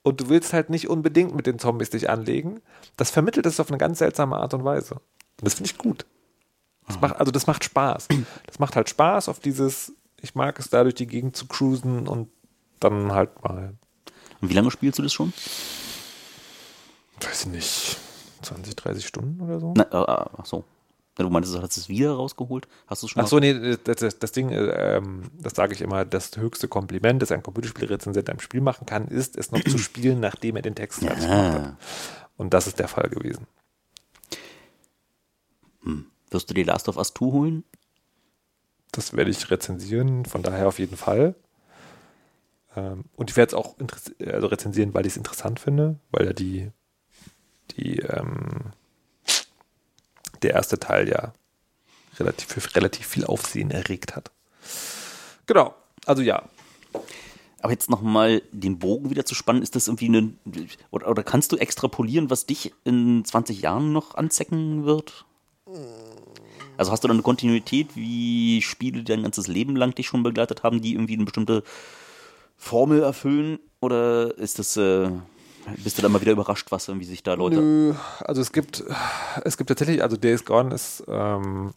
[0.03, 2.61] und du willst halt nicht unbedingt mit den Zombies dich anlegen,
[2.97, 4.95] das vermittelt es auf eine ganz seltsame Art und Weise.
[4.95, 5.01] Und
[5.45, 6.05] das finde ich gut.
[6.87, 8.07] Das macht, also das macht Spaß.
[8.47, 12.07] Das macht halt Spaß auf dieses, ich mag es da durch die Gegend zu cruisen
[12.07, 12.29] und
[12.79, 13.75] dann halt mal.
[14.41, 15.31] Und wie lange spielst du das schon?
[17.21, 17.97] Weiß ich nicht,
[18.41, 19.73] 20, 30 Stunden oder so?
[19.77, 20.65] Na, äh, ach so.
[21.15, 22.67] Du meintest, du hast es wieder rausgeholt?
[22.87, 26.05] Hast du schon Ach so, nee, das, das, das Ding, ähm, das sage ich immer,
[26.05, 30.19] das höchste Kompliment, das ein Computerspielrezensent einem Spiel machen kann, ist, es noch zu spielen,
[30.19, 31.77] nachdem er den Text fertig gemacht hat.
[32.37, 33.45] Und das ist der Fall gewesen.
[35.83, 36.05] Hm.
[36.29, 37.63] Wirst du die Last of Us 2 holen?
[38.91, 41.35] Das werde ich rezensieren, von daher auf jeden Fall.
[42.75, 43.75] Ähm, und ich werde es auch
[44.25, 46.71] also rezensieren, weil ich es interessant finde, weil ja die,
[47.77, 48.71] die ähm,
[50.41, 51.33] der erste Teil ja
[52.19, 54.31] relativ, für relativ viel Aufsehen erregt hat.
[55.45, 55.73] Genau,
[56.05, 56.43] also ja.
[57.61, 60.33] Aber jetzt nochmal den Bogen wieder zu spannen, ist das irgendwie eine.
[60.89, 65.25] Oder, oder, kannst du extrapolieren, was dich in 20 Jahren noch anzecken wird?
[66.77, 70.23] Also hast du da eine Kontinuität, wie Spiele, die dein ganzes Leben lang dich schon
[70.23, 71.63] begleitet haben, die irgendwie eine bestimmte
[72.57, 73.59] Formel erfüllen?
[73.79, 74.77] Oder ist das.
[74.77, 75.11] Äh
[75.83, 77.57] bist du dann mal wieder überrascht, was irgendwie sich da Leute.
[77.57, 78.83] Nö, also es gibt,
[79.43, 81.73] es gibt tatsächlich, also Days Gone ist, ähm,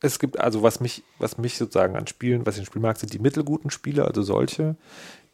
[0.00, 2.98] es gibt also, was mich, was mich sozusagen an Spielen, was ich in Spiel mag,
[2.98, 4.76] sind die mittelguten Spiele, also solche,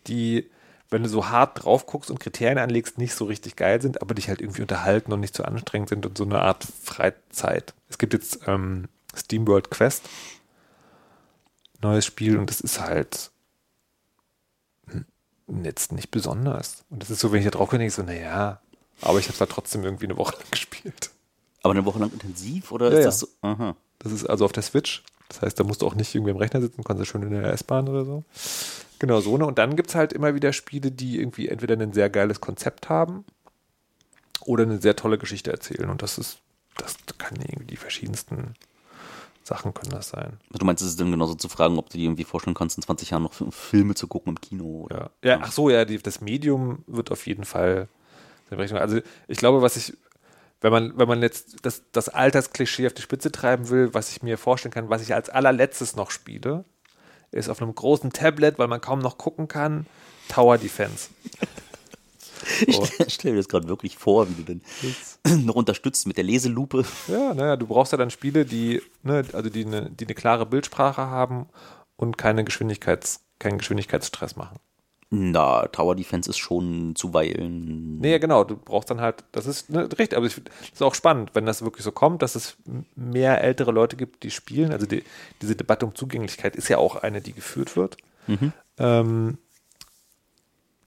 [0.07, 0.49] die,
[0.91, 4.15] wenn du so hart drauf guckst und Kriterien anlegst, nicht so richtig geil sind, aber
[4.15, 7.75] dich halt irgendwie unterhalten und nicht zu so anstrengend sind und so eine Art Freizeit.
[7.89, 10.09] Es gibt jetzt ähm, SteamWorld Quest,
[11.83, 13.31] neues Spiel und das ist halt
[15.47, 16.85] jetzt nicht besonders.
[16.91, 18.61] Und das ist so, wenn ich da drauf bin, denke ich so, naja,
[19.01, 21.11] aber ich habe es halt trotzdem irgendwie eine Woche lang gespielt.
[21.63, 23.29] Aber eine Woche lang intensiv oder ja, ist das so?
[23.43, 23.77] Aha.
[23.99, 25.03] Das ist also auf der Switch.
[25.29, 27.31] Das heißt, da musst du auch nicht irgendwie im Rechner sitzen, kannst du schön in
[27.31, 28.25] der S-Bahn oder so.
[28.99, 29.47] Genau, so eine.
[29.47, 32.89] Und dann gibt es halt immer wieder Spiele, die irgendwie entweder ein sehr geiles Konzept
[32.89, 33.25] haben
[34.43, 35.89] oder eine sehr tolle Geschichte erzählen.
[35.89, 36.39] Und das ist,
[36.77, 38.55] das kann irgendwie die verschiedensten
[39.45, 40.39] Sachen können das sein.
[40.51, 42.83] Du meinst, es ist dann genauso zu fragen, ob du dir irgendwie vorstellen kannst, in
[42.83, 44.85] 20 Jahren noch Filme zu gucken im Kino?
[44.85, 45.11] Oder?
[45.23, 45.31] Ja.
[45.31, 47.89] ja, ach so, ja, die, das Medium wird auf jeden Fall.
[48.51, 49.97] Also ich glaube, was ich,
[50.61, 54.23] wenn man, wenn man jetzt das, das Altersklischee auf die Spitze treiben will, was ich
[54.23, 56.65] mir vorstellen kann, was ich als allerletztes noch spiele,
[57.31, 59.87] ist auf einem großen Tablet, weil man kaum noch gucken kann,
[60.29, 61.09] Tower Defense.
[62.67, 62.87] Ich oh.
[63.09, 64.61] stelle mir das gerade wirklich vor, wie du denn
[65.47, 66.85] noch unterstützt mit der Leselupe.
[67.09, 70.47] Ja, naja, du brauchst ja dann Spiele, die, ne, also die eine, die eine klare
[70.47, 71.47] Bildsprache haben
[71.97, 74.59] und keine Geschwindigkeits, keinen Geschwindigkeitsstress machen.
[75.17, 77.99] Na, Tower Defense ist schon zuweilen.
[77.99, 78.43] Nee, ja, genau.
[78.43, 80.39] Du brauchst dann halt, das ist ne, richtig, aber es
[80.73, 82.57] ist auch spannend, wenn das wirklich so kommt, dass es
[82.97, 84.73] mehr ältere Leute gibt, die spielen.
[84.73, 85.05] Also die,
[85.41, 87.97] diese Debatte um Zugänglichkeit ist ja auch eine, die geführt wird.
[88.27, 88.53] Mhm.
[88.79, 89.39] Ähm,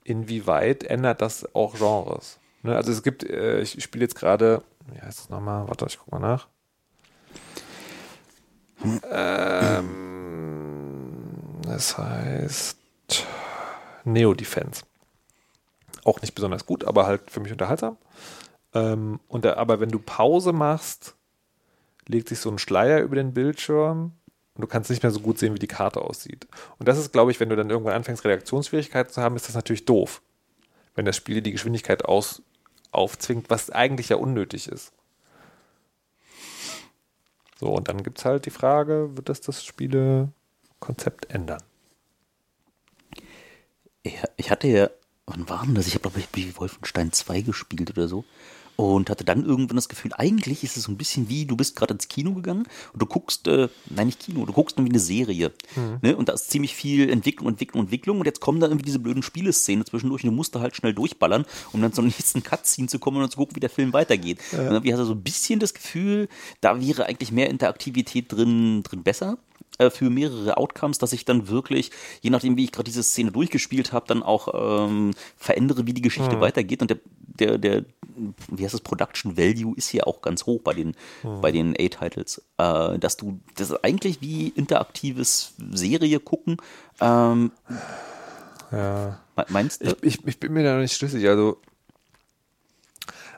[0.07, 2.39] inwieweit ändert das auch Genres?
[2.63, 5.67] Ne, also es gibt, äh, ich spiele jetzt gerade, wie heißt es nochmal?
[5.67, 6.47] Warte, ich guck mal nach.
[9.11, 11.23] Ähm,
[11.63, 12.77] das heißt
[14.05, 14.83] Neo Defense.
[16.05, 17.97] Auch nicht besonders gut, aber halt für mich unterhaltsam.
[18.73, 21.15] Ähm, und da, aber wenn du Pause machst,
[22.07, 24.13] legt sich so ein Schleier über den Bildschirm
[24.57, 26.47] und du kannst nicht mehr so gut sehen, wie die Karte aussieht.
[26.79, 29.53] Und das ist, glaube ich, wenn du dann irgendwann anfängst, Reaktionsschwierigkeiten zu haben, ist das
[29.55, 30.23] natürlich doof.
[30.95, 32.41] Wenn das Spiel die Geschwindigkeit aus,
[32.91, 34.93] aufzwingt, was eigentlich ja unnötig ist.
[37.59, 41.61] So, und dann gibt es halt die Frage, wird das das Spielekonzept ändern?
[44.37, 44.89] Ich hatte ja,
[45.27, 45.85] wann war denn das?
[45.85, 48.25] Ich habe, glaube ich, Wolfenstein 2 gespielt oder so.
[48.77, 51.75] Und hatte dann irgendwann das Gefühl, eigentlich ist es so ein bisschen wie, du bist
[51.75, 54.99] gerade ins Kino gegangen und du guckst, äh, nein, nicht Kino, du guckst irgendwie eine
[54.99, 55.51] Serie.
[55.75, 55.97] Mhm.
[56.03, 56.15] Ne?
[56.15, 59.23] Und da ist ziemlich viel Entwicklung, Entwicklung, Entwicklung und jetzt kommen da irgendwie diese blöden
[59.23, 62.99] Spieleszenen zwischendurch und du musst da halt schnell durchballern, um dann zum nächsten Cutscene zu
[62.99, 64.39] kommen und zu gucken, wie der Film weitergeht.
[64.51, 64.59] Ja.
[64.59, 66.29] Und irgendwie hast du so ein bisschen das Gefühl,
[66.61, 69.39] da wäre eigentlich mehr Interaktivität drin, drin besser.
[69.79, 71.91] Äh, für mehrere Outcomes, dass ich dann wirklich,
[72.21, 76.01] je nachdem, wie ich gerade diese Szene durchgespielt habe, dann auch ähm, verändere, wie die
[76.01, 76.41] Geschichte mhm.
[76.41, 76.81] weitergeht.
[76.81, 76.97] Und der,
[77.39, 77.85] der, der,
[78.49, 81.41] wie heißt das, Production Value ist hier auch ganz hoch bei den, mhm.
[81.41, 82.41] bei den A-Titles.
[82.57, 86.57] Äh, dass du, das ist eigentlich wie interaktives Serie gucken.
[86.99, 87.51] Ähm,
[88.71, 89.19] ja.
[89.49, 89.95] Meinst du?
[90.01, 91.27] Ich, ich, ich bin mir da noch nicht schlüssig.
[91.27, 91.61] Also,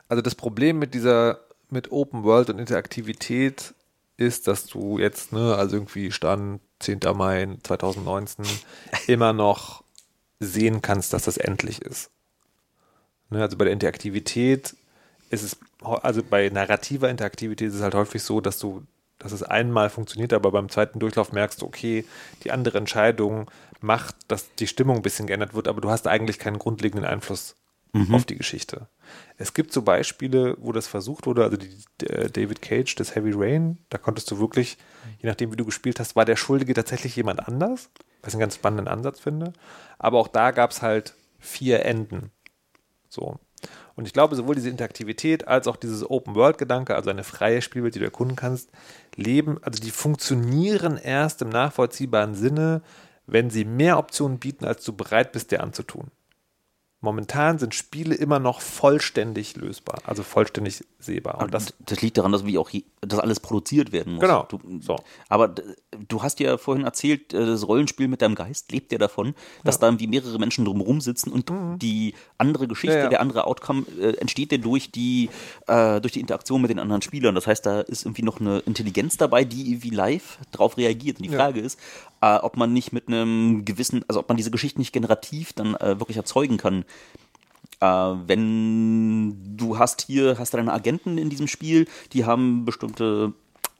[0.08, 3.74] also das Problem mit dieser, mit Open World und Interaktivität
[4.16, 7.00] ist, dass du jetzt, ne, also irgendwie Stand 10.
[7.14, 8.44] Mai 2019,
[9.06, 9.82] immer noch
[10.40, 12.10] sehen kannst, dass das endlich ist.
[13.30, 14.76] Ne, also bei der Interaktivität
[15.30, 18.82] ist es, also bei narrativer Interaktivität ist es halt häufig so, dass du,
[19.18, 22.04] dass es einmal funktioniert, aber beim zweiten Durchlauf merkst du, okay,
[22.42, 23.50] die andere Entscheidung
[23.80, 27.54] macht, dass die Stimmung ein bisschen geändert wird, aber du hast eigentlich keinen grundlegenden Einfluss
[27.92, 28.14] mhm.
[28.14, 28.88] auf die Geschichte.
[29.38, 33.78] Es gibt so Beispiele, wo das versucht wurde, also die, David Cage, das Heavy Rain,
[33.90, 34.76] da konntest du wirklich,
[35.20, 37.90] je nachdem wie du gespielt hast, war der Schuldige tatsächlich jemand anders,
[38.22, 39.52] was ich einen ganz spannenden Ansatz finde.
[39.98, 42.30] Aber auch da gab es halt vier Enden.
[43.10, 43.38] So.
[43.94, 47.98] Und ich glaube, sowohl diese Interaktivität als auch dieses Open-World-Gedanke, also eine freie Spielwelt, die
[47.98, 48.70] du erkunden kannst,
[49.16, 52.80] leben, also die funktionieren erst im nachvollziehbaren Sinne,
[53.26, 56.10] wenn sie mehr Optionen bieten, als du bereit bist, dir anzutun.
[57.02, 61.40] Momentan sind Spiele immer noch vollständig lösbar, also vollständig sehbar.
[61.40, 62.70] Und das, das, liegt daran, dass wie auch
[63.00, 64.20] das alles produziert werden muss.
[64.20, 64.46] Genau.
[64.50, 64.98] Du, so.
[65.30, 69.34] Aber du hast ja vorhin erzählt, äh, das Rollenspiel mit deinem Geist lebt ja davon,
[69.64, 69.80] dass ja.
[69.80, 71.78] da irgendwie mehrere Menschen drumherum sitzen und mhm.
[71.78, 73.08] die andere Geschichte, ja, ja.
[73.08, 75.30] der andere Outcome äh, entsteht ja durch die,
[75.68, 77.34] äh, durch die Interaktion mit den anderen Spielern.
[77.34, 81.16] Das heißt, da ist irgendwie noch eine Intelligenz dabei, die wie live drauf reagiert.
[81.16, 81.78] Und die Frage ist,
[82.20, 85.74] äh, ob man nicht mit einem gewissen, also ob man diese Geschichte nicht generativ dann
[85.76, 86.84] äh, wirklich erzeugen kann.
[87.80, 93.34] Äh, wenn du hast hier, hast du deine Agenten in diesem Spiel, die haben bestimmte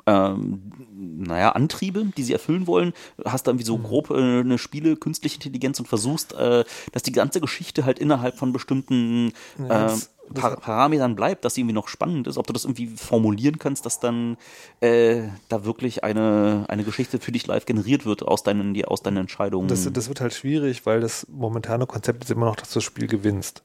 [0.06, 2.92] ähm, naja, Antriebe, die sie erfüllen wollen,
[3.24, 3.82] hast dann wie so mhm.
[3.82, 8.36] grob äh, eine Spiele, künstliche Intelligenz und versuchst, äh, dass die ganze Geschichte halt innerhalb
[8.36, 9.32] von bestimmten
[9.68, 9.90] äh,
[10.35, 13.86] Par Parametern bleibt, dass sie irgendwie noch spannend ist, ob du das irgendwie formulieren kannst,
[13.86, 14.36] dass dann
[14.81, 19.02] äh, da wirklich eine, eine Geschichte für dich live generiert wird aus deinen, die, aus
[19.02, 19.69] deinen Entscheidungen.
[19.69, 22.85] Das, das wird halt schwierig, weil das momentane Konzept ist immer noch, dass du das
[22.85, 23.62] Spiel gewinnst.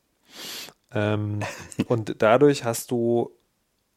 [0.93, 1.41] Ähm,
[1.87, 3.31] und dadurch hast du,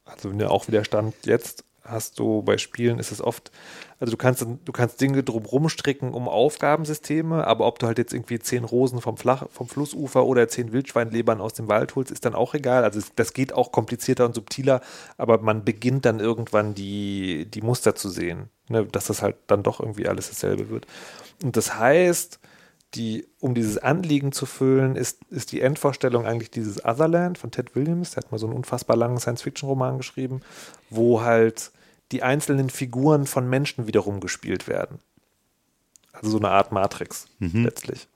[0.05, 3.51] also ne, auch wieder Stand jetzt, hast du bei Spielen ist es oft,
[4.01, 8.13] also du kannst, du kannst Dinge drumherum stricken um Aufgabensysteme, aber ob du halt jetzt
[8.15, 12.25] irgendwie zehn Rosen vom, Flach, vom Flussufer oder zehn Wildschweinlebern aus dem Wald holst, ist
[12.25, 12.85] dann auch egal.
[12.85, 14.81] Also das geht auch komplizierter und subtiler,
[15.17, 19.65] aber man beginnt dann irgendwann die, die Muster zu sehen, ne, dass das halt dann
[19.65, 20.87] doch irgendwie alles dasselbe wird.
[21.43, 22.39] Und das heißt,
[22.95, 27.75] die, um dieses Anliegen zu füllen, ist, ist die Endvorstellung eigentlich dieses Otherland von Ted
[27.75, 28.13] Williams.
[28.13, 30.41] Der hat mal so einen unfassbar langen Science-Fiction-Roman geschrieben,
[30.89, 31.71] wo halt
[32.13, 35.01] die einzelnen Figuren von Menschen wiederum gespielt werden.
[36.13, 37.65] Also so eine Art Matrix mhm.
[37.65, 38.09] letztlich.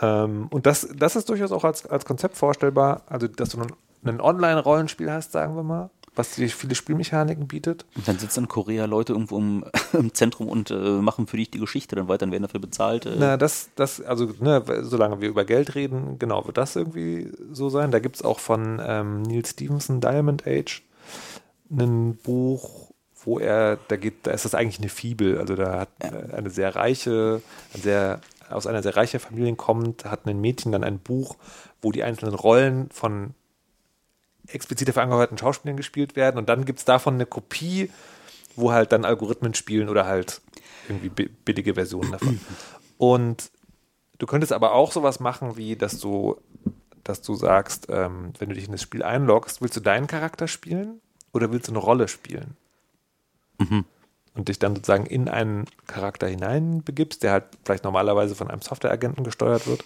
[0.00, 3.02] Ähm, und das, das ist durchaus auch als, als Konzept vorstellbar.
[3.06, 7.86] Also, dass du ein, Online-Rollenspiel hast, sagen wir mal, was dir viele Spielmechaniken bietet.
[7.96, 9.64] Und dann sitzen in Korea Leute irgendwo im,
[9.94, 13.06] im Zentrum und äh, machen für dich die Geschichte dann weiter und werden dafür bezahlt.
[13.06, 13.16] Äh.
[13.18, 17.70] Na, das, das, also, ne, solange wir über Geld reden, genau, wird das irgendwie so
[17.70, 17.90] sein.
[17.90, 20.82] Da gibt es auch von ähm, Neil Stevenson Diamond Age
[21.70, 22.83] ein Buch,
[23.24, 25.38] wo er, da geht, da ist das eigentlich eine Fibel.
[25.38, 26.36] Also da hat ja.
[26.36, 27.40] eine sehr reiche,
[27.74, 28.20] ein sehr,
[28.50, 31.36] aus einer sehr reichen Familie kommt, hat ein Mädchen dann ein Buch,
[31.82, 33.34] wo die einzelnen Rollen von
[34.48, 36.38] explizit dafür angehörten Schauspielern gespielt werden.
[36.38, 37.90] Und dann gibt es davon eine Kopie,
[38.56, 40.40] wo halt dann Algorithmen spielen oder halt
[40.88, 42.40] irgendwie billige Versionen davon.
[42.98, 43.50] Und
[44.18, 46.36] du könntest aber auch sowas machen, wie dass du,
[47.02, 50.46] dass du sagst, ähm, wenn du dich in das Spiel einloggst, willst du deinen Charakter
[50.46, 51.00] spielen
[51.32, 52.56] oder willst du eine Rolle spielen?
[53.58, 53.84] Mhm.
[54.34, 59.22] Und dich dann sozusagen in einen Charakter hineinbegibst, der halt vielleicht normalerweise von einem Softwareagenten
[59.22, 59.84] gesteuert wird.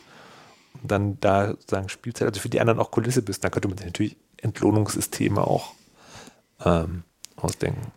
[0.81, 3.77] Und dann da sozusagen Spielzeit, also für die anderen auch Kulisse bist, dann könnte man
[3.77, 5.73] sich natürlich Entlohnungssysteme auch
[6.65, 7.03] ähm,
[7.36, 7.93] ausdenken.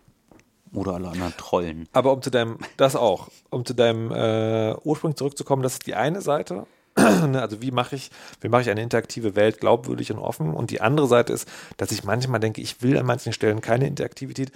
[0.74, 1.88] Oder alle anderen Trollen.
[1.92, 5.94] Aber um zu deinem, das auch, um zu deinem äh, Ursprung zurückzukommen, das ist die
[5.94, 6.66] eine Seite.
[7.22, 10.54] Ne, also wie mache ich, wie mache ich eine interaktive Welt glaubwürdig und offen?
[10.54, 13.86] Und die andere Seite ist, dass ich manchmal denke, ich will an manchen Stellen keine
[13.86, 14.50] Interaktivität.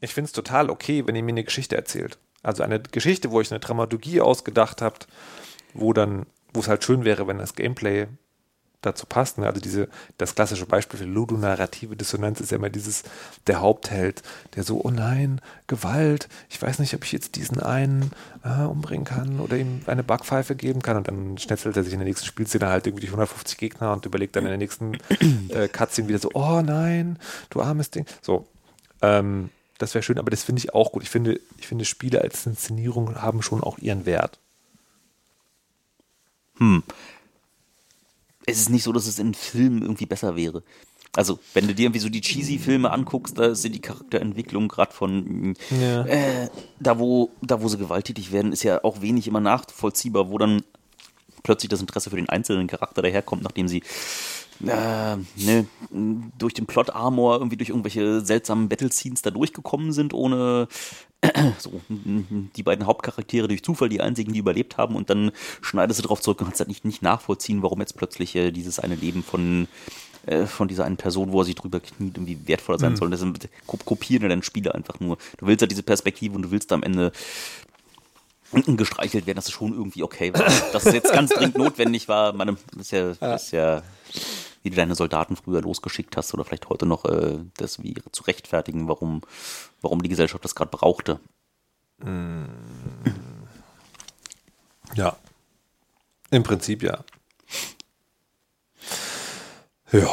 [0.00, 2.18] Ich finde es total okay, wenn ihr mir eine Geschichte erzählt.
[2.42, 5.06] Also eine Geschichte, wo ich eine Dramaturgie ausgedacht habt,
[5.74, 8.06] wo dann, wo es halt schön wäre, wenn das Gameplay
[8.82, 9.38] dazu passt.
[9.38, 9.46] Ne?
[9.46, 13.02] Also diese, das klassische Beispiel für ludonarrative Dissonanz ist ja immer dieses,
[13.46, 14.22] der Hauptheld,
[14.56, 18.12] der so, oh nein, Gewalt, ich weiß nicht, ob ich jetzt diesen einen
[18.42, 21.98] äh, umbringen kann oder ihm eine Backpfeife geben kann und dann schnetzelt er sich in
[21.98, 24.94] der nächsten Spielszene halt irgendwie die 150 Gegner und überlegt dann in der nächsten
[25.50, 27.18] äh, Cutscene wieder so, oh nein,
[27.50, 28.06] du armes Ding.
[28.22, 28.46] So,
[29.02, 31.02] ähm, das wäre schön, aber das finde ich auch gut.
[31.02, 34.38] Ich finde, ich finde, Spiele als Inszenierung haben schon auch ihren Wert.
[36.58, 36.82] Hm
[38.50, 40.62] es ist nicht so, dass es in Filmen irgendwie besser wäre.
[41.16, 44.92] Also, wenn du dir irgendwie so die cheesy Filme anguckst, da sind die Charakterentwicklungen gerade
[44.92, 46.04] von ja.
[46.04, 46.48] äh,
[46.78, 50.62] da wo da wo sie gewalttätig werden, ist ja auch wenig immer nachvollziehbar, wo dann
[51.42, 53.82] plötzlich das Interesse für den einzelnen Charakter daherkommt, nachdem sie
[54.66, 55.66] äh, ne,
[56.38, 60.68] durch den Plot-Armor irgendwie durch irgendwelche seltsamen Battle-Scenes da durchgekommen sind, ohne
[61.58, 66.06] so, die beiden Hauptcharaktere durch Zufall die einzigen, die überlebt haben und dann schneidest du
[66.06, 69.22] drauf zurück und kannst halt nicht, nicht nachvollziehen, warum jetzt plötzlich äh, dieses eine Leben
[69.22, 69.68] von
[70.26, 72.96] äh, von dieser einen Person, wo er sich drüber kniet, irgendwie wertvoller sein mhm.
[72.96, 73.10] soll.
[73.10, 75.16] Das sind, kopieren deine Spiele einfach nur.
[75.38, 77.12] Du willst halt diese Perspektive und du willst am Ende
[78.52, 80.44] gestreichelt werden, dass es schon irgendwie okay war.
[80.72, 83.82] Dass es jetzt ganz dringend notwendig war, meine, ist ja, ist ja
[84.62, 88.24] wie du deine Soldaten früher losgeschickt hast oder vielleicht heute noch äh, das wie zu
[88.24, 89.22] rechtfertigen, warum,
[89.80, 91.20] warum die Gesellschaft das gerade brauchte.
[91.98, 92.44] Mm.
[94.94, 95.16] Ja.
[96.30, 97.04] Im Prinzip ja.
[99.92, 100.08] Ja.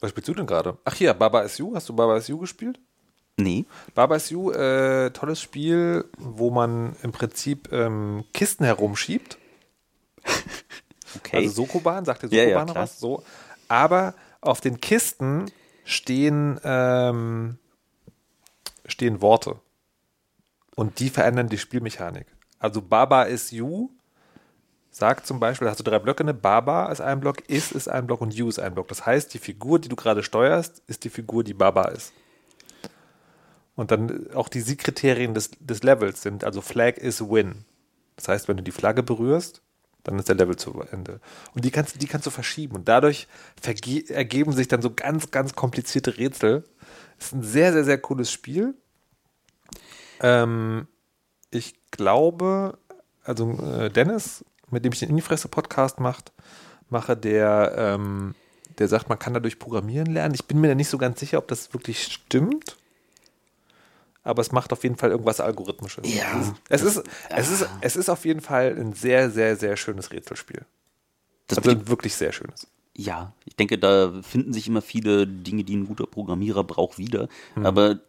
[0.00, 0.76] Was spielst du denn gerade?
[0.84, 1.74] Ach ja, Baba SU.
[1.74, 2.78] Hast du Baba SU gespielt?
[3.38, 3.66] Nee.
[3.94, 9.38] Baba SU, äh, tolles Spiel, wo man im Prinzip ähm, Kisten herumschiebt.
[11.16, 11.36] Okay.
[11.36, 12.98] Also Sokoban, sagt der Sokoban ja, ja, noch was?
[12.98, 13.22] So.
[13.68, 15.50] Aber auf den Kisten
[15.84, 17.58] stehen, ähm,
[18.86, 19.60] stehen Worte.
[20.74, 22.26] Und die verändern die Spielmechanik.
[22.58, 23.90] Also Baba is you
[24.96, 26.32] sagt zum Beispiel, hast du drei Blöcke, ne?
[26.32, 28.88] Baba ist ein Block, is ist ein Block und you ist ein Block.
[28.88, 32.14] Das heißt, die Figur, die du gerade steuerst, ist die Figur, die Baba ist.
[33.74, 37.66] Und dann auch die Siegkriterien des, des Levels sind, also Flag is win.
[38.16, 39.60] Das heißt, wenn du die Flagge berührst,
[40.06, 41.20] dann ist der Level zu Ende.
[41.54, 42.76] Und die kannst, die kannst du verschieben.
[42.76, 43.26] Und dadurch
[44.08, 46.64] ergeben sich dann so ganz, ganz komplizierte Rätsel.
[47.18, 48.74] Ist ein sehr, sehr, sehr cooles Spiel.
[50.20, 50.86] Ähm,
[51.50, 52.78] ich glaube,
[53.24, 56.32] also äh, Dennis, mit dem ich den Innifresse-Podcast macht,
[56.88, 58.36] mache, der, ähm,
[58.78, 60.34] der sagt, man kann dadurch programmieren lernen.
[60.34, 62.76] Ich bin mir da nicht so ganz sicher, ob das wirklich stimmt
[64.26, 66.12] aber es macht auf jeden Fall irgendwas Algorithmisches.
[66.12, 66.54] Ja.
[66.68, 70.64] Es ist, es ist, es ist auf jeden Fall ein sehr, sehr, sehr schönes Rätselspiel.
[71.46, 72.66] Das also ein wirklich sehr schönes.
[72.96, 77.28] Ja, ich denke, da finden sich immer viele Dinge, die ein guter Programmierer braucht, wieder.
[77.54, 77.66] Mhm.
[77.66, 78.00] Aber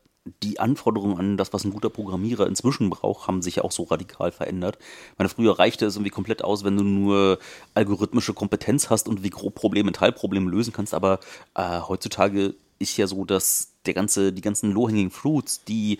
[0.43, 3.83] die Anforderungen an das, was ein guter Programmierer inzwischen braucht, haben sich ja auch so
[3.83, 4.77] radikal verändert.
[5.13, 7.39] Ich meine, früher reichte es irgendwie komplett aus, wenn du nur
[7.75, 10.93] algorithmische Kompetenz hast und wie grob Probleme, Teilprobleme lösen kannst.
[10.93, 11.19] Aber
[11.53, 15.97] äh, heutzutage ist ja so, dass der ganze, die ganzen Low-Hanging Fruits, die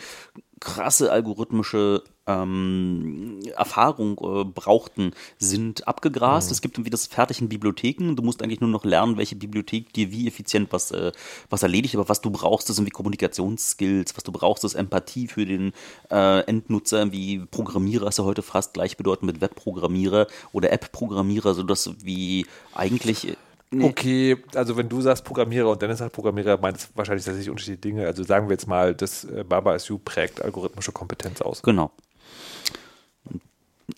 [0.60, 6.50] krasse algorithmische ähm, Erfahrung äh, brauchten, sind abgegrast.
[6.50, 6.52] Mhm.
[6.52, 8.16] Es gibt irgendwie das fertig in Bibliotheken.
[8.16, 11.12] Du musst eigentlich nur noch lernen, welche Bibliothek dir wie effizient was, äh,
[11.50, 11.96] was erledigt.
[11.96, 14.16] Aber was du brauchst, ist irgendwie Kommunikationsskills.
[14.18, 15.74] Was du brauchst, ist Empathie für den
[16.12, 17.12] äh, Endnutzer.
[17.12, 23.38] Wie Programmierer ist ja heute fast gleichbedeutend mit Webprogrammierer oder App-Programmierer, sodass wie eigentlich
[23.69, 23.84] Nee.
[23.84, 27.81] Okay, also wenn du sagst Programmierer und Dennis sagt Programmierer, meint es wahrscheinlich tatsächlich unterschiedliche
[27.81, 28.06] Dinge.
[28.06, 31.61] Also sagen wir jetzt mal, das äh, Baba SU prägt algorithmische Kompetenz aus.
[31.64, 31.91] Genau.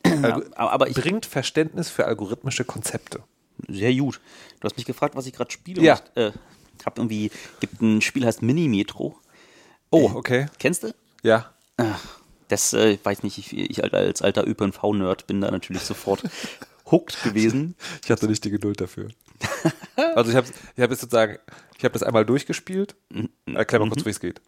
[0.03, 3.23] Algo aber ich bringt Verständnis für algorithmische Konzepte.
[3.67, 4.19] Sehr gut.
[4.59, 5.81] Du hast mich gefragt, was ich gerade spiele.
[5.81, 5.99] Ja.
[6.15, 6.31] Ich äh,
[6.85, 9.17] hab irgendwie, gibt ein Spiel, heißt Mini-Metro.
[9.91, 10.41] Oh, okay.
[10.41, 10.93] Äh, kennst du?
[11.23, 11.53] Ja.
[11.77, 16.23] Ach, das äh, weiß nicht, ich, ich als alter ÖPNV-Nerd bin da natürlich sofort
[16.91, 17.75] hooked gewesen.
[18.03, 19.09] Ich hatte nicht die Geduld dafür.
[20.15, 21.37] Also ich habe ich hab jetzt sozusagen,
[21.79, 22.95] ich habe das einmal durchgespielt.
[23.45, 23.91] Erklär mal mhm.
[23.91, 24.41] kurz, wie es geht.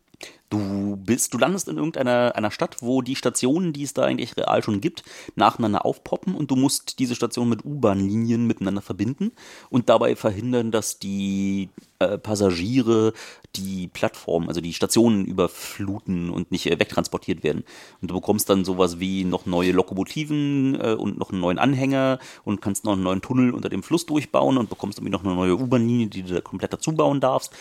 [0.50, 4.36] Du bist, du landest in irgendeiner einer Stadt, wo die Stationen, die es da eigentlich
[4.36, 5.04] real schon gibt,
[5.36, 9.32] nacheinander aufpoppen und du musst diese Stationen mit U-Bahn-Linien miteinander verbinden
[9.70, 13.14] und dabei verhindern, dass die äh, Passagiere
[13.56, 17.64] die Plattform, also die Stationen überfluten und nicht äh, wegtransportiert werden.
[18.02, 22.20] Und du bekommst dann sowas wie noch neue Lokomotiven äh, und noch einen neuen Anhänger
[22.44, 25.34] und kannst noch einen neuen Tunnel unter dem Fluss durchbauen und bekommst irgendwie noch eine
[25.34, 27.54] neue U-Bahn-Linie, die du da komplett dazu bauen darfst.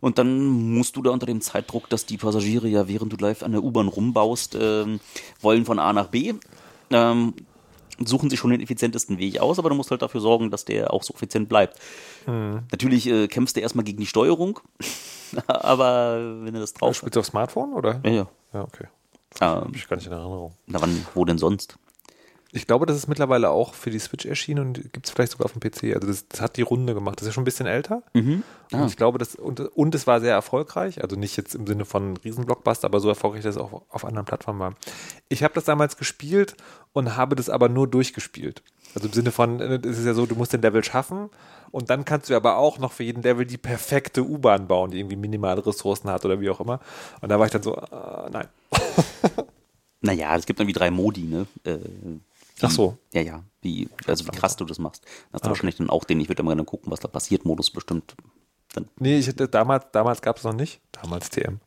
[0.00, 3.42] Und dann musst du da unter dem Zeitdruck, dass die Passagiere ja, während du live
[3.42, 4.98] an der U-Bahn rumbaust, ähm,
[5.40, 6.34] wollen von A nach B.
[6.90, 7.34] Ähm,
[8.04, 10.92] suchen sich schon den effizientesten Weg aus, aber du musst halt dafür sorgen, dass der
[10.92, 11.78] auch so effizient bleibt.
[12.26, 12.62] Mhm.
[12.72, 14.58] Natürlich äh, kämpfst du erstmal gegen die Steuerung,
[15.46, 16.96] aber wenn du das drauf.
[16.96, 18.00] Spielst du auf Smartphone oder?
[18.04, 18.28] Ja, ja.
[18.52, 18.86] Ja, okay.
[19.40, 20.52] Ähm, Hab ich gar nicht in Erinnerung.
[20.66, 21.78] Na, wann, wo denn sonst?
[22.54, 25.46] Ich glaube, das ist mittlerweile auch für die Switch erschienen und gibt es vielleicht sogar
[25.46, 25.94] auf dem PC.
[25.94, 27.18] Also das, das, hat die Runde gemacht.
[27.18, 28.02] Das ist schon ein bisschen älter.
[28.12, 28.42] Mhm.
[28.72, 28.82] Ah.
[28.82, 31.02] Und ich glaube, das und, und es war sehr erfolgreich.
[31.02, 34.26] Also nicht jetzt im Sinne von Riesenblockbuster, aber so erfolgreich, dass es auch auf anderen
[34.26, 34.74] Plattformen war.
[35.30, 36.54] Ich habe das damals gespielt
[36.92, 38.62] und habe das aber nur durchgespielt.
[38.94, 41.30] Also im Sinne von, es ist ja so, du musst den Level schaffen
[41.70, 44.98] und dann kannst du aber auch noch für jeden Level die perfekte U-Bahn bauen, die
[44.98, 46.80] irgendwie minimale Ressourcen hat oder wie auch immer.
[47.22, 48.48] Und da war ich dann so, äh, nein.
[50.02, 51.46] naja, es gibt dann wie drei Modi, ne?
[51.64, 51.78] Äh,
[52.60, 52.98] Ach so.
[53.12, 53.44] Ja, ja.
[53.60, 55.04] Wie, also wie krass du das machst.
[55.04, 55.48] Das ist okay.
[55.48, 58.14] wahrscheinlich dann auch den, ich würde immer gerne gucken, was da passiert, Modus bestimmt.
[58.74, 58.88] Dann.
[58.98, 61.60] Nee, ich hätte damals, damals gab es noch nicht, damals TM.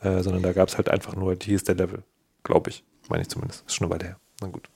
[0.00, 2.02] Äh, sondern da gab es halt einfach nur, hier ist der Level.
[2.42, 2.84] Glaube ich.
[3.08, 3.64] Meine ich zumindest.
[3.66, 4.20] Ist schon eine Weile her.
[4.40, 4.68] Na gut.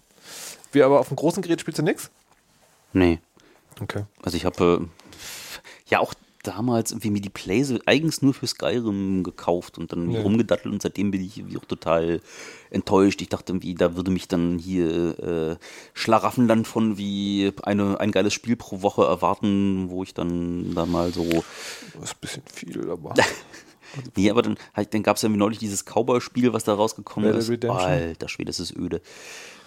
[0.72, 2.10] Wie aber auf dem großen Gerät spielst du nichts?
[2.92, 3.20] Nee.
[3.80, 4.04] Okay.
[4.22, 6.14] Also ich habe äh, ja auch
[6.46, 10.20] damals irgendwie mir die Plays eigens nur für Skyrim gekauft und dann ja.
[10.20, 12.20] rumgedattelt und seitdem bin ich auch total
[12.70, 13.20] enttäuscht.
[13.22, 15.56] Ich dachte irgendwie, da würde mich dann hier äh,
[15.94, 21.12] Schlaraffenland von wie eine, ein geiles Spiel pro Woche erwarten, wo ich dann da mal
[21.12, 21.24] so.
[21.94, 23.14] Das ist ein bisschen viel, aber.
[24.16, 24.56] nee, aber dann,
[24.90, 27.50] dann gab es ja neulich dieses Cowboy-Spiel, was da rausgekommen Battle ist.
[27.50, 27.90] Redemption.
[27.90, 29.00] Alter Schwede, das ist öde.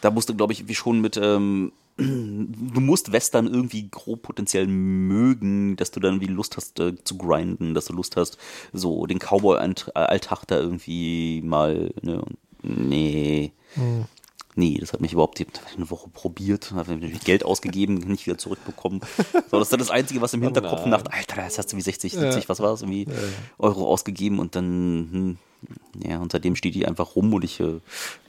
[0.02, 5.76] Da musste, glaube ich, wie schon mit ähm, du musst Western irgendwie grob potenziell mögen,
[5.76, 8.38] dass du dann wie Lust hast äh, zu grinden, dass du Lust hast,
[8.72, 12.22] so den Cowboy-Alltag da irgendwie mal, ne,
[12.62, 13.52] nee.
[13.74, 14.06] Hm.
[14.58, 15.40] Nee, das hat mich überhaupt
[15.76, 19.02] eine Woche probiert, habe Geld ausgegeben, nicht wieder zurückbekommen.
[19.52, 21.72] So, das ist dann das Einzige, was im oh Hinterkopf oh nacht, Alter, das hast
[21.72, 22.50] du wie 60, 70, ja.
[22.50, 23.14] was war das, irgendwie ja.
[23.60, 24.68] Euro ausgegeben und dann,
[25.12, 25.38] hm,
[26.04, 27.80] ja, und seitdem steht die einfach rum und ich äh,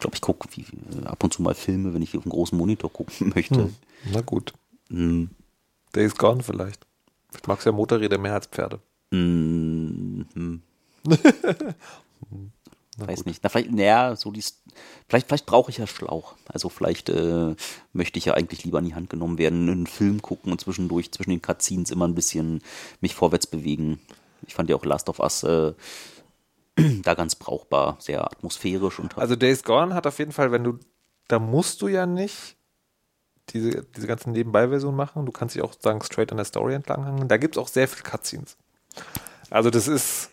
[0.00, 2.92] glaube, ich gucke äh, ab und zu mal Filme, wenn ich auf einen großen Monitor
[2.92, 3.56] gucken möchte.
[3.56, 3.74] Hm,
[4.12, 4.52] na gut.
[4.90, 5.30] Hm.
[5.94, 6.86] Days Gone vielleicht.
[7.34, 8.80] Ich mag ja Motorräder mehr als Pferde.
[9.12, 10.26] Hm.
[10.34, 10.62] hm.
[12.98, 13.26] Weiß gut.
[13.26, 13.42] nicht.
[13.42, 14.42] Na, vielleicht, naja, so die,
[15.08, 16.34] vielleicht, vielleicht brauche ich ja Schlauch.
[16.46, 17.54] Also vielleicht äh,
[17.92, 21.12] möchte ich ja eigentlich lieber in die Hand genommen werden, einen Film gucken und zwischendurch
[21.12, 22.62] zwischen den Cutscenes immer ein bisschen
[23.00, 24.00] mich vorwärts bewegen.
[24.46, 25.72] Ich fand ja auch Last of Us äh,
[27.02, 30.78] da ganz brauchbar, sehr atmosphärisch und Also Days Gone hat auf jeden Fall, wenn du,
[31.28, 32.56] da musst du ja nicht
[33.50, 35.26] diese, diese ganzen Nebenbei-Versionen machen.
[35.26, 37.28] Du kannst dich auch sagen, straight an der Story entlanghangen.
[37.28, 38.56] Da gibt es auch sehr viel Cutscenes.
[39.50, 40.30] Also das ist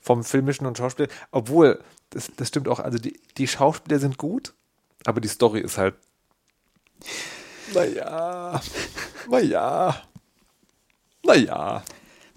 [0.00, 4.54] vom filmischen und Schauspiel, obwohl, das, das stimmt auch, also die, die Schauspieler sind gut,
[5.04, 5.94] aber die Story ist halt
[7.74, 8.60] naja,
[9.28, 10.02] naja,
[11.24, 11.82] naja.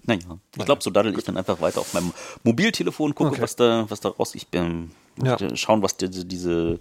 [0.02, 3.42] Naja, ich glaube, so daddel ich dann einfach weiter auf meinem Mobiltelefon, gucke, okay.
[3.42, 4.34] was da, was da raus.
[4.34, 4.90] Ich bin
[5.22, 5.36] ja.
[5.54, 6.80] schauen, was die, diese,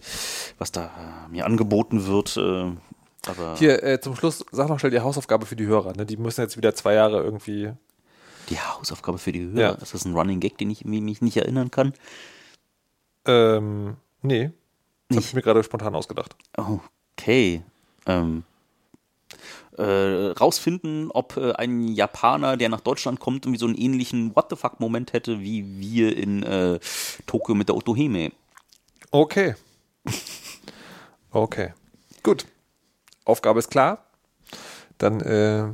[0.57, 2.37] was da mir angeboten wird.
[2.37, 2.71] Äh,
[3.27, 5.93] aber Hier, äh, zum Schluss, sag noch schnell die Hausaufgabe für die Hörer.
[5.95, 6.05] Ne?
[6.05, 7.73] Die müssen jetzt wieder zwei Jahre irgendwie.
[8.49, 9.59] Die Hausaufgabe für die Hörer?
[9.59, 9.71] Ja.
[9.73, 11.93] Ist das ein Running Gag, den ich mich nicht erinnern kann?
[13.25, 14.51] Ähm, nee.
[15.09, 16.35] Das habe ich mir gerade spontan ausgedacht.
[16.55, 17.63] Okay.
[18.05, 18.43] Ähm,
[19.77, 24.47] äh, rausfinden, ob äh, ein Japaner, der nach Deutschland kommt, irgendwie so einen ähnlichen What
[24.49, 26.79] the fuck-Moment hätte, wie wir in äh,
[27.25, 28.31] Tokio mit der Otoheme.
[29.11, 29.55] Okay.
[31.31, 31.73] Okay.
[32.23, 32.45] Gut.
[33.23, 34.03] Aufgabe ist klar.
[34.97, 35.67] Dann, äh,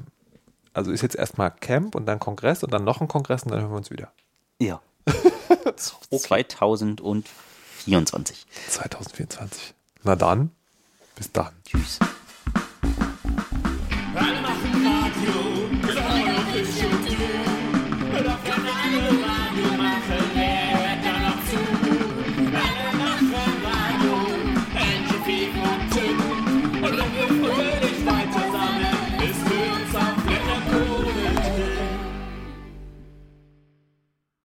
[0.74, 3.62] also ist jetzt erstmal Camp und dann Kongress und dann noch ein Kongress und dann
[3.62, 4.12] hören wir uns wieder.
[4.60, 4.82] Ja.
[5.66, 6.20] Okay.
[6.20, 8.46] 2024.
[8.70, 9.74] 2024.
[10.04, 10.52] Na dann,
[11.16, 11.54] bis dann.
[11.66, 11.98] Tschüss.